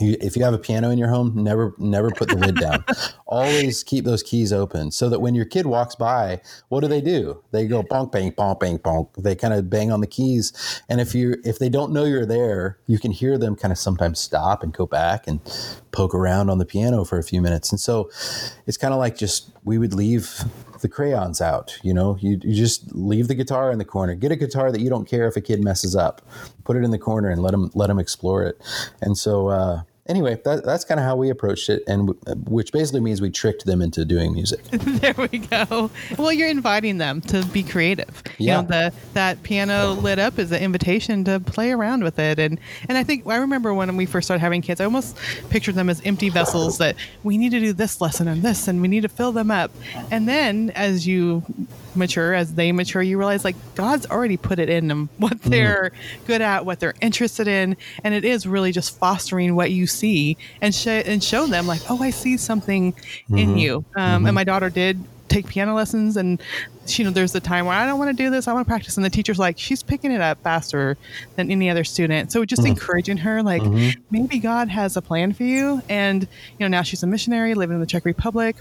you, 0.00 0.16
if 0.20 0.36
you 0.36 0.44
have 0.44 0.54
a 0.54 0.58
piano 0.58 0.90
in 0.90 0.98
your 0.98 1.08
home, 1.08 1.32
never 1.34 1.74
never 1.78 2.10
put 2.10 2.28
the 2.28 2.36
lid 2.36 2.56
down. 2.56 2.84
Always 3.26 3.82
keep 3.82 4.04
those 4.04 4.22
keys 4.22 4.52
open 4.52 4.90
so 4.90 5.08
that 5.08 5.20
when 5.20 5.34
your 5.34 5.44
kid 5.44 5.66
walks 5.66 5.94
by, 5.94 6.40
what 6.68 6.80
do 6.80 6.88
they 6.88 7.00
do? 7.00 7.42
They 7.52 7.66
go 7.66 7.82
bonk 7.82 8.12
bang 8.12 8.32
bonk 8.32 8.60
bang 8.60 8.78
bonk. 8.78 9.08
They 9.16 9.34
kind 9.34 9.54
of 9.54 9.70
bang 9.70 9.92
on 9.92 10.00
the 10.00 10.06
keys, 10.06 10.82
and 10.88 11.00
if 11.00 11.14
you 11.14 11.36
if 11.44 11.58
they 11.58 11.68
don't 11.68 11.92
know 11.92 12.04
you're 12.04 12.26
there, 12.26 12.78
you 12.86 12.98
can 12.98 13.10
hear 13.10 13.38
them 13.38 13.56
kind 13.56 13.72
of 13.72 13.78
sometimes 13.78 14.18
stop 14.18 14.62
and 14.62 14.72
go 14.72 14.86
back 14.86 15.26
and 15.26 15.40
poke 15.92 16.14
around 16.14 16.50
on 16.50 16.58
the 16.58 16.66
piano 16.66 17.04
for 17.04 17.18
a 17.18 17.22
few 17.22 17.40
minutes. 17.40 17.70
And 17.70 17.80
so 17.80 18.10
it's 18.66 18.76
kind 18.76 18.92
of 18.92 18.98
like 18.98 19.16
just 19.16 19.50
we 19.64 19.78
would 19.78 19.94
leave 19.94 20.44
the 20.84 20.88
crayons 20.90 21.40
out. 21.40 21.78
You 21.82 21.94
know, 21.94 22.18
you, 22.20 22.38
you 22.42 22.54
just 22.54 22.94
leave 22.94 23.26
the 23.26 23.34
guitar 23.34 23.72
in 23.72 23.78
the 23.78 23.86
corner. 23.86 24.14
Get 24.14 24.30
a 24.30 24.36
guitar 24.36 24.70
that 24.70 24.82
you 24.82 24.90
don't 24.90 25.08
care 25.08 25.26
if 25.26 25.34
a 25.34 25.40
kid 25.40 25.64
messes 25.64 25.96
up. 25.96 26.20
Put 26.64 26.76
it 26.76 26.84
in 26.84 26.90
the 26.90 26.98
corner 26.98 27.30
and 27.30 27.42
let 27.42 27.52
them 27.52 27.70
let 27.74 27.86
them 27.86 27.98
explore 27.98 28.44
it. 28.44 28.60
And 29.00 29.16
so. 29.18 29.48
Uh, 29.48 29.82
anyway, 30.06 30.40
that, 30.44 30.64
that's 30.64 30.84
kind 30.84 31.00
of 31.00 31.06
how 31.06 31.16
we 31.16 31.30
approached 31.30 31.68
it, 31.68 31.82
and 31.86 32.08
w- 32.08 32.40
which 32.44 32.72
basically 32.72 33.00
means 33.00 33.20
we 33.20 33.30
tricked 33.30 33.64
them 33.64 33.82
into 33.82 34.04
doing 34.04 34.32
music. 34.32 34.62
there 34.70 35.14
we 35.16 35.38
go. 35.38 35.90
Well, 36.18 36.32
you're 36.32 36.48
inviting 36.48 36.98
them 36.98 37.20
to 37.22 37.44
be 37.46 37.62
creative. 37.62 38.22
Yeah. 38.38 38.62
You 38.62 38.62
know, 38.62 38.68
the 38.68 38.92
that 39.14 39.42
piano 39.42 39.92
lit 39.92 40.18
up 40.18 40.38
is 40.38 40.52
an 40.52 40.62
invitation 40.62 41.24
to 41.24 41.40
play 41.40 41.70
around 41.72 42.04
with 42.04 42.18
it, 42.18 42.38
and 42.38 42.58
and 42.88 42.98
I 42.98 43.04
think 43.04 43.26
I 43.26 43.36
remember 43.36 43.72
when 43.74 43.96
we 43.96 44.06
first 44.06 44.26
started 44.26 44.40
having 44.40 44.62
kids, 44.62 44.80
I 44.80 44.84
almost 44.84 45.16
pictured 45.50 45.74
them 45.74 45.88
as 45.88 46.00
empty 46.04 46.28
vessels 46.28 46.78
that 46.78 46.96
we 47.22 47.38
need 47.38 47.50
to 47.50 47.60
do 47.60 47.72
this 47.72 48.00
lesson 48.00 48.28
and 48.28 48.42
this, 48.42 48.68
and 48.68 48.80
we 48.80 48.88
need 48.88 49.02
to 49.02 49.08
fill 49.08 49.32
them 49.32 49.50
up, 49.50 49.70
and 50.10 50.28
then 50.28 50.70
as 50.70 51.06
you 51.06 51.42
mature 51.96 52.34
as 52.34 52.54
they 52.54 52.72
mature 52.72 53.02
you 53.02 53.16
realize 53.18 53.44
like 53.44 53.56
god's 53.74 54.06
already 54.06 54.36
put 54.36 54.58
it 54.58 54.68
in 54.68 54.88
them 54.88 55.08
what 55.18 55.32
mm-hmm. 55.38 55.50
they're 55.50 55.92
good 56.26 56.42
at 56.42 56.64
what 56.64 56.80
they're 56.80 56.94
interested 57.00 57.46
in 57.46 57.76
and 58.02 58.14
it 58.14 58.24
is 58.24 58.46
really 58.46 58.72
just 58.72 58.98
fostering 58.98 59.54
what 59.54 59.70
you 59.70 59.86
see 59.94 60.36
and 60.60 60.74
sh- 60.74 60.86
and 60.86 61.22
show 61.22 61.46
them 61.46 61.66
like 61.66 61.80
oh 61.90 62.02
i 62.02 62.10
see 62.10 62.36
something 62.36 62.94
in 63.30 63.36
mm-hmm. 63.36 63.56
you. 63.56 63.76
Um, 63.76 63.84
and 63.96 64.24
mm-hmm. 64.26 64.34
my 64.34 64.44
daughter 64.44 64.70
did 64.70 65.02
take 65.28 65.46
piano 65.46 65.74
lessons 65.74 66.16
and 66.16 66.40
she, 66.86 67.02
you 67.02 67.08
know 67.08 67.12
there's 67.12 67.32
the 67.32 67.40
time 67.40 67.64
where 67.64 67.74
i 67.74 67.86
don't 67.86 67.98
want 67.98 68.14
to 68.14 68.22
do 68.22 68.28
this 68.30 68.46
i 68.46 68.52
want 68.52 68.66
to 68.66 68.70
practice. 68.70 68.96
And 68.96 69.04
the 69.04 69.10
teacher's 69.10 69.38
like 69.38 69.58
she's 69.58 69.82
picking 69.82 70.12
it 70.12 70.20
up 70.20 70.42
faster 70.42 70.96
than 71.36 71.50
any 71.50 71.70
other 71.70 71.84
student. 71.84 72.30
So 72.32 72.44
just 72.44 72.62
mm-hmm. 72.62 72.70
encouraging 72.70 73.18
her 73.18 73.42
like 73.42 73.62
maybe 74.10 74.38
god 74.38 74.68
has 74.68 74.96
a 74.96 75.02
plan 75.02 75.32
for 75.32 75.44
you. 75.44 75.82
And 75.88 76.22
you 76.22 76.60
know 76.60 76.68
now 76.68 76.82
she's 76.82 77.02
a 77.02 77.06
missionary 77.06 77.54
living 77.54 77.74
in 77.74 77.80
the 77.80 77.86
czech 77.86 78.04
republic 78.04 78.56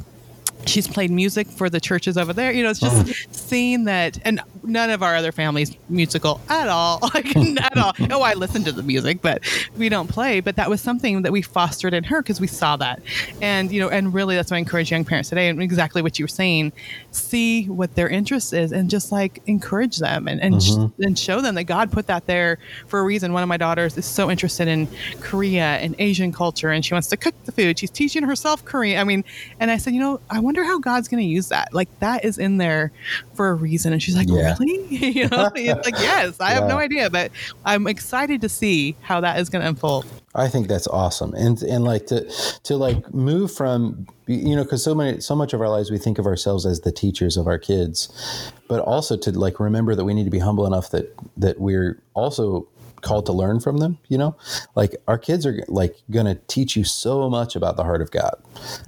she's 0.65 0.87
played 0.87 1.11
music 1.11 1.47
for 1.47 1.69
the 1.69 1.79
churches 1.79 2.17
over 2.17 2.33
there. 2.33 2.51
You 2.51 2.63
know, 2.63 2.69
it's 2.69 2.79
just 2.79 3.09
oh. 3.09 3.31
seeing 3.31 3.85
that, 3.85 4.19
and 4.23 4.41
none 4.63 4.89
of 4.89 5.03
our 5.03 5.15
other 5.15 5.31
families 5.31 5.75
musical 5.89 6.39
at 6.49 6.69
all, 6.69 6.99
like 7.13 7.35
at 7.35 7.77
all. 7.77 7.93
Oh, 8.13 8.21
I 8.21 8.33
listen 8.33 8.63
to 8.65 8.71
the 8.71 8.83
music, 8.83 9.21
but 9.21 9.41
we 9.75 9.89
don't 9.89 10.07
play. 10.07 10.39
But 10.39 10.55
that 10.57 10.69
was 10.69 10.81
something 10.81 11.23
that 11.23 11.31
we 11.31 11.41
fostered 11.41 11.93
in 11.93 12.03
her 12.03 12.21
because 12.21 12.39
we 12.39 12.47
saw 12.47 12.75
that, 12.77 13.01
and 13.41 13.71
you 13.71 13.79
know, 13.79 13.89
and 13.89 14.13
really 14.13 14.35
that's 14.35 14.51
why 14.51 14.57
I 14.57 14.59
encourage 14.59 14.91
young 14.91 15.05
parents 15.05 15.29
today, 15.29 15.47
and 15.49 15.61
exactly 15.61 16.01
what 16.01 16.19
you 16.19 16.25
were 16.25 16.29
saying, 16.29 16.73
see 17.11 17.65
what 17.65 17.95
their 17.95 18.07
interest 18.07 18.53
is, 18.53 18.71
and 18.71 18.89
just 18.89 19.11
like 19.11 19.41
encourage 19.47 19.97
them 19.97 20.27
and 20.27 20.41
and, 20.41 20.55
mm-hmm. 20.55 20.87
sh- 20.87 21.05
and 21.05 21.17
show 21.17 21.41
them 21.41 21.55
that 21.55 21.63
God 21.63 21.91
put 21.91 22.07
that 22.07 22.27
there 22.27 22.59
for 22.87 22.99
a 22.99 23.03
reason. 23.03 23.33
One 23.33 23.43
of 23.43 23.49
my 23.49 23.57
daughters 23.57 23.97
is 23.97 24.05
so 24.05 24.29
interested 24.29 24.67
in 24.67 24.87
Korea 25.21 25.77
and 25.77 25.95
Asian 25.97 26.31
culture, 26.31 26.69
and 26.69 26.85
she 26.85 26.93
wants 26.93 27.07
to 27.07 27.17
cook 27.17 27.35
the 27.45 27.51
food. 27.51 27.79
She's 27.79 27.89
teaching 27.91 28.23
herself 28.23 28.63
Korean. 28.65 28.99
I 28.99 29.03
mean, 29.03 29.23
and 29.59 29.71
I 29.71 29.77
said, 29.77 29.93
you 29.93 29.99
know, 29.99 30.19
I 30.29 30.39
wonder 30.53 30.63
how 30.71 30.77
God's 30.77 31.07
going 31.07 31.21
to 31.21 31.27
use 31.27 31.49
that. 31.49 31.73
Like 31.73 31.89
that 31.99 32.23
is 32.23 32.37
in 32.37 32.57
there 32.57 32.91
for 33.33 33.49
a 33.49 33.55
reason. 33.55 33.91
And 33.91 34.03
she's 34.03 34.15
like, 34.15 34.27
Yeah. 34.29 34.55
really? 34.59 34.85
you 34.95 35.27
know, 35.27 35.49
it's 35.55 35.85
like, 35.85 35.99
yes, 35.99 36.39
I 36.39 36.51
have 36.51 36.67
no 36.67 36.77
idea, 36.77 37.09
but 37.09 37.31
I'm 37.65 37.87
excited 37.87 38.39
to 38.41 38.49
see 38.49 38.95
how 39.01 39.19
that 39.21 39.39
is 39.39 39.49
going 39.49 39.63
to 39.63 39.67
unfold. 39.67 40.05
I 40.35 40.47
think 40.47 40.67
that's 40.67 40.87
awesome, 40.87 41.35
and 41.35 41.61
and 41.61 41.83
like 41.83 42.07
to 42.07 42.27
to 42.63 42.75
like 42.75 43.13
move 43.13 43.53
from 43.53 44.07
you 44.25 44.55
know 44.55 44.63
because 44.63 44.83
so 44.83 44.95
many 44.95 45.21
so 45.21 45.35
much 45.35 45.53
of 45.53 45.61
our 45.61 45.69
lives 45.69 45.91
we 45.91 45.99
think 45.99 46.17
of 46.17 46.25
ourselves 46.25 46.65
as 46.65 46.81
the 46.81 46.91
teachers 46.91 47.37
of 47.37 47.45
our 47.45 47.59
kids, 47.59 48.51
but 48.67 48.79
also 48.79 49.15
to 49.15 49.31
like 49.31 49.59
remember 49.59 49.93
that 49.93 50.05
we 50.05 50.13
need 50.15 50.23
to 50.23 50.31
be 50.31 50.39
humble 50.39 50.65
enough 50.65 50.89
that 50.89 51.15
that 51.37 51.59
we're 51.59 52.01
also 52.15 52.67
called 53.03 53.25
to 53.27 53.33
learn 53.33 53.59
from 53.59 53.77
them. 53.77 53.99
You 54.07 54.17
know, 54.17 54.35
like 54.75 54.95
our 55.07 55.17
kids 55.19 55.45
are 55.45 55.63
like 55.67 55.95
going 56.09 56.25
to 56.25 56.35
teach 56.47 56.75
you 56.75 56.83
so 56.83 57.29
much 57.29 57.55
about 57.55 57.77
the 57.77 57.83
heart 57.83 58.01
of 58.01 58.09
God, 58.11 58.35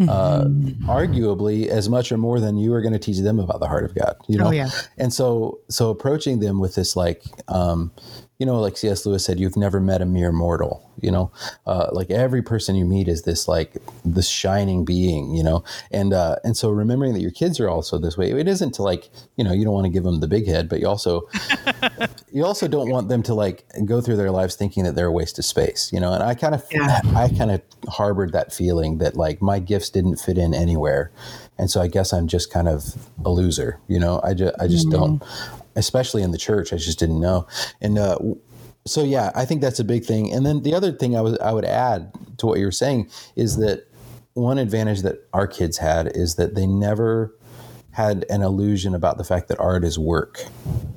uh, 0.08 0.46
arguably 0.86 1.68
as 1.68 1.90
much 1.90 2.12
or 2.12 2.18
more 2.18 2.40
than 2.40 2.58
you 2.58 2.74
are 2.74 2.82
going 2.82 2.94
to 2.94 3.00
teach 3.00 3.20
them 3.20 3.40
about 3.40 3.60
the 3.60 3.68
heart 3.68 3.84
of 3.84 3.94
God. 3.94 4.16
You 4.28 4.38
know, 4.40 4.48
Oh, 4.48 4.52
yeah. 4.52 4.70
and 4.98 5.14
so 5.14 5.60
so 5.70 5.90
approaching 5.90 6.40
them 6.40 6.60
with 6.60 6.76
this 6.76 6.96
like 6.96 7.24
um, 7.48 7.92
you 8.40 8.46
know 8.46 8.60
like 8.60 8.78
cs 8.78 9.06
lewis 9.06 9.26
said 9.26 9.40
you've 9.40 9.58
never 9.58 9.80
met 9.80 10.02
a 10.02 10.06
mere 10.06 10.32
mortal 10.32 10.86
you 11.02 11.12
know? 11.12 11.32
Uh, 11.66 11.90
like 11.92 12.10
every 12.10 12.42
person 12.42 12.76
you 12.76 12.86
meet 12.86 13.08
is 13.08 13.24
this 13.24 13.48
like 13.48 13.78
this 14.04 14.28
shining 14.28 14.86
being 14.86 15.34
you 15.34 15.44
know? 15.44 15.64
And 15.92 16.14
uh, 16.14 16.38
and 16.44 16.56
so 16.56 16.70
remembering 16.70 17.14
that 17.14 17.22
your 17.22 17.32
kids 17.32 17.60
are 17.60 17.70
also 17.70 17.98
this 17.98 18.18
way 18.18 18.32
it 18.32 18.48
isn't 18.48 18.74
to 18.76 18.84
like 18.84 19.10
you 19.36 19.44
know 19.44 19.54
you 19.54 19.64
don't 19.64 19.74
want 19.74 19.86
to 19.86 19.92
give 19.92 20.04
them 20.04 20.20
the 20.20 20.28
big 20.28 20.48
head 20.48 20.70
but 20.70 20.80
you 20.80 20.88
also 20.88 21.28
you 22.32 22.46
also 22.46 22.68
don't 22.68 22.90
want 22.90 23.10
them 23.10 23.24
to 23.24 23.34
like 23.34 23.66
go 23.86 24.02
through 24.02 24.16
their 24.18 24.32
lives 24.32 24.56
thinking 24.56 24.84
that 24.84 24.96
they're 24.96 25.08
a 25.08 25.12
waste 25.12 25.40
of 25.40 25.46
space 25.46 25.92
you 25.94 26.00
know? 26.00 26.14
And 26.14 26.24
i 26.24 26.34
kind 26.34 26.56
of 26.56 26.64
Yeah. 26.72 27.02
i 27.16 27.30
kind 27.30 27.52
of 27.52 27.62
harbored 27.88 28.34
that 28.34 28.54
feeling 28.54 28.98
that 29.00 29.16
like 29.16 29.42
my 29.42 29.60
gifts 29.60 29.90
didn't 29.90 30.18
fit 30.18 30.38
in 30.38 30.54
anywhere. 30.54 31.12
And 31.58 31.70
so 31.70 31.82
i 31.82 31.88
guess 31.88 32.14
i'm 32.14 32.28
just 32.28 32.52
kind 32.52 32.68
of 32.68 32.96
a 33.24 33.30
loser 33.30 33.80
you 33.88 34.00
know? 34.00 34.20
I 34.24 34.34
just 34.34 34.56
i 34.60 34.68
just 34.68 34.90
don't 34.90 35.22
especially 35.76 36.22
in 36.22 36.32
the 36.32 36.38
church 36.38 36.74
i 36.74 36.78
just 36.78 37.00
didn't 37.00 37.20
know. 37.20 37.48
And 37.82 37.98
uh 37.98 38.18
so 38.86 39.04
yeah 39.04 39.32
i 39.36 39.46
think 39.46 39.62
that's 39.62 39.80
a 39.80 39.84
big 39.84 40.06
thing. 40.06 40.32
And 40.32 40.46
then 40.46 40.64
the 40.64 40.74
other 40.74 40.92
thing 40.92 41.16
i 41.16 41.22
was 41.22 41.38
i 41.40 41.52
would 41.52 41.66
add 41.66 42.12
to 42.38 42.46
what 42.46 42.60
you 42.60 42.66
were 42.66 42.72
saying 42.72 43.10
is 43.36 43.58
that 43.58 43.88
one 44.34 44.58
advantage 44.58 45.02
that 45.02 45.28
our 45.34 45.48
kids 45.48 45.78
had 45.78 46.16
is 46.16 46.36
that 46.36 46.56
they 46.56 46.68
never 46.68 47.34
had 47.96 48.26
an 48.30 48.42
illusion 48.42 48.94
about 48.94 49.18
the 49.18 49.24
fact 49.24 49.48
that 49.48 49.58
art 49.58 49.86
is 49.86 49.98
work. 49.98 50.44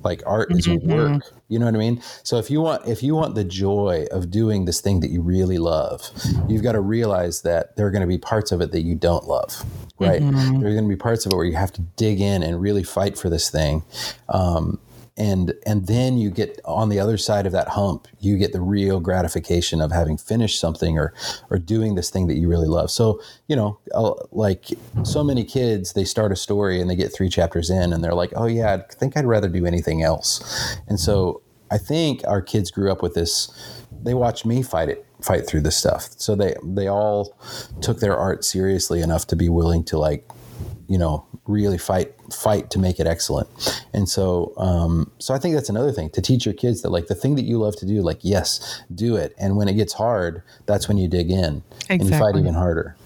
Like 0.02 0.20
art 0.26 0.50
is 0.50 0.66
work. 0.68 1.22
You 1.46 1.60
know 1.60 1.66
what 1.66 1.76
i 1.76 1.78
mean? 1.78 2.02
So 2.24 2.38
if 2.38 2.50
you 2.50 2.60
want 2.60 2.86
if 2.88 3.04
you 3.04 3.14
want 3.14 3.36
the 3.36 3.44
joy 3.44 4.06
of 4.10 4.30
doing 4.30 4.64
this 4.64 4.80
thing 4.80 4.98
that 5.00 5.10
you 5.10 5.22
really 5.22 5.58
love 5.58 6.10
you've 6.48 6.64
got 6.64 6.72
to 6.72 6.80
realize 6.80 7.42
that 7.42 7.76
there 7.76 7.86
are 7.86 7.90
going 7.90 8.02
to 8.02 8.08
be 8.08 8.18
parts 8.18 8.50
of 8.52 8.60
it 8.60 8.72
that 8.72 8.82
you 8.82 8.96
don't 8.96 9.24
love 9.24 9.64
right. 9.98 10.20
There 10.20 10.70
are 10.70 10.74
going 10.74 10.84
to 10.84 10.88
be 10.88 10.96
parts 10.96 11.26
of 11.26 11.32
it 11.32 11.36
where 11.36 11.44
you 11.44 11.56
have 11.56 11.72
to 11.72 11.82
dig 11.96 12.20
in 12.20 12.42
and 12.42 12.60
really 12.60 12.82
fight 12.82 13.18
for 13.18 13.28
this 13.28 13.50
thing. 13.50 13.82
Um, 14.28 14.78
and 15.18 15.52
and 15.66 15.86
then 15.88 16.16
you 16.16 16.30
get 16.30 16.60
on 16.64 16.88
the 16.88 17.00
other 17.00 17.18
side 17.18 17.44
of 17.44 17.52
that 17.52 17.68
hump 17.70 18.06
you 18.20 18.38
get 18.38 18.52
the 18.52 18.60
real 18.60 19.00
gratification 19.00 19.80
of 19.80 19.90
having 19.90 20.16
finished 20.16 20.60
something 20.60 20.96
or 20.96 21.12
or 21.50 21.58
doing 21.58 21.96
this 21.96 22.08
thing 22.08 22.28
that 22.28 22.36
you 22.36 22.48
really 22.48 22.68
love. 22.68 22.90
So 22.90 23.20
you 23.48 23.56
know 23.56 23.78
like 24.30 24.66
so 25.02 25.24
many 25.24 25.44
kids 25.44 25.92
they 25.92 26.04
start 26.04 26.30
a 26.30 26.36
story 26.36 26.80
and 26.80 26.88
they 26.88 26.96
get 26.96 27.12
three 27.12 27.28
chapters 27.28 27.68
in 27.68 27.92
and 27.92 28.02
they're 28.02 28.14
like 28.14 28.32
oh 28.36 28.46
yeah 28.46 28.74
i 28.74 28.94
think 28.94 29.16
i'd 29.16 29.26
rather 29.26 29.48
do 29.48 29.66
anything 29.66 30.02
else. 30.02 30.78
And 30.86 31.00
so 31.00 31.42
i 31.70 31.78
think 31.78 32.22
our 32.26 32.40
kids 32.40 32.70
grew 32.70 32.90
up 32.90 33.02
with 33.02 33.14
this 33.14 33.50
they 34.02 34.14
watched 34.14 34.46
me 34.46 34.62
fight 34.62 34.88
it 34.88 35.04
fight 35.22 35.46
through 35.46 35.62
this 35.62 35.76
stuff. 35.76 36.08
So 36.16 36.34
they 36.34 36.54
they 36.62 36.88
all 36.88 37.36
took 37.80 38.00
their 38.00 38.16
art 38.16 38.44
seriously 38.44 39.00
enough 39.00 39.26
to 39.28 39.36
be 39.36 39.48
willing 39.48 39.84
to 39.84 39.98
like 39.98 40.28
you 40.88 40.98
know 40.98 41.26
really 41.46 41.78
fight 41.78 42.14
fight 42.32 42.70
to 42.70 42.78
make 42.78 43.00
it 43.00 43.06
excellent. 43.06 43.48
And 43.92 44.08
so 44.08 44.52
um 44.56 45.10
so 45.18 45.34
i 45.34 45.38
think 45.38 45.54
that's 45.54 45.68
another 45.68 45.92
thing 45.92 46.10
to 46.10 46.20
teach 46.22 46.44
your 46.44 46.54
kids 46.54 46.82
that 46.82 46.90
like 46.90 47.06
the 47.06 47.14
thing 47.14 47.34
that 47.36 47.44
you 47.44 47.58
love 47.58 47.76
to 47.76 47.86
do 47.86 48.00
like 48.02 48.18
yes 48.22 48.82
do 48.94 49.16
it. 49.16 49.34
And 49.38 49.56
when 49.56 49.68
it 49.68 49.74
gets 49.74 49.92
hard 49.92 50.42
that's 50.66 50.88
when 50.88 50.98
you 50.98 51.08
dig 51.08 51.30
in 51.30 51.62
and 51.88 52.02
you 52.04 52.10
fight 52.18 52.36
even 52.36 52.54
harder 52.54 52.96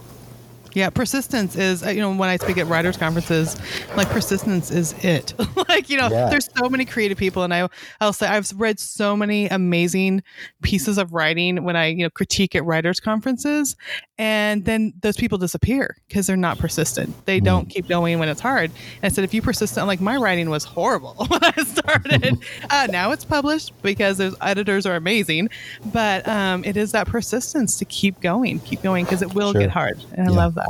Yeah, 0.74 0.90
persistence 0.90 1.54
is, 1.56 1.84
uh, 1.84 1.90
you 1.90 2.00
know, 2.00 2.14
when 2.14 2.28
I 2.28 2.36
speak 2.36 2.56
at 2.58 2.66
writers' 2.66 2.96
conferences, 2.96 3.56
like 3.96 4.08
persistence 4.08 4.70
is 4.70 4.94
it. 5.04 5.34
like, 5.68 5.90
you 5.90 5.98
know, 5.98 6.08
Yeah. 6.10 6.28
there's 6.30 6.48
so 6.56 6.68
many 6.68 6.84
creative 6.84 7.18
people, 7.18 7.42
and 7.42 7.52
I, 7.52 7.68
I'll 8.00 8.12
say 8.12 8.26
I've 8.26 8.50
read 8.56 8.80
so 8.80 9.16
many 9.16 9.46
amazing 9.48 10.22
pieces 10.62 10.98
of 10.98 11.12
writing 11.12 11.62
when 11.64 11.76
I, 11.76 11.86
you 11.88 12.04
know, 12.04 12.10
critique 12.10 12.54
at 12.54 12.64
writers' 12.64 13.00
conferences, 13.00 13.76
and 14.18 14.64
then 14.64 14.92
those 15.02 15.16
people 15.16 15.36
disappear 15.38 15.96
because 16.08 16.26
they're 16.26 16.36
not 16.36 16.58
persistent. 16.58 17.26
They 17.26 17.40
don't 17.40 17.68
keep 17.68 17.88
going 17.88 18.18
when 18.18 18.28
it's 18.28 18.40
hard. 18.40 18.70
And 19.02 19.04
I 19.04 19.08
said, 19.14 19.24
if 19.24 19.34
you 19.34 19.42
persistent, 19.42 19.86
like 19.86 20.00
my 20.00 20.16
writing 20.16 20.48
was 20.48 20.64
horrible 20.64 21.14
when 21.28 21.40
I 21.42 21.52
started. 21.64 22.38
uh, 22.70 22.86
now 22.90 23.10
it's 23.12 23.24
published 23.24 23.72
because 23.82 24.18
those 24.18 24.34
editors 24.40 24.86
are 24.86 24.94
amazing, 24.96 25.48
but 25.86 26.26
um, 26.28 26.64
it 26.64 26.76
is 26.76 26.92
that 26.92 27.08
persistence 27.08 27.78
to 27.78 27.84
keep 27.84 28.20
going, 28.20 28.60
keep 28.60 28.82
going 28.82 29.04
because 29.04 29.22
it 29.22 29.34
will 29.34 29.52
Sure. 29.52 29.60
get 29.60 29.70
hard. 29.70 30.02
And 30.14 30.28
I 30.28 30.30
love 30.30 30.54
that. 30.54 30.61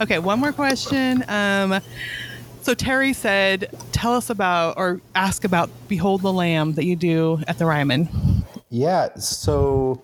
Okay, 0.00 0.18
one 0.18 0.40
more 0.40 0.52
question. 0.52 1.24
Um, 1.28 1.80
so 2.62 2.74
Terry 2.74 3.12
said, 3.12 3.70
"Tell 3.92 4.14
us 4.14 4.30
about 4.30 4.78
or 4.78 5.00
ask 5.14 5.44
about 5.44 5.70
Behold 5.88 6.22
the 6.22 6.32
Lamb 6.32 6.74
that 6.74 6.84
you 6.84 6.96
do 6.96 7.40
at 7.46 7.58
the 7.58 7.66
Ryman." 7.66 8.08
Yeah, 8.70 9.14
so 9.16 10.02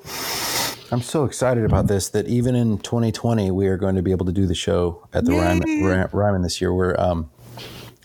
I'm 0.91 1.03
so 1.03 1.25
excited 1.25 1.65
about 1.65 1.87
this 1.87 2.09
that 2.11 2.27
even 2.27 2.55
in 2.55 2.79
2020 2.79 3.51
we 3.51 3.67
are 3.69 3.77
going 3.77 3.95
to 3.97 4.03
be 4.03 4.11
able 4.11 4.27
to 4.27 4.33
do 4.33 4.47
the 4.47 4.55
show 4.55 5.07
at 5.13 5.25
the 5.25 5.33
Ryman, 5.33 6.09
Ryman 6.13 6.43
this 6.43 6.61
year. 6.61 6.75
We're 6.75 6.99
um, 6.99 7.31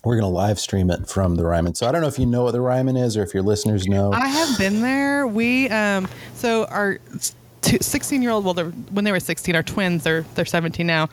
we're 0.04 0.16
going 0.16 0.32
to 0.32 0.36
live 0.36 0.60
stream 0.60 0.90
it 0.90 1.08
from 1.08 1.36
the 1.36 1.46
Ryman. 1.46 1.76
So 1.76 1.88
I 1.88 1.92
don't 1.92 2.02
know 2.02 2.08
if 2.08 2.18
you 2.18 2.26
know 2.26 2.44
what 2.44 2.52
the 2.52 2.62
Ryman 2.62 2.98
is 2.98 3.18
or 3.18 3.24
if 3.24 3.34
your 3.34 3.44
listeners 3.44 3.88
know. 3.88 4.12
I 4.14 4.28
have 4.28 4.58
been 4.58 4.82
there. 4.82 5.28
We 5.28 5.70
um, 5.70 6.08
so 6.36 6.66
our 6.66 7.00
16 7.64 8.22
year 8.22 8.32
old 8.32 8.44
well 8.44 8.56
when 8.92 9.06
they 9.06 9.12
were 9.12 9.20
16 9.20 9.56
our 9.56 9.64
twins 9.64 10.04
they're 10.04 10.24
they're 10.36 10.46
17 10.46 10.86
now 10.86 11.10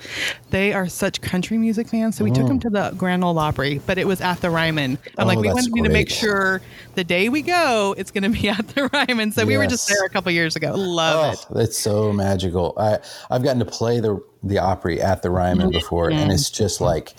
they 0.51 0.73
are 0.73 0.89
such 0.89 1.21
country 1.21 1.59
music 1.59 1.89
fans 1.89 2.17
so 2.17 2.25
we 2.25 2.31
took 2.31 2.45
oh. 2.45 2.49
them 2.49 2.61
to 2.61 2.71
the 2.71 2.93
grand 2.97 3.23
ole 3.23 3.39
opry 3.39 3.81
but 3.87 3.99
it 3.99 4.07
was 4.07 4.21
at 4.21 4.41
the 4.41 4.51
ryman 4.51 4.99
i'm 5.19 5.25
Oh, 5.25 5.27
like 5.27 5.39
we 5.39 5.49
wanted 5.49 5.75
to 5.75 5.91
make 5.91 6.11
sure 6.11 6.61
the 6.95 7.05
day 7.05 7.29
we 7.29 7.43
go 7.43 7.95
it's 7.99 8.11
going 8.11 8.25
to 8.25 8.41
be 8.41 8.49
at 8.49 8.67
the 8.69 8.89
ryman 8.93 9.31
so 9.33 9.45
we 9.45 9.57
were 9.57 9.67
just 9.67 9.89
there 9.89 10.05
a 10.05 10.09
couple 10.11 10.33
years 10.33 10.57
ago 10.57 10.75
love 10.75 11.35
it. 11.35 11.47
Oh, 11.51 11.55
that's 11.55 11.79
so 11.79 12.13
magical. 12.13 12.75
I 12.77 12.99
I've 13.31 13.43
gotten 13.43 13.59
to 13.61 13.65
play 13.65 14.01
the 14.01 14.23
the 14.43 14.59
Opry 14.59 15.01
at 15.01 15.23
the 15.23 15.31
Ryman 15.31 15.71
before, 15.71 16.11
and 16.11 16.31
it's 16.31 16.51
just 16.51 16.81
like 16.81 17.15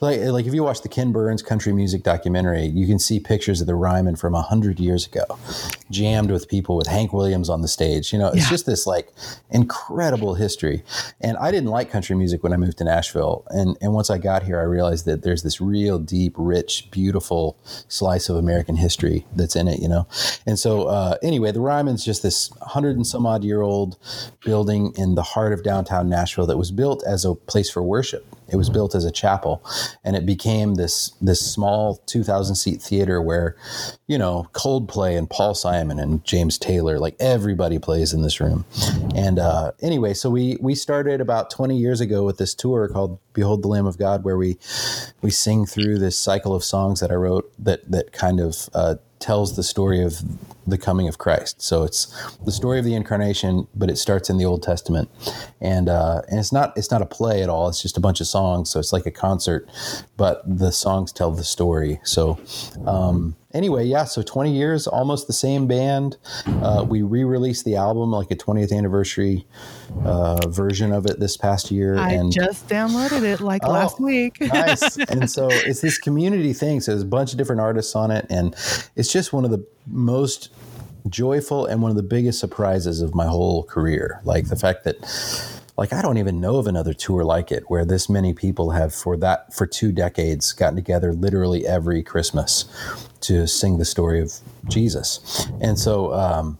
like 0.00 0.20
like 0.20 0.46
if 0.46 0.54
you 0.54 0.62
watch 0.64 0.82
the 0.82 0.88
Ken 0.88 1.12
Burns 1.12 1.42
country 1.42 1.72
music 1.72 2.02
documentary, 2.02 2.66
you 2.66 2.86
can 2.86 2.98
see 2.98 3.20
pictures 3.20 3.60
of 3.60 3.66
the 3.66 3.74
Ryman 3.76 4.16
from 4.16 4.34
a 4.34 4.42
hundred 4.42 4.80
years 4.80 5.06
ago, 5.06 5.24
jammed 5.90 6.30
with 6.30 6.48
people 6.48 6.76
with 6.76 6.86
Hank 6.88 7.12
Williams 7.12 7.48
on 7.48 7.62
the 7.62 7.68
stage. 7.68 8.12
You 8.12 8.18
know, 8.18 8.28
it's 8.28 8.44
Yeah. 8.44 8.50
just 8.50 8.66
this 8.66 8.86
like 8.86 9.12
incredible 9.50 10.34
history. 10.34 10.82
And 11.20 11.36
I 11.38 11.50
didn't 11.50 11.70
like 11.70 11.90
country 11.90 12.16
music 12.16 12.42
when 12.42 12.52
I 12.52 12.56
moved 12.56 12.78
to 12.78 12.84
Nashville, 12.84 13.44
and 13.50 13.76
and 13.80 13.92
once 13.92 14.10
I 14.10 14.18
got 14.18 14.42
here, 14.42 14.58
I 14.58 14.64
realized 14.64 15.04
that 15.06 15.22
there's 15.22 15.42
this 15.42 15.60
real 15.60 15.98
deep, 15.98 16.34
rich, 16.36 16.88
beautiful 16.90 17.56
slice 17.88 18.28
of 18.28 18.36
American 18.36 18.76
history 18.76 19.26
that's 19.36 19.54
in 19.56 19.68
it. 19.68 19.80
You 19.80 19.88
know, 19.88 20.06
and 20.46 20.58
so 20.58 20.84
uh, 20.88 21.16
anyway, 21.22 21.52
the 21.52 21.60
Ryman's 21.60 22.04
just 22.04 22.22
this 22.22 22.50
hundred 22.62 22.96
and 22.96 23.06
some 23.06 23.26
odd 23.26 23.44
year 23.44 23.62
old 23.62 23.96
building 24.44 24.92
in 24.96 25.14
the 25.14 25.22
heart 25.22 25.52
of 25.52 25.62
downtown 25.62 26.08
Nashville 26.08 26.46
that 26.46 26.56
was 26.58 26.63
built 26.70 27.02
as 27.06 27.24
a 27.24 27.34
place 27.34 27.70
for 27.70 27.82
worship. 27.82 28.26
It 28.48 28.56
was 28.56 28.68
built 28.70 28.94
as 28.94 29.04
a 29.04 29.10
chapel, 29.10 29.64
and 30.04 30.16
it 30.16 30.26
became 30.26 30.74
this 30.74 31.10
this 31.20 31.40
small 31.40 31.96
two 32.06 32.22
thousand 32.22 32.56
seat 32.56 32.82
theater 32.82 33.20
where, 33.20 33.56
you 34.06 34.18
know, 34.18 34.46
Coldplay 34.52 35.16
and 35.16 35.28
Paul 35.28 35.54
Simon 35.54 35.98
and 35.98 36.22
James 36.24 36.58
Taylor, 36.58 36.98
like 36.98 37.16
everybody 37.18 37.78
plays 37.78 38.12
in 38.12 38.20
this 38.22 38.38
room. 38.38 38.66
And 39.14 39.38
uh, 39.38 39.72
anyway, 39.80 40.12
so 40.12 40.28
we 40.28 40.58
we 40.60 40.74
started 40.74 41.20
about 41.20 41.50
twenty 41.50 41.78
years 41.78 42.00
ago 42.00 42.24
with 42.24 42.36
this 42.36 42.54
tour 42.54 42.88
called 42.88 43.18
"Behold 43.32 43.62
the 43.62 43.68
Lamb 43.68 43.86
of 43.86 43.96
God," 43.96 44.22
where 44.22 44.36
we 44.36 44.58
we 45.22 45.30
sing 45.30 45.64
through 45.64 45.98
this 45.98 46.18
cycle 46.18 46.54
of 46.54 46.62
songs 46.62 47.00
that 47.00 47.10
I 47.10 47.14
wrote 47.14 47.50
that 47.58 47.90
that 47.90 48.12
kind 48.12 48.40
of 48.40 48.68
uh, 48.74 48.96
tells 49.20 49.56
the 49.56 49.62
story 49.62 50.02
of 50.02 50.20
the 50.66 50.76
coming 50.76 51.08
of 51.08 51.16
Christ. 51.16 51.62
So 51.62 51.82
it's 51.82 52.06
the 52.44 52.52
story 52.52 52.78
of 52.78 52.84
the 52.84 52.94
incarnation, 52.94 53.66
but 53.74 53.88
it 53.88 53.96
starts 53.96 54.28
in 54.28 54.36
the 54.36 54.44
Old 54.44 54.62
Testament, 54.62 55.08
and 55.62 55.88
uh, 55.88 56.20
and 56.28 56.38
it's 56.38 56.52
not 56.52 56.76
it's 56.76 56.90
not 56.90 57.00
a 57.00 57.06
play 57.06 57.42
at 57.42 57.48
all. 57.48 57.70
It's 57.70 57.80
just 57.80 57.96
a 57.96 58.00
bunch 58.00 58.20
of 58.20 58.26
songs. 58.26 58.68
So 58.68 58.78
it's 58.80 58.92
like 58.92 59.06
a 59.06 59.10
concert, 59.10 59.66
but 60.18 60.42
the 60.46 60.72
songs 60.72 61.10
tell 61.10 61.30
the 61.30 61.44
story. 61.44 62.00
So. 62.04 62.38
Um, 62.86 63.36
Anyway, 63.54 63.84
yeah, 63.84 64.04
so 64.04 64.20
20 64.20 64.52
years, 64.52 64.86
almost 64.86 65.28
the 65.28 65.32
same 65.32 65.66
band. 65.66 66.16
Uh, 66.46 66.84
we 66.86 67.02
re 67.02 67.22
released 67.22 67.64
the 67.64 67.76
album, 67.76 68.10
like 68.10 68.30
a 68.30 68.36
20th 68.36 68.76
anniversary 68.76 69.46
uh, 70.04 70.48
version 70.48 70.92
of 70.92 71.06
it 71.06 71.20
this 71.20 71.36
past 71.36 71.70
year. 71.70 71.96
i 71.96 72.10
and 72.10 72.32
just 72.32 72.68
downloaded 72.68 73.22
it 73.22 73.40
like 73.40 73.62
Oh, 73.64 73.70
last 73.70 74.00
week 74.00 74.40
nice. 74.40 74.98
And 74.98 75.30
so 75.30 75.48
it's 75.50 75.80
this 75.80 75.98
community 75.98 76.52
thing. 76.52 76.80
So 76.80 76.90
there's 76.92 77.02
a 77.02 77.06
bunch 77.06 77.32
of 77.32 77.38
different 77.38 77.60
artists 77.60 77.94
on 77.94 78.10
it. 78.10 78.26
And 78.28 78.54
it's 78.96 79.12
just 79.12 79.32
one 79.32 79.44
of 79.44 79.50
the 79.50 79.64
most 79.86 80.50
joyful 81.08 81.66
and 81.66 81.80
one 81.82 81.90
of 81.90 81.96
the 81.96 82.02
biggest 82.02 82.40
surprises 82.40 83.00
of 83.02 83.14
my 83.14 83.26
whole 83.26 83.62
career. 83.64 84.20
Like 84.24 84.48
the 84.48 84.56
fact 84.56 84.84
that 84.84 84.96
like 85.76 85.92
I 85.92 86.02
don't 86.02 86.18
even 86.18 86.40
know 86.40 86.56
of 86.56 86.66
another 86.66 86.94
tour 86.94 87.24
like 87.24 87.50
it 87.50 87.64
where 87.68 87.84
this 87.84 88.08
many 88.08 88.32
people 88.32 88.70
have 88.70 88.94
for 88.94 89.16
that 89.18 89.52
for 89.52 89.66
two 89.66 89.92
decades 89.92 90.52
gotten 90.52 90.76
together 90.76 91.12
literally 91.12 91.66
every 91.66 92.02
Christmas 92.02 92.64
to 93.24 93.46
sing 93.46 93.78
the 93.78 93.84
story 93.84 94.20
of 94.20 94.32
Jesus. 94.68 95.46
And 95.60 95.78
so 95.78 96.12
um 96.14 96.58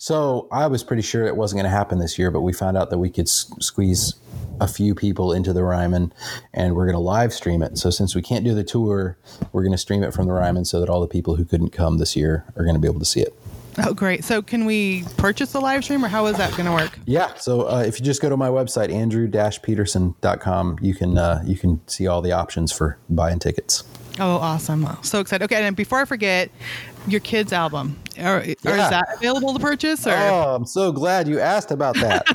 so 0.00 0.46
I 0.52 0.68
was 0.68 0.84
pretty 0.84 1.02
sure 1.02 1.26
it 1.26 1.36
wasn't 1.36 1.58
going 1.58 1.70
to 1.70 1.76
happen 1.76 1.98
this 1.98 2.18
year, 2.20 2.30
but 2.30 2.42
we 2.42 2.52
found 2.52 2.76
out 2.76 2.90
that 2.90 2.98
we 2.98 3.10
could 3.10 3.26
s- 3.26 3.52
squeeze 3.58 4.14
a 4.60 4.68
few 4.68 4.94
people 4.94 5.32
into 5.32 5.52
the 5.52 5.64
Ryman, 5.64 6.12
and 6.54 6.76
we're 6.76 6.84
going 6.86 6.94
to 6.94 7.00
live 7.00 7.32
stream 7.32 7.62
it. 7.62 7.78
So 7.78 7.90
since 7.90 8.14
we 8.14 8.22
can't 8.22 8.44
do 8.44 8.54
the 8.54 8.62
tour, 8.62 9.16
we're 9.52 9.62
going 9.62 9.72
to 9.72 9.78
stream 9.78 10.04
it 10.04 10.14
from 10.14 10.26
the 10.26 10.32
Ryman, 10.32 10.64
so 10.66 10.78
that 10.78 10.88
all 10.88 11.00
the 11.00 11.08
people 11.08 11.34
who 11.34 11.44
couldn't 11.44 11.70
come 11.70 11.98
this 11.98 12.14
year 12.14 12.44
are 12.54 12.62
going 12.62 12.76
to 12.76 12.80
be 12.80 12.86
able 12.86 13.00
to 13.00 13.04
see 13.04 13.20
it. 13.22 13.34
oh 13.84 13.92
great 13.94 14.24
so 14.24 14.40
can 14.42 14.64
we 14.66 15.04
purchase 15.16 15.50
the 15.52 15.60
live 15.60 15.82
stream 15.84 16.04
or 16.04 16.08
how 16.08 16.26
is 16.26 16.36
that 16.36 16.50
going 16.52 16.66
to 16.66 16.72
work 16.72 16.96
Yeah. 17.06 17.34
So 17.34 17.62
uh, 17.68 17.84
if 17.86 17.98
you 17.98 18.04
just 18.06 18.22
go 18.22 18.28
to 18.28 18.36
my 18.36 18.48
website 18.48 18.92
andrew-peterson.com, 18.92 20.78
you 20.80 20.94
can 20.94 21.18
uh, 21.18 21.42
you 21.44 21.56
can 21.56 21.80
see 21.88 22.06
all 22.06 22.22
the 22.22 22.32
options 22.32 22.72
for 22.72 22.98
buying 23.08 23.38
tickets. 23.40 23.84
Oh, 24.20 24.36
awesome. 24.36 24.86
So 25.02 25.20
excited. 25.20 25.44
Okay, 25.44 25.62
and 25.64 25.76
before 25.76 26.00
I 26.00 26.04
forget, 26.04 26.50
your 27.06 27.20
kids' 27.20 27.52
album. 27.52 27.98
Or, 28.18 28.38
or 28.38 28.42
is 28.42 28.56
that 28.62 29.06
available 29.14 29.52
to 29.54 29.60
purchase? 29.60 30.06
Or 30.06 30.10
Oh, 30.12 30.54
I'm 30.56 30.66
so 30.66 30.92
glad 30.92 31.28
you 31.28 31.38
asked 31.40 31.70
about 31.70 31.94
that. 31.96 32.26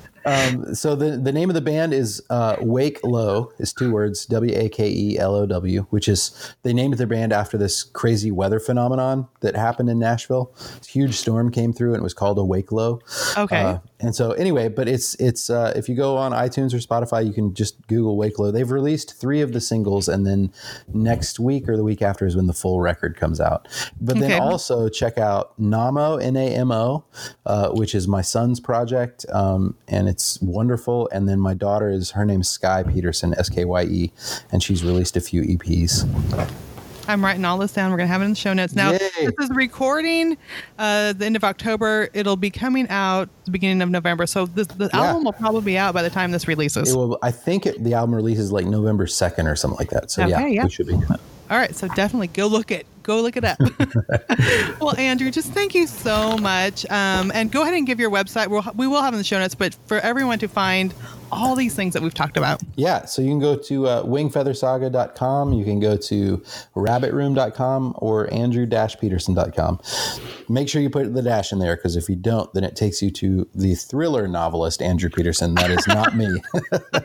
um, 0.24 0.74
so 0.74 0.96
the 0.96 1.16
the 1.16 1.32
name 1.32 1.48
of 1.48 1.54
the 1.54 1.60
band 1.60 1.94
is 1.94 2.20
uh, 2.28 2.56
Wake 2.60 2.98
Low. 3.04 3.52
Is 3.58 3.72
two 3.72 3.92
words: 3.92 4.26
W 4.26 4.52
A 4.56 4.68
K 4.68 4.90
E 4.90 5.18
L 5.18 5.34
O 5.34 5.46
W. 5.46 5.82
Which 5.90 6.08
is 6.08 6.52
they 6.62 6.72
named 6.72 6.94
their 6.94 7.06
band 7.06 7.32
after 7.32 7.56
this 7.56 7.84
crazy 7.84 8.30
weather 8.30 8.58
phenomenon 8.58 9.28
that 9.40 9.54
happened 9.54 9.90
in 9.90 9.98
Nashville. 9.98 10.52
This 10.78 10.88
huge 10.88 11.14
storm 11.14 11.50
came 11.50 11.72
through, 11.72 11.94
and 11.94 12.00
it 12.00 12.04
was 12.04 12.14
called 12.14 12.38
a 12.38 12.44
Wake 12.44 12.72
Low. 12.72 13.00
Okay. 13.36 13.62
Uh, 13.62 13.78
and 14.00 14.14
so 14.14 14.32
anyway, 14.32 14.68
but 14.68 14.88
it's 14.88 15.14
it's 15.16 15.50
uh, 15.50 15.72
if 15.74 15.88
you 15.88 15.94
go 15.96 16.16
on 16.16 16.32
iTunes 16.32 16.72
or 16.72 16.78
Spotify, 16.78 17.26
you 17.26 17.32
can 17.32 17.52
just 17.52 17.84
Google 17.88 18.16
Wake 18.16 18.38
Low. 18.38 18.50
They've 18.50 18.70
released 18.70 19.18
three 19.20 19.40
of 19.40 19.52
the 19.52 19.60
singles, 19.60 20.08
and 20.08 20.26
then 20.26 20.52
next 20.92 21.40
week 21.40 21.68
or 21.68 21.76
the 21.76 21.82
week 21.82 22.00
after 22.00 22.24
is 22.24 22.36
when 22.36 22.46
the 22.46 22.52
full 22.52 22.80
record 22.80 23.16
comes 23.16 23.40
out. 23.40 23.66
But 24.00 24.18
then 24.18 24.40
also 24.40 24.88
check 24.88 25.18
out 25.18 25.60
Namo 25.60 26.22
N 26.22 26.36
A 26.36 26.54
M 26.54 26.70
O, 26.70 27.04
uh, 27.44 27.70
which 27.70 27.94
is 27.94 28.06
my 28.06 28.22
son's 28.22 28.60
project, 28.60 29.26
um, 29.32 29.76
and 29.88 30.08
it's 30.08 30.40
wonderful. 30.40 31.08
And 31.12 31.28
then 31.28 31.40
my 31.40 31.54
daughter 31.54 31.90
is 31.90 32.12
her 32.12 32.24
name's 32.24 32.48
Skye 32.48 32.84
Peterson 32.84 33.34
S 33.36 33.48
K 33.48 33.64
Y 33.64 33.82
E, 33.82 34.12
and 34.52 34.62
she's 34.62 34.84
released 34.84 35.16
a 35.16 35.20
few 35.20 35.42
EPs. 35.42 36.06
I'm 37.08 37.24
writing 37.24 37.44
all 37.46 37.56
this 37.56 37.72
down. 37.72 37.90
We're 37.90 37.96
going 37.96 38.08
to 38.08 38.12
have 38.12 38.20
it 38.20 38.26
in 38.26 38.30
the 38.32 38.36
show 38.36 38.52
notes. 38.52 38.76
Now, 38.76 38.92
Yay. 38.92 39.07
This 39.26 39.34
is 39.40 39.50
recording 39.50 40.36
uh, 40.78 41.12
the 41.12 41.26
end 41.26 41.36
of 41.36 41.44
October. 41.44 42.08
It'll 42.14 42.36
be 42.36 42.50
coming 42.50 42.88
out 42.88 43.28
the 43.44 43.50
beginning 43.50 43.82
of 43.82 43.90
November. 43.90 44.26
So 44.26 44.46
this, 44.46 44.66
the 44.68 44.90
Yeah. 44.92 45.00
album 45.06 45.24
will 45.24 45.32
probably 45.32 45.62
be 45.62 45.78
out 45.78 45.94
by 45.94 46.02
the 46.02 46.10
time 46.10 46.30
this 46.30 46.46
releases. 46.48 46.92
It 46.92 46.96
will, 46.96 47.18
I 47.22 47.30
think 47.30 47.66
it, 47.66 47.82
the 47.82 47.94
album 47.94 48.14
releases 48.14 48.52
like 48.52 48.66
November 48.66 49.06
second 49.06 49.46
or 49.46 49.56
something 49.56 49.78
like 49.78 49.90
that. 49.90 50.10
So 50.10 50.26
yeah, 50.26 50.36
Okay, 50.38 50.50
yeah. 50.54 50.64
we 50.64 50.70
should 50.70 50.86
be 50.86 50.96
good. 50.96 51.18
All 51.50 51.56
right, 51.56 51.74
so 51.74 51.88
definitely 51.88 52.26
go 52.28 52.46
look 52.46 52.70
it. 52.70 52.86
Go 53.02 53.22
look 53.22 53.38
it 53.38 53.44
up. 53.44 53.58
well, 54.80 54.94
Andrew, 54.98 55.30
just 55.30 55.50
thank 55.52 55.74
you 55.74 55.86
so 55.86 56.36
much, 56.36 56.84
um, 56.90 57.32
and 57.34 57.50
go 57.50 57.62
ahead 57.62 57.72
and 57.72 57.86
give 57.86 57.98
your 57.98 58.10
website. 58.10 58.48
We'll, 58.48 58.62
we 58.76 58.86
will 58.86 59.00
have 59.00 59.14
in 59.14 59.18
the 59.18 59.24
show 59.24 59.38
notes, 59.38 59.54
but 59.54 59.74
for 59.86 59.98
everyone 60.00 60.38
to 60.40 60.48
find 60.48 60.92
all 61.32 61.54
these 61.56 61.74
things 61.74 61.94
that 61.94 62.02
we've 62.02 62.14
talked 62.14 62.36
about. 62.36 62.60
Yeah, 62.76 63.04
so 63.04 63.22
you 63.22 63.28
can 63.28 63.38
go 63.38 63.56
to 63.56 63.86
uh, 63.86 64.02
wingfeathersaga.com, 64.04 65.52
you 65.52 65.64
can 65.64 65.80
go 65.80 65.96
to 65.96 66.38
rabbitroom.com 66.76 67.94
or 67.98 68.32
andrew-peterson.com. 68.32 69.80
Make 70.48 70.68
sure 70.68 70.80
you 70.80 70.90
put 70.90 71.12
the 71.14 71.22
dash 71.22 71.52
in 71.52 71.58
there 71.58 71.76
because 71.76 71.96
if 71.96 72.08
you 72.08 72.16
don't, 72.16 72.52
then 72.54 72.64
it 72.64 72.76
takes 72.76 73.02
you 73.02 73.10
to 73.12 73.48
the 73.54 73.74
thriller 73.74 74.26
novelist 74.28 74.80
Andrew 74.82 75.10
Peterson. 75.10 75.54
That 75.54 75.70
is 75.70 75.86
not 75.88 76.16
me. 76.16 76.28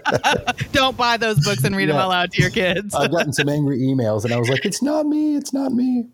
Don't 0.71 0.95
buy 0.97 1.17
those 1.17 1.43
books 1.43 1.63
and 1.63 1.75
read 1.75 1.89
them 1.89 1.95
Yeah. 1.97 2.03
out 2.03 2.09
loud 2.09 2.31
to 2.31 2.41
your 2.41 2.51
kids. 2.51 2.95
I've 2.95 3.11
gotten 3.11 3.33
some 3.33 3.49
angry 3.49 3.79
emails 3.79 4.23
and 4.25 4.33
I 4.33 4.37
was 4.37 4.49
like, 4.49 4.65
it's 4.65 4.81
not 4.81 5.05
me, 5.05 5.35
it's 5.35 5.53
not 5.53 5.73
me. 5.73 6.05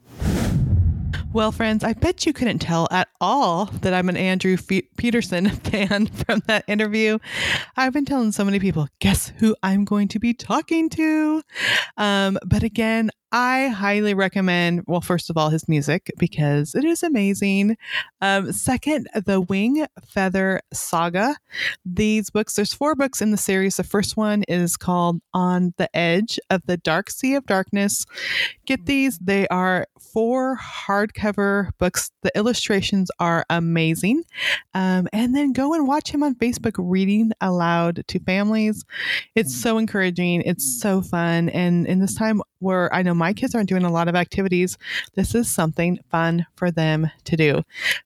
Well, 1.31 1.51
friends, 1.51 1.83
I 1.83 1.93
bet 1.93 2.25
you 2.25 2.33
couldn't 2.33 2.57
tell 2.57 2.87
at 2.89 3.07
all 3.21 3.65
that 3.65 3.93
I'm 3.93 4.09
an 4.09 4.17
Andrew 4.17 4.57
Peterson 4.97 5.47
fan 5.49 6.07
from 6.07 6.41
that 6.47 6.63
interview. 6.67 7.19
I've 7.77 7.93
been 7.93 8.05
telling 8.05 8.31
so 8.31 8.43
many 8.43 8.59
people, 8.59 8.87
guess 8.99 9.31
who 9.37 9.55
I'm 9.61 9.85
going 9.85 10.07
to 10.07 10.19
be 10.19 10.33
talking 10.33 10.89
to? 10.89 11.43
Um, 11.97 12.39
but 12.47 12.63
again, 12.63 13.11
I 13.31 13.67
highly 13.67 14.13
recommend, 14.13 14.83
well, 14.87 15.01
first 15.01 15.29
of 15.29 15.37
all, 15.37 15.49
his 15.49 15.67
music 15.69 16.11
because 16.17 16.73
it 16.73 16.83
is 16.83 17.03
amazing. 17.03 17.77
Um, 18.21 18.51
second, 18.51 19.07
the 19.13 19.39
Wing 19.39 19.85
Feather 20.03 20.61
Saga. 20.73 21.35
These 21.85 22.31
books, 22.31 22.55
there's 22.55 22.73
four 22.73 22.95
books 22.95 23.21
in 23.21 23.31
the 23.31 23.37
series. 23.37 23.77
The 23.77 23.83
first 23.83 24.17
one 24.17 24.43
is 24.47 24.77
called 24.77 25.21
On 25.33 25.73
the 25.77 25.95
Edge 25.95 26.39
of 26.49 26.63
the 26.65 26.77
Dark 26.77 27.11
Sea 27.11 27.35
of 27.35 27.45
Darkness. 27.45 28.05
Get 28.65 28.87
these, 28.87 29.19
they 29.19 29.47
are 29.49 29.85
four 29.99 30.57
hardcover 30.57 31.69
books. 31.77 32.11
The 32.23 32.35
illustrations 32.35 33.11
are 33.19 33.45
amazing. 33.49 34.23
Um, 34.73 35.07
and 35.13 35.35
then 35.35 35.53
go 35.53 35.73
and 35.73 35.87
watch 35.87 36.09
him 36.09 36.23
on 36.23 36.35
Facebook 36.35 36.75
reading 36.77 37.31
aloud 37.41 38.03
to 38.07 38.19
families. 38.19 38.83
It's 39.35 39.55
so 39.55 39.77
encouraging. 39.77 40.41
It's 40.41 40.79
so 40.81 41.01
fun. 41.01 41.49
And 41.49 41.85
in 41.85 41.99
this 41.99 42.15
time 42.15 42.41
where 42.59 42.93
I 42.93 43.03
know 43.03 43.13
my 43.19 43.33
kids 43.33 43.53
aren't 43.53 43.69
doing 43.69 43.83
a 43.83 43.91
lot 43.91 44.07
of 44.07 44.15
activities, 44.15 44.77
this 45.15 45.35
is 45.35 45.49
something 45.49 45.99
fun 46.09 46.45
for 46.55 46.71
them 46.71 47.11
to 47.25 47.35
do. 47.35 47.61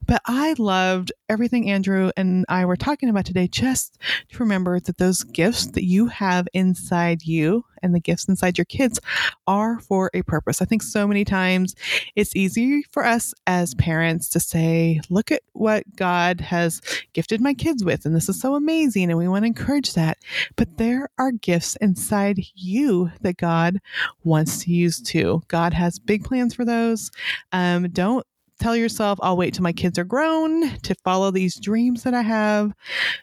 But 0.06 0.22
I 0.26 0.56
loved 0.58 1.14
everything 1.30 1.70
Andrew 1.70 2.12
and 2.18 2.46
I 2.50 2.66
were 2.66 2.76
talking 2.76 3.10
about 3.10 3.26
today. 3.26 3.48
Just 3.48 3.98
to 4.32 4.40
remember 4.40 4.80
that 4.80 4.98
those 4.98 5.24
gifts 5.24 5.68
that 5.68 5.86
you 5.86 6.08
have 6.08 6.48
inside 6.54 7.24
you 7.24 7.64
and 7.84 7.94
the 7.94 8.00
gifts 8.00 8.28
inside 8.28 8.58
your 8.58 8.66
kids 8.66 9.00
are 9.46 9.80
for 9.80 10.10
a 10.14 10.24
purpose. 10.24 10.62
I 10.62 10.66
think 10.66 10.82
so 10.82 11.06
many 11.06 11.26
times 11.26 11.76
it's 12.16 12.36
easy 12.36 12.84
for 12.84 13.06
us 13.06 13.34
as 13.46 13.76
parents 13.76 14.30
to 14.30 14.40
say, 14.40 15.02
look 15.10 15.32
at 15.32 15.42
what 15.52 15.84
God 15.96 16.42
has 16.42 16.82
gifted 17.14 17.42
my 17.42 17.54
kids 17.54 17.84
with, 17.84 18.06
and 18.06 18.16
this 18.16 18.30
is 18.30 18.40
so 18.40 18.56
amazing, 18.56 19.10
and 19.10 19.18
we 19.18 19.28
want 19.28 19.44
to 19.44 19.48
encourage 19.48 19.94
that. 19.94 20.18
But 20.56 20.78
there 20.78 21.10
are 21.18 21.32
gifts 21.32 21.76
inside 21.78 22.40
you 22.56 23.12
that 23.22 23.38
God 23.38 23.80
wants 24.24 24.64
to 24.64 24.72
use 24.72 25.02
too. 25.02 25.44
God 25.48 25.74
has 25.74 26.00
big 26.00 26.24
plans 26.24 26.56
for 26.56 26.66
those. 26.66 27.12
Um, 27.52 27.90
don't 27.90 28.26
tell 28.60 28.76
yourself, 28.76 29.20
I'll 29.22 29.38
wait 29.38 29.54
till 29.54 29.64
my 29.64 29.74
kids 29.74 29.98
are 30.00 30.04
grown 30.04 30.78
to 30.80 30.96
follow 31.04 31.32
these 31.32 31.56
dreams 31.56 32.04
that 32.04 32.14
I 32.14 32.22
have, 32.22 32.74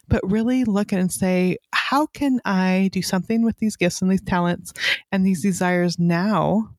but 0.09 0.29
really 0.29 0.65
look 0.65 0.93
and 0.93 1.13
say, 1.13 1.57
how 1.73 2.07
can 2.07 2.41
I 2.45 2.91
do 2.93 3.03
something 3.03 3.43
with 3.43 3.59
these 3.59 3.77
gifts 3.77 4.03
and 4.03 4.11
these 4.11 4.23
talents 4.23 4.73
and 5.11 5.25
these 5.27 5.43
desires 5.43 5.99
now? 5.99 6.75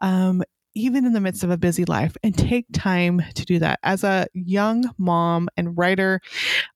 Um, 0.00 0.42
even 0.74 1.04
in 1.04 1.12
the 1.12 1.20
midst 1.20 1.42
of 1.42 1.50
a 1.50 1.56
busy 1.56 1.84
life 1.84 2.16
and 2.22 2.36
take 2.36 2.66
time 2.72 3.22
to 3.34 3.44
do 3.44 3.58
that. 3.58 3.80
As 3.82 4.04
a 4.04 4.26
young 4.34 4.90
mom 4.98 5.48
and 5.56 5.76
writer, 5.76 6.20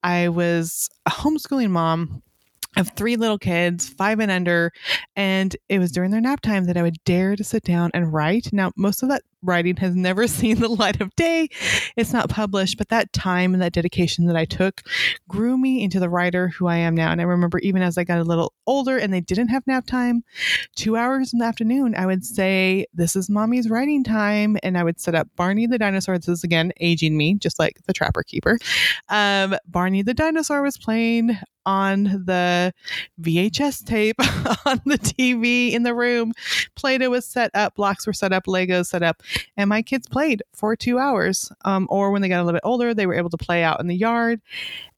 I 0.03 0.29
was 0.29 0.91
a 1.07 1.11
homeschooling 1.11 1.71
mom 1.71 2.23
of 2.77 2.91
three 2.91 3.17
little 3.17 3.39
kids, 3.39 3.89
five 3.89 4.21
and 4.21 4.31
under, 4.31 4.73
and 5.17 5.57
it 5.69 5.79
was 5.79 5.93
during 5.93 6.11
their 6.11 6.21
nap 6.21 6.41
time 6.41 6.65
that 6.65 6.77
I 6.77 6.83
would 6.83 7.03
dare 7.05 7.37
to 7.37 7.45
sit 7.45 7.63
down 7.63 7.91
and 7.95 8.13
write. 8.13 8.53
Now, 8.53 8.73
most 8.77 9.03
of 9.03 9.09
that 9.09 9.23
writing 9.45 9.77
has 9.77 9.95
never 9.95 10.27
seen 10.29 10.59
the 10.59 10.69
light 10.69 11.01
of 11.01 11.15
day. 11.17 11.49
It's 11.97 12.13
not 12.13 12.29
published, 12.29 12.79
but 12.79 12.89
that 12.89 13.13
time 13.13 13.53
and 13.53 13.63
that 13.63 13.73
dedication 13.73 14.27
that 14.27 14.37
I 14.37 14.45
took 14.45 14.83
grew 15.29 15.57
me 15.57 15.83
into 15.83 16.01
the 16.01 16.09
writer 16.09 16.49
who 16.49 16.67
I 16.67 16.77
am 16.77 16.95
now. 16.95 17.13
And 17.13 17.21
I 17.21 17.25
remember 17.25 17.59
even 17.59 17.83
as 17.83 17.99
I 17.99 18.05
got 18.05 18.19
a 18.19 18.25
little 18.25 18.53
older 18.67 18.99
and 18.99 19.13
they 19.13 19.21
didn't 19.21 19.49
have 19.49 19.67
nap 19.67 19.87
time, 19.87 20.25
two 20.75 20.97
hours 20.97 21.33
in 21.33 21.39
the 21.39 21.45
afternoon, 21.45 21.95
I 21.95 22.07
would 22.07 22.25
say, 22.25 22.87
This 22.95 23.17
is 23.17 23.31
mommy's 23.31 23.69
writing 23.69 24.03
time. 24.05 24.57
And 24.63 24.77
I 24.79 24.85
would 24.85 25.01
set 25.01 25.15
up 25.15 25.29
Barney 25.37 25.67
the 25.67 25.79
dinosaur. 25.79 26.19
This 26.19 26.29
is 26.29 26.45
again 26.45 26.73
aging 26.81 27.17
me, 27.17 27.35
just 27.35 27.59
like 27.59 27.79
the 27.87 27.93
Trapper 27.93 28.23
Keeper. 28.23 28.59
Um, 29.09 29.57
Barney 29.67 30.03
the 30.03 30.15
dinosaur 30.15 30.63
was 30.63 30.77
playing 30.77 31.39
on 31.67 32.05
the 32.05 32.73
VHS 33.21 33.85
tape 33.85 34.17
on 34.67 34.81
the 34.85 34.99
TV 34.99 35.73
in 35.73 35.83
the 35.83 35.95
room. 35.95 36.33
Play 36.75 36.99
Doh 36.99 37.11
was 37.11 37.27
set 37.27 37.51
up, 37.55 37.75
blocks 37.77 38.07
were 38.07 38.13
set 38.13 38.33
up, 38.33 38.45
Legos 38.47 38.87
set 38.87 39.03
up, 39.03 39.23
and 39.57 39.69
my 39.69 39.83
kids 39.83 40.09
played 40.09 40.43
for 40.53 40.77
two 40.77 40.99
hours. 40.99 41.51
Um, 41.65 41.87
or 41.91 42.11
when 42.11 42.23
they 42.23 42.29
got 42.29 42.41
a 42.41 42.45
little 42.45 42.57
bit 42.57 42.67
older, 42.67 42.95
they 42.95 43.07
were 43.07 43.15
able 43.15 43.31
to 43.31 43.37
play 43.37 43.63
out 43.63 43.81
in 43.81 43.87
the 43.87 43.97
yard. 43.97 44.41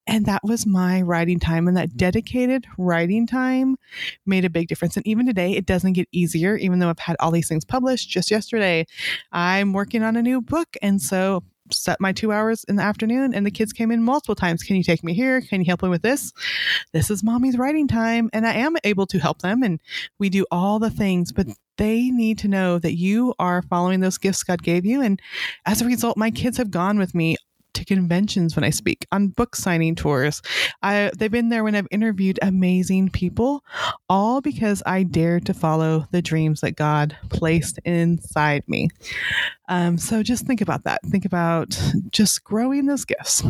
And 0.09 0.25
that 0.27 0.45
was 0.45 0.67
my 0.67 1.03
writing 1.03 1.41
time. 1.41 1.67
And 1.67 1.77
that 1.77 1.97
dedicated 1.97 2.67
writing 2.79 3.27
time 3.27 3.77
made 4.25 4.45
a 4.45 4.51
big 4.51 4.69
difference. 4.69 4.97
And 4.97 5.07
even 5.07 5.27
today, 5.27 5.53
it 5.53 5.67
doesn't 5.67 5.95
get 5.95 6.09
easier, 6.13 6.57
even 6.57 6.79
though 6.79 6.91
I've 6.91 6.99
had 6.99 7.17
all 7.19 7.33
these 7.33 7.49
things 7.49 7.65
published. 7.65 8.09
Just 8.09 8.31
yesterday, 8.31 8.87
I'm 9.33 9.73
working 9.73 10.05
on 10.05 10.17
a 10.17 10.23
new 10.23 10.41
book. 10.41 10.77
And 10.81 11.03
so 11.03 11.43
set 11.73 12.01
my 12.01 12.13
two 12.13 12.33
hours 12.33 12.65
in 12.65 12.77
the 12.77 12.83
afternoon 12.83 13.35
and 13.35 13.45
the 13.45 13.51
kids 13.51 13.73
came 13.73 13.91
in 13.91 14.03
multiple 14.03 14.35
times. 14.35 14.63
Can 14.63 14.77
you 14.77 14.83
take 14.83 15.05
me 15.05 15.15
here? 15.15 15.41
Can 15.41 15.61
you 15.61 15.67
help 15.67 15.83
me 15.83 15.89
with 15.89 16.03
this? 16.03 16.33
This 16.93 17.11
is 17.11 17.23
mommy's 17.23 17.59
writing 17.59 17.89
time. 17.89 18.31
And 18.33 18.47
I 18.47 18.55
am 18.55 18.77
able 18.85 19.07
to 19.07 19.19
help 19.19 19.43
them 19.43 19.63
and 19.63 19.81
we 20.19 20.29
do 20.29 20.47
all 20.51 20.79
the 20.79 20.91
things, 20.91 21.33
but 21.33 21.47
they 21.77 22.11
need 22.11 22.39
to 22.39 22.49
know 22.49 22.79
that 22.79 22.97
you 22.97 23.35
are 23.39 23.63
following 23.63 24.01
those 24.01 24.19
gifts 24.19 24.43
God 24.43 24.63
gave 24.63 24.85
you. 24.85 25.03
And 25.03 25.21
as 25.67 25.83
a 25.83 25.87
result, 25.87 26.17
my 26.17 26.31
kids 26.31 26.57
have 26.57 26.71
gone 26.71 26.99
with 26.99 27.15
me 27.15 27.37
to 27.77 27.85
conventions 27.85 28.57
when 28.57 28.65
I 28.65 28.71
speak, 28.71 29.07
on 29.13 29.29
book 29.29 29.57
signing 29.57 29.95
tours. 29.95 30.43
I, 30.83 31.11
they've 31.17 31.31
been 31.31 31.49
there 31.49 31.65
when 31.65 31.75
I've 31.75 31.89
interviewed 31.91 32.39
amazing 32.43 33.11
people, 33.11 33.65
all 34.09 34.41
because 34.41 34.83
I 34.85 35.05
dared 35.05 35.47
to 35.47 35.55
follow 35.55 36.07
the 36.11 36.23
dreams 36.23 36.61
that 36.61 36.77
God 36.77 37.17
placed 37.31 37.79
inside 37.85 38.65
me. 38.67 38.89
Um, 39.69 39.99
so 39.99 40.23
just 40.23 40.47
think 40.47 40.61
about 40.61 40.85
that. 40.85 41.03
Think 41.05 41.25
about 41.25 41.79
just 42.11 42.45
growing 42.45 42.87
those 42.87 43.05
gifts. 43.05 43.43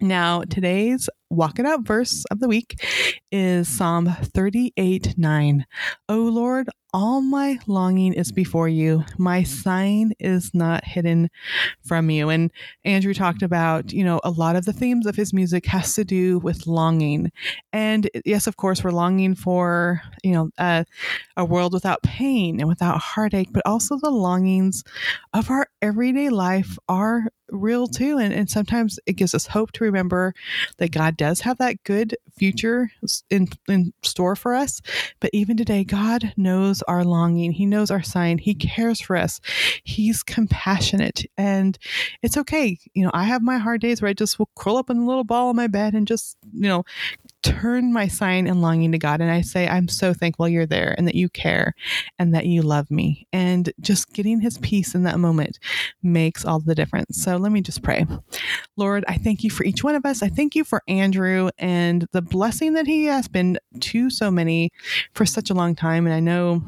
Now, 0.00 0.42
today's 0.42 1.10
walk 1.30 1.58
it 1.58 1.66
out 1.66 1.86
verse 1.86 2.24
of 2.30 2.40
the 2.40 2.48
week 2.48 2.82
is 3.30 3.68
Psalm 3.68 4.06
38 4.06 5.14
9. 5.18 5.66
O 6.08 6.16
Lord, 6.16 6.68
all 6.94 7.20
my 7.20 7.58
longing 7.66 8.14
is 8.14 8.32
before 8.32 8.68
you. 8.68 9.04
My 9.18 9.42
sign 9.42 10.12
is 10.18 10.52
not 10.54 10.84
hidden 10.84 11.28
from 11.84 12.08
you. 12.08 12.30
And 12.30 12.50
Andrew 12.84 13.12
talked 13.12 13.42
about, 13.42 13.92
you 13.92 14.02
know, 14.02 14.20
a 14.24 14.30
lot 14.30 14.56
of 14.56 14.64
the 14.64 14.72
themes 14.72 15.04
of 15.04 15.14
his 15.14 15.34
music 15.34 15.66
has 15.66 15.94
to 15.96 16.04
do 16.04 16.38
with 16.38 16.66
longing. 16.66 17.30
And 17.74 18.08
yes, 18.24 18.46
of 18.46 18.56
course, 18.56 18.82
we're 18.82 18.90
longing 18.90 19.34
for, 19.34 20.00
you 20.24 20.32
know, 20.32 20.50
uh, 20.56 20.84
a 21.36 21.44
world 21.44 21.74
without 21.74 22.02
pain 22.02 22.58
and 22.58 22.68
without 22.68 22.98
heartache, 22.98 23.52
but 23.52 23.66
also 23.66 23.98
the 23.98 24.10
longings 24.10 24.82
of 25.34 25.50
our 25.50 25.66
everyday 25.82 26.30
life 26.30 26.78
are 26.88 27.26
real 27.50 27.86
too. 27.86 28.18
And, 28.18 28.32
and 28.32 28.48
sometimes 28.48 28.98
it 29.04 29.14
gives 29.14 29.34
us 29.34 29.46
hope 29.46 29.72
to 29.72 29.84
remember 29.84 30.32
that 30.78 30.92
God 30.92 31.17
does 31.18 31.40
have 31.40 31.58
that 31.58 31.84
good 31.84 32.16
future 32.38 32.90
in, 33.28 33.48
in 33.68 33.92
store 34.02 34.34
for 34.34 34.54
us. 34.54 34.80
But 35.20 35.30
even 35.34 35.58
today, 35.58 35.84
God 35.84 36.32
knows 36.36 36.80
our 36.82 37.04
longing. 37.04 37.52
He 37.52 37.66
knows 37.66 37.90
our 37.90 38.02
sign. 38.02 38.38
He 38.38 38.54
cares 38.54 39.00
for 39.00 39.16
us. 39.16 39.40
He's 39.84 40.22
compassionate. 40.22 41.24
And 41.36 41.78
it's 42.22 42.38
okay. 42.38 42.78
You 42.94 43.04
know, 43.04 43.10
I 43.12 43.24
have 43.24 43.42
my 43.42 43.58
hard 43.58 43.82
days 43.82 44.00
where 44.00 44.08
I 44.08 44.14
just 44.14 44.38
will 44.38 44.48
curl 44.56 44.78
up 44.78 44.88
in 44.88 44.96
a 44.96 45.06
little 45.06 45.24
ball 45.24 45.50
in 45.50 45.56
my 45.56 45.66
bed 45.66 45.92
and 45.92 46.06
just, 46.06 46.38
you 46.54 46.68
know, 46.68 46.84
turn 47.42 47.92
my 47.92 48.08
sign 48.08 48.46
and 48.46 48.60
longing 48.62 48.92
to 48.92 48.98
God. 48.98 49.20
And 49.20 49.30
I 49.30 49.42
say, 49.42 49.68
I'm 49.68 49.88
so 49.88 50.12
thankful 50.12 50.48
you're 50.48 50.66
there 50.66 50.94
and 50.98 51.06
that 51.06 51.14
you 51.14 51.28
care 51.28 51.74
and 52.18 52.34
that 52.34 52.46
you 52.46 52.62
love 52.62 52.90
me. 52.90 53.26
And 53.32 53.72
just 53.80 54.12
getting 54.12 54.40
his 54.40 54.58
peace 54.58 54.94
in 54.94 55.04
that 55.04 55.20
moment 55.20 55.58
makes 56.02 56.44
all 56.44 56.60
the 56.60 56.74
difference. 56.74 57.22
So 57.22 57.36
let 57.36 57.52
me 57.52 57.60
just 57.60 57.82
pray. 57.82 58.06
Lord, 58.76 59.04
I 59.08 59.16
thank 59.16 59.44
you 59.44 59.50
for 59.50 59.64
each 59.64 59.84
one 59.84 59.94
of 59.94 60.04
us. 60.04 60.22
I 60.22 60.28
thank 60.28 60.54
you 60.54 60.64
for 60.64 60.82
Andrew 60.88 61.50
and 61.58 62.06
the 62.12 62.22
blessing 62.22 62.74
that 62.74 62.86
he 62.86 63.04
has 63.04 63.28
been 63.28 63.58
to 63.80 64.10
so 64.10 64.30
many 64.30 64.70
for 65.14 65.24
such 65.24 65.50
a 65.50 65.54
long 65.54 65.74
time. 65.74 66.06
And 66.06 66.14
I 66.14 66.20
know 66.20 66.62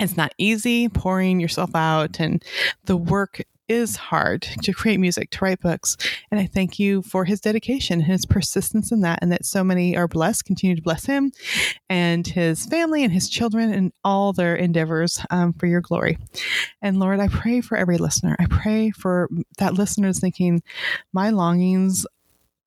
it's 0.00 0.16
not 0.16 0.34
easy 0.38 0.88
pouring 0.88 1.38
yourself 1.38 1.74
out 1.74 2.18
and 2.18 2.42
the 2.86 2.96
work 2.96 3.42
is 3.72 3.96
hard 3.96 4.42
to 4.42 4.72
create 4.72 5.00
music, 5.00 5.30
to 5.30 5.44
write 5.44 5.60
books. 5.60 5.96
And 6.30 6.38
I 6.38 6.46
thank 6.46 6.78
you 6.78 7.02
for 7.02 7.24
his 7.24 7.40
dedication 7.40 8.00
and 8.00 8.10
his 8.10 8.26
persistence 8.26 8.92
in 8.92 9.00
that, 9.00 9.18
and 9.22 9.32
that 9.32 9.46
so 9.46 9.64
many 9.64 9.96
are 9.96 10.06
blessed. 10.06 10.44
Continue 10.44 10.76
to 10.76 10.82
bless 10.82 11.06
him 11.06 11.32
and 11.88 12.26
his 12.26 12.66
family 12.66 13.02
and 13.02 13.12
his 13.12 13.28
children 13.28 13.72
and 13.72 13.92
all 14.04 14.32
their 14.32 14.54
endeavors 14.54 15.24
um, 15.30 15.52
for 15.54 15.66
your 15.66 15.80
glory. 15.80 16.18
And 16.80 17.00
Lord, 17.00 17.20
I 17.20 17.28
pray 17.28 17.60
for 17.60 17.76
every 17.76 17.98
listener. 17.98 18.36
I 18.38 18.46
pray 18.48 18.90
for 18.90 19.28
that 19.58 19.74
listener 19.74 20.08
is 20.08 20.20
thinking, 20.20 20.62
my 21.12 21.30
longings 21.30 22.06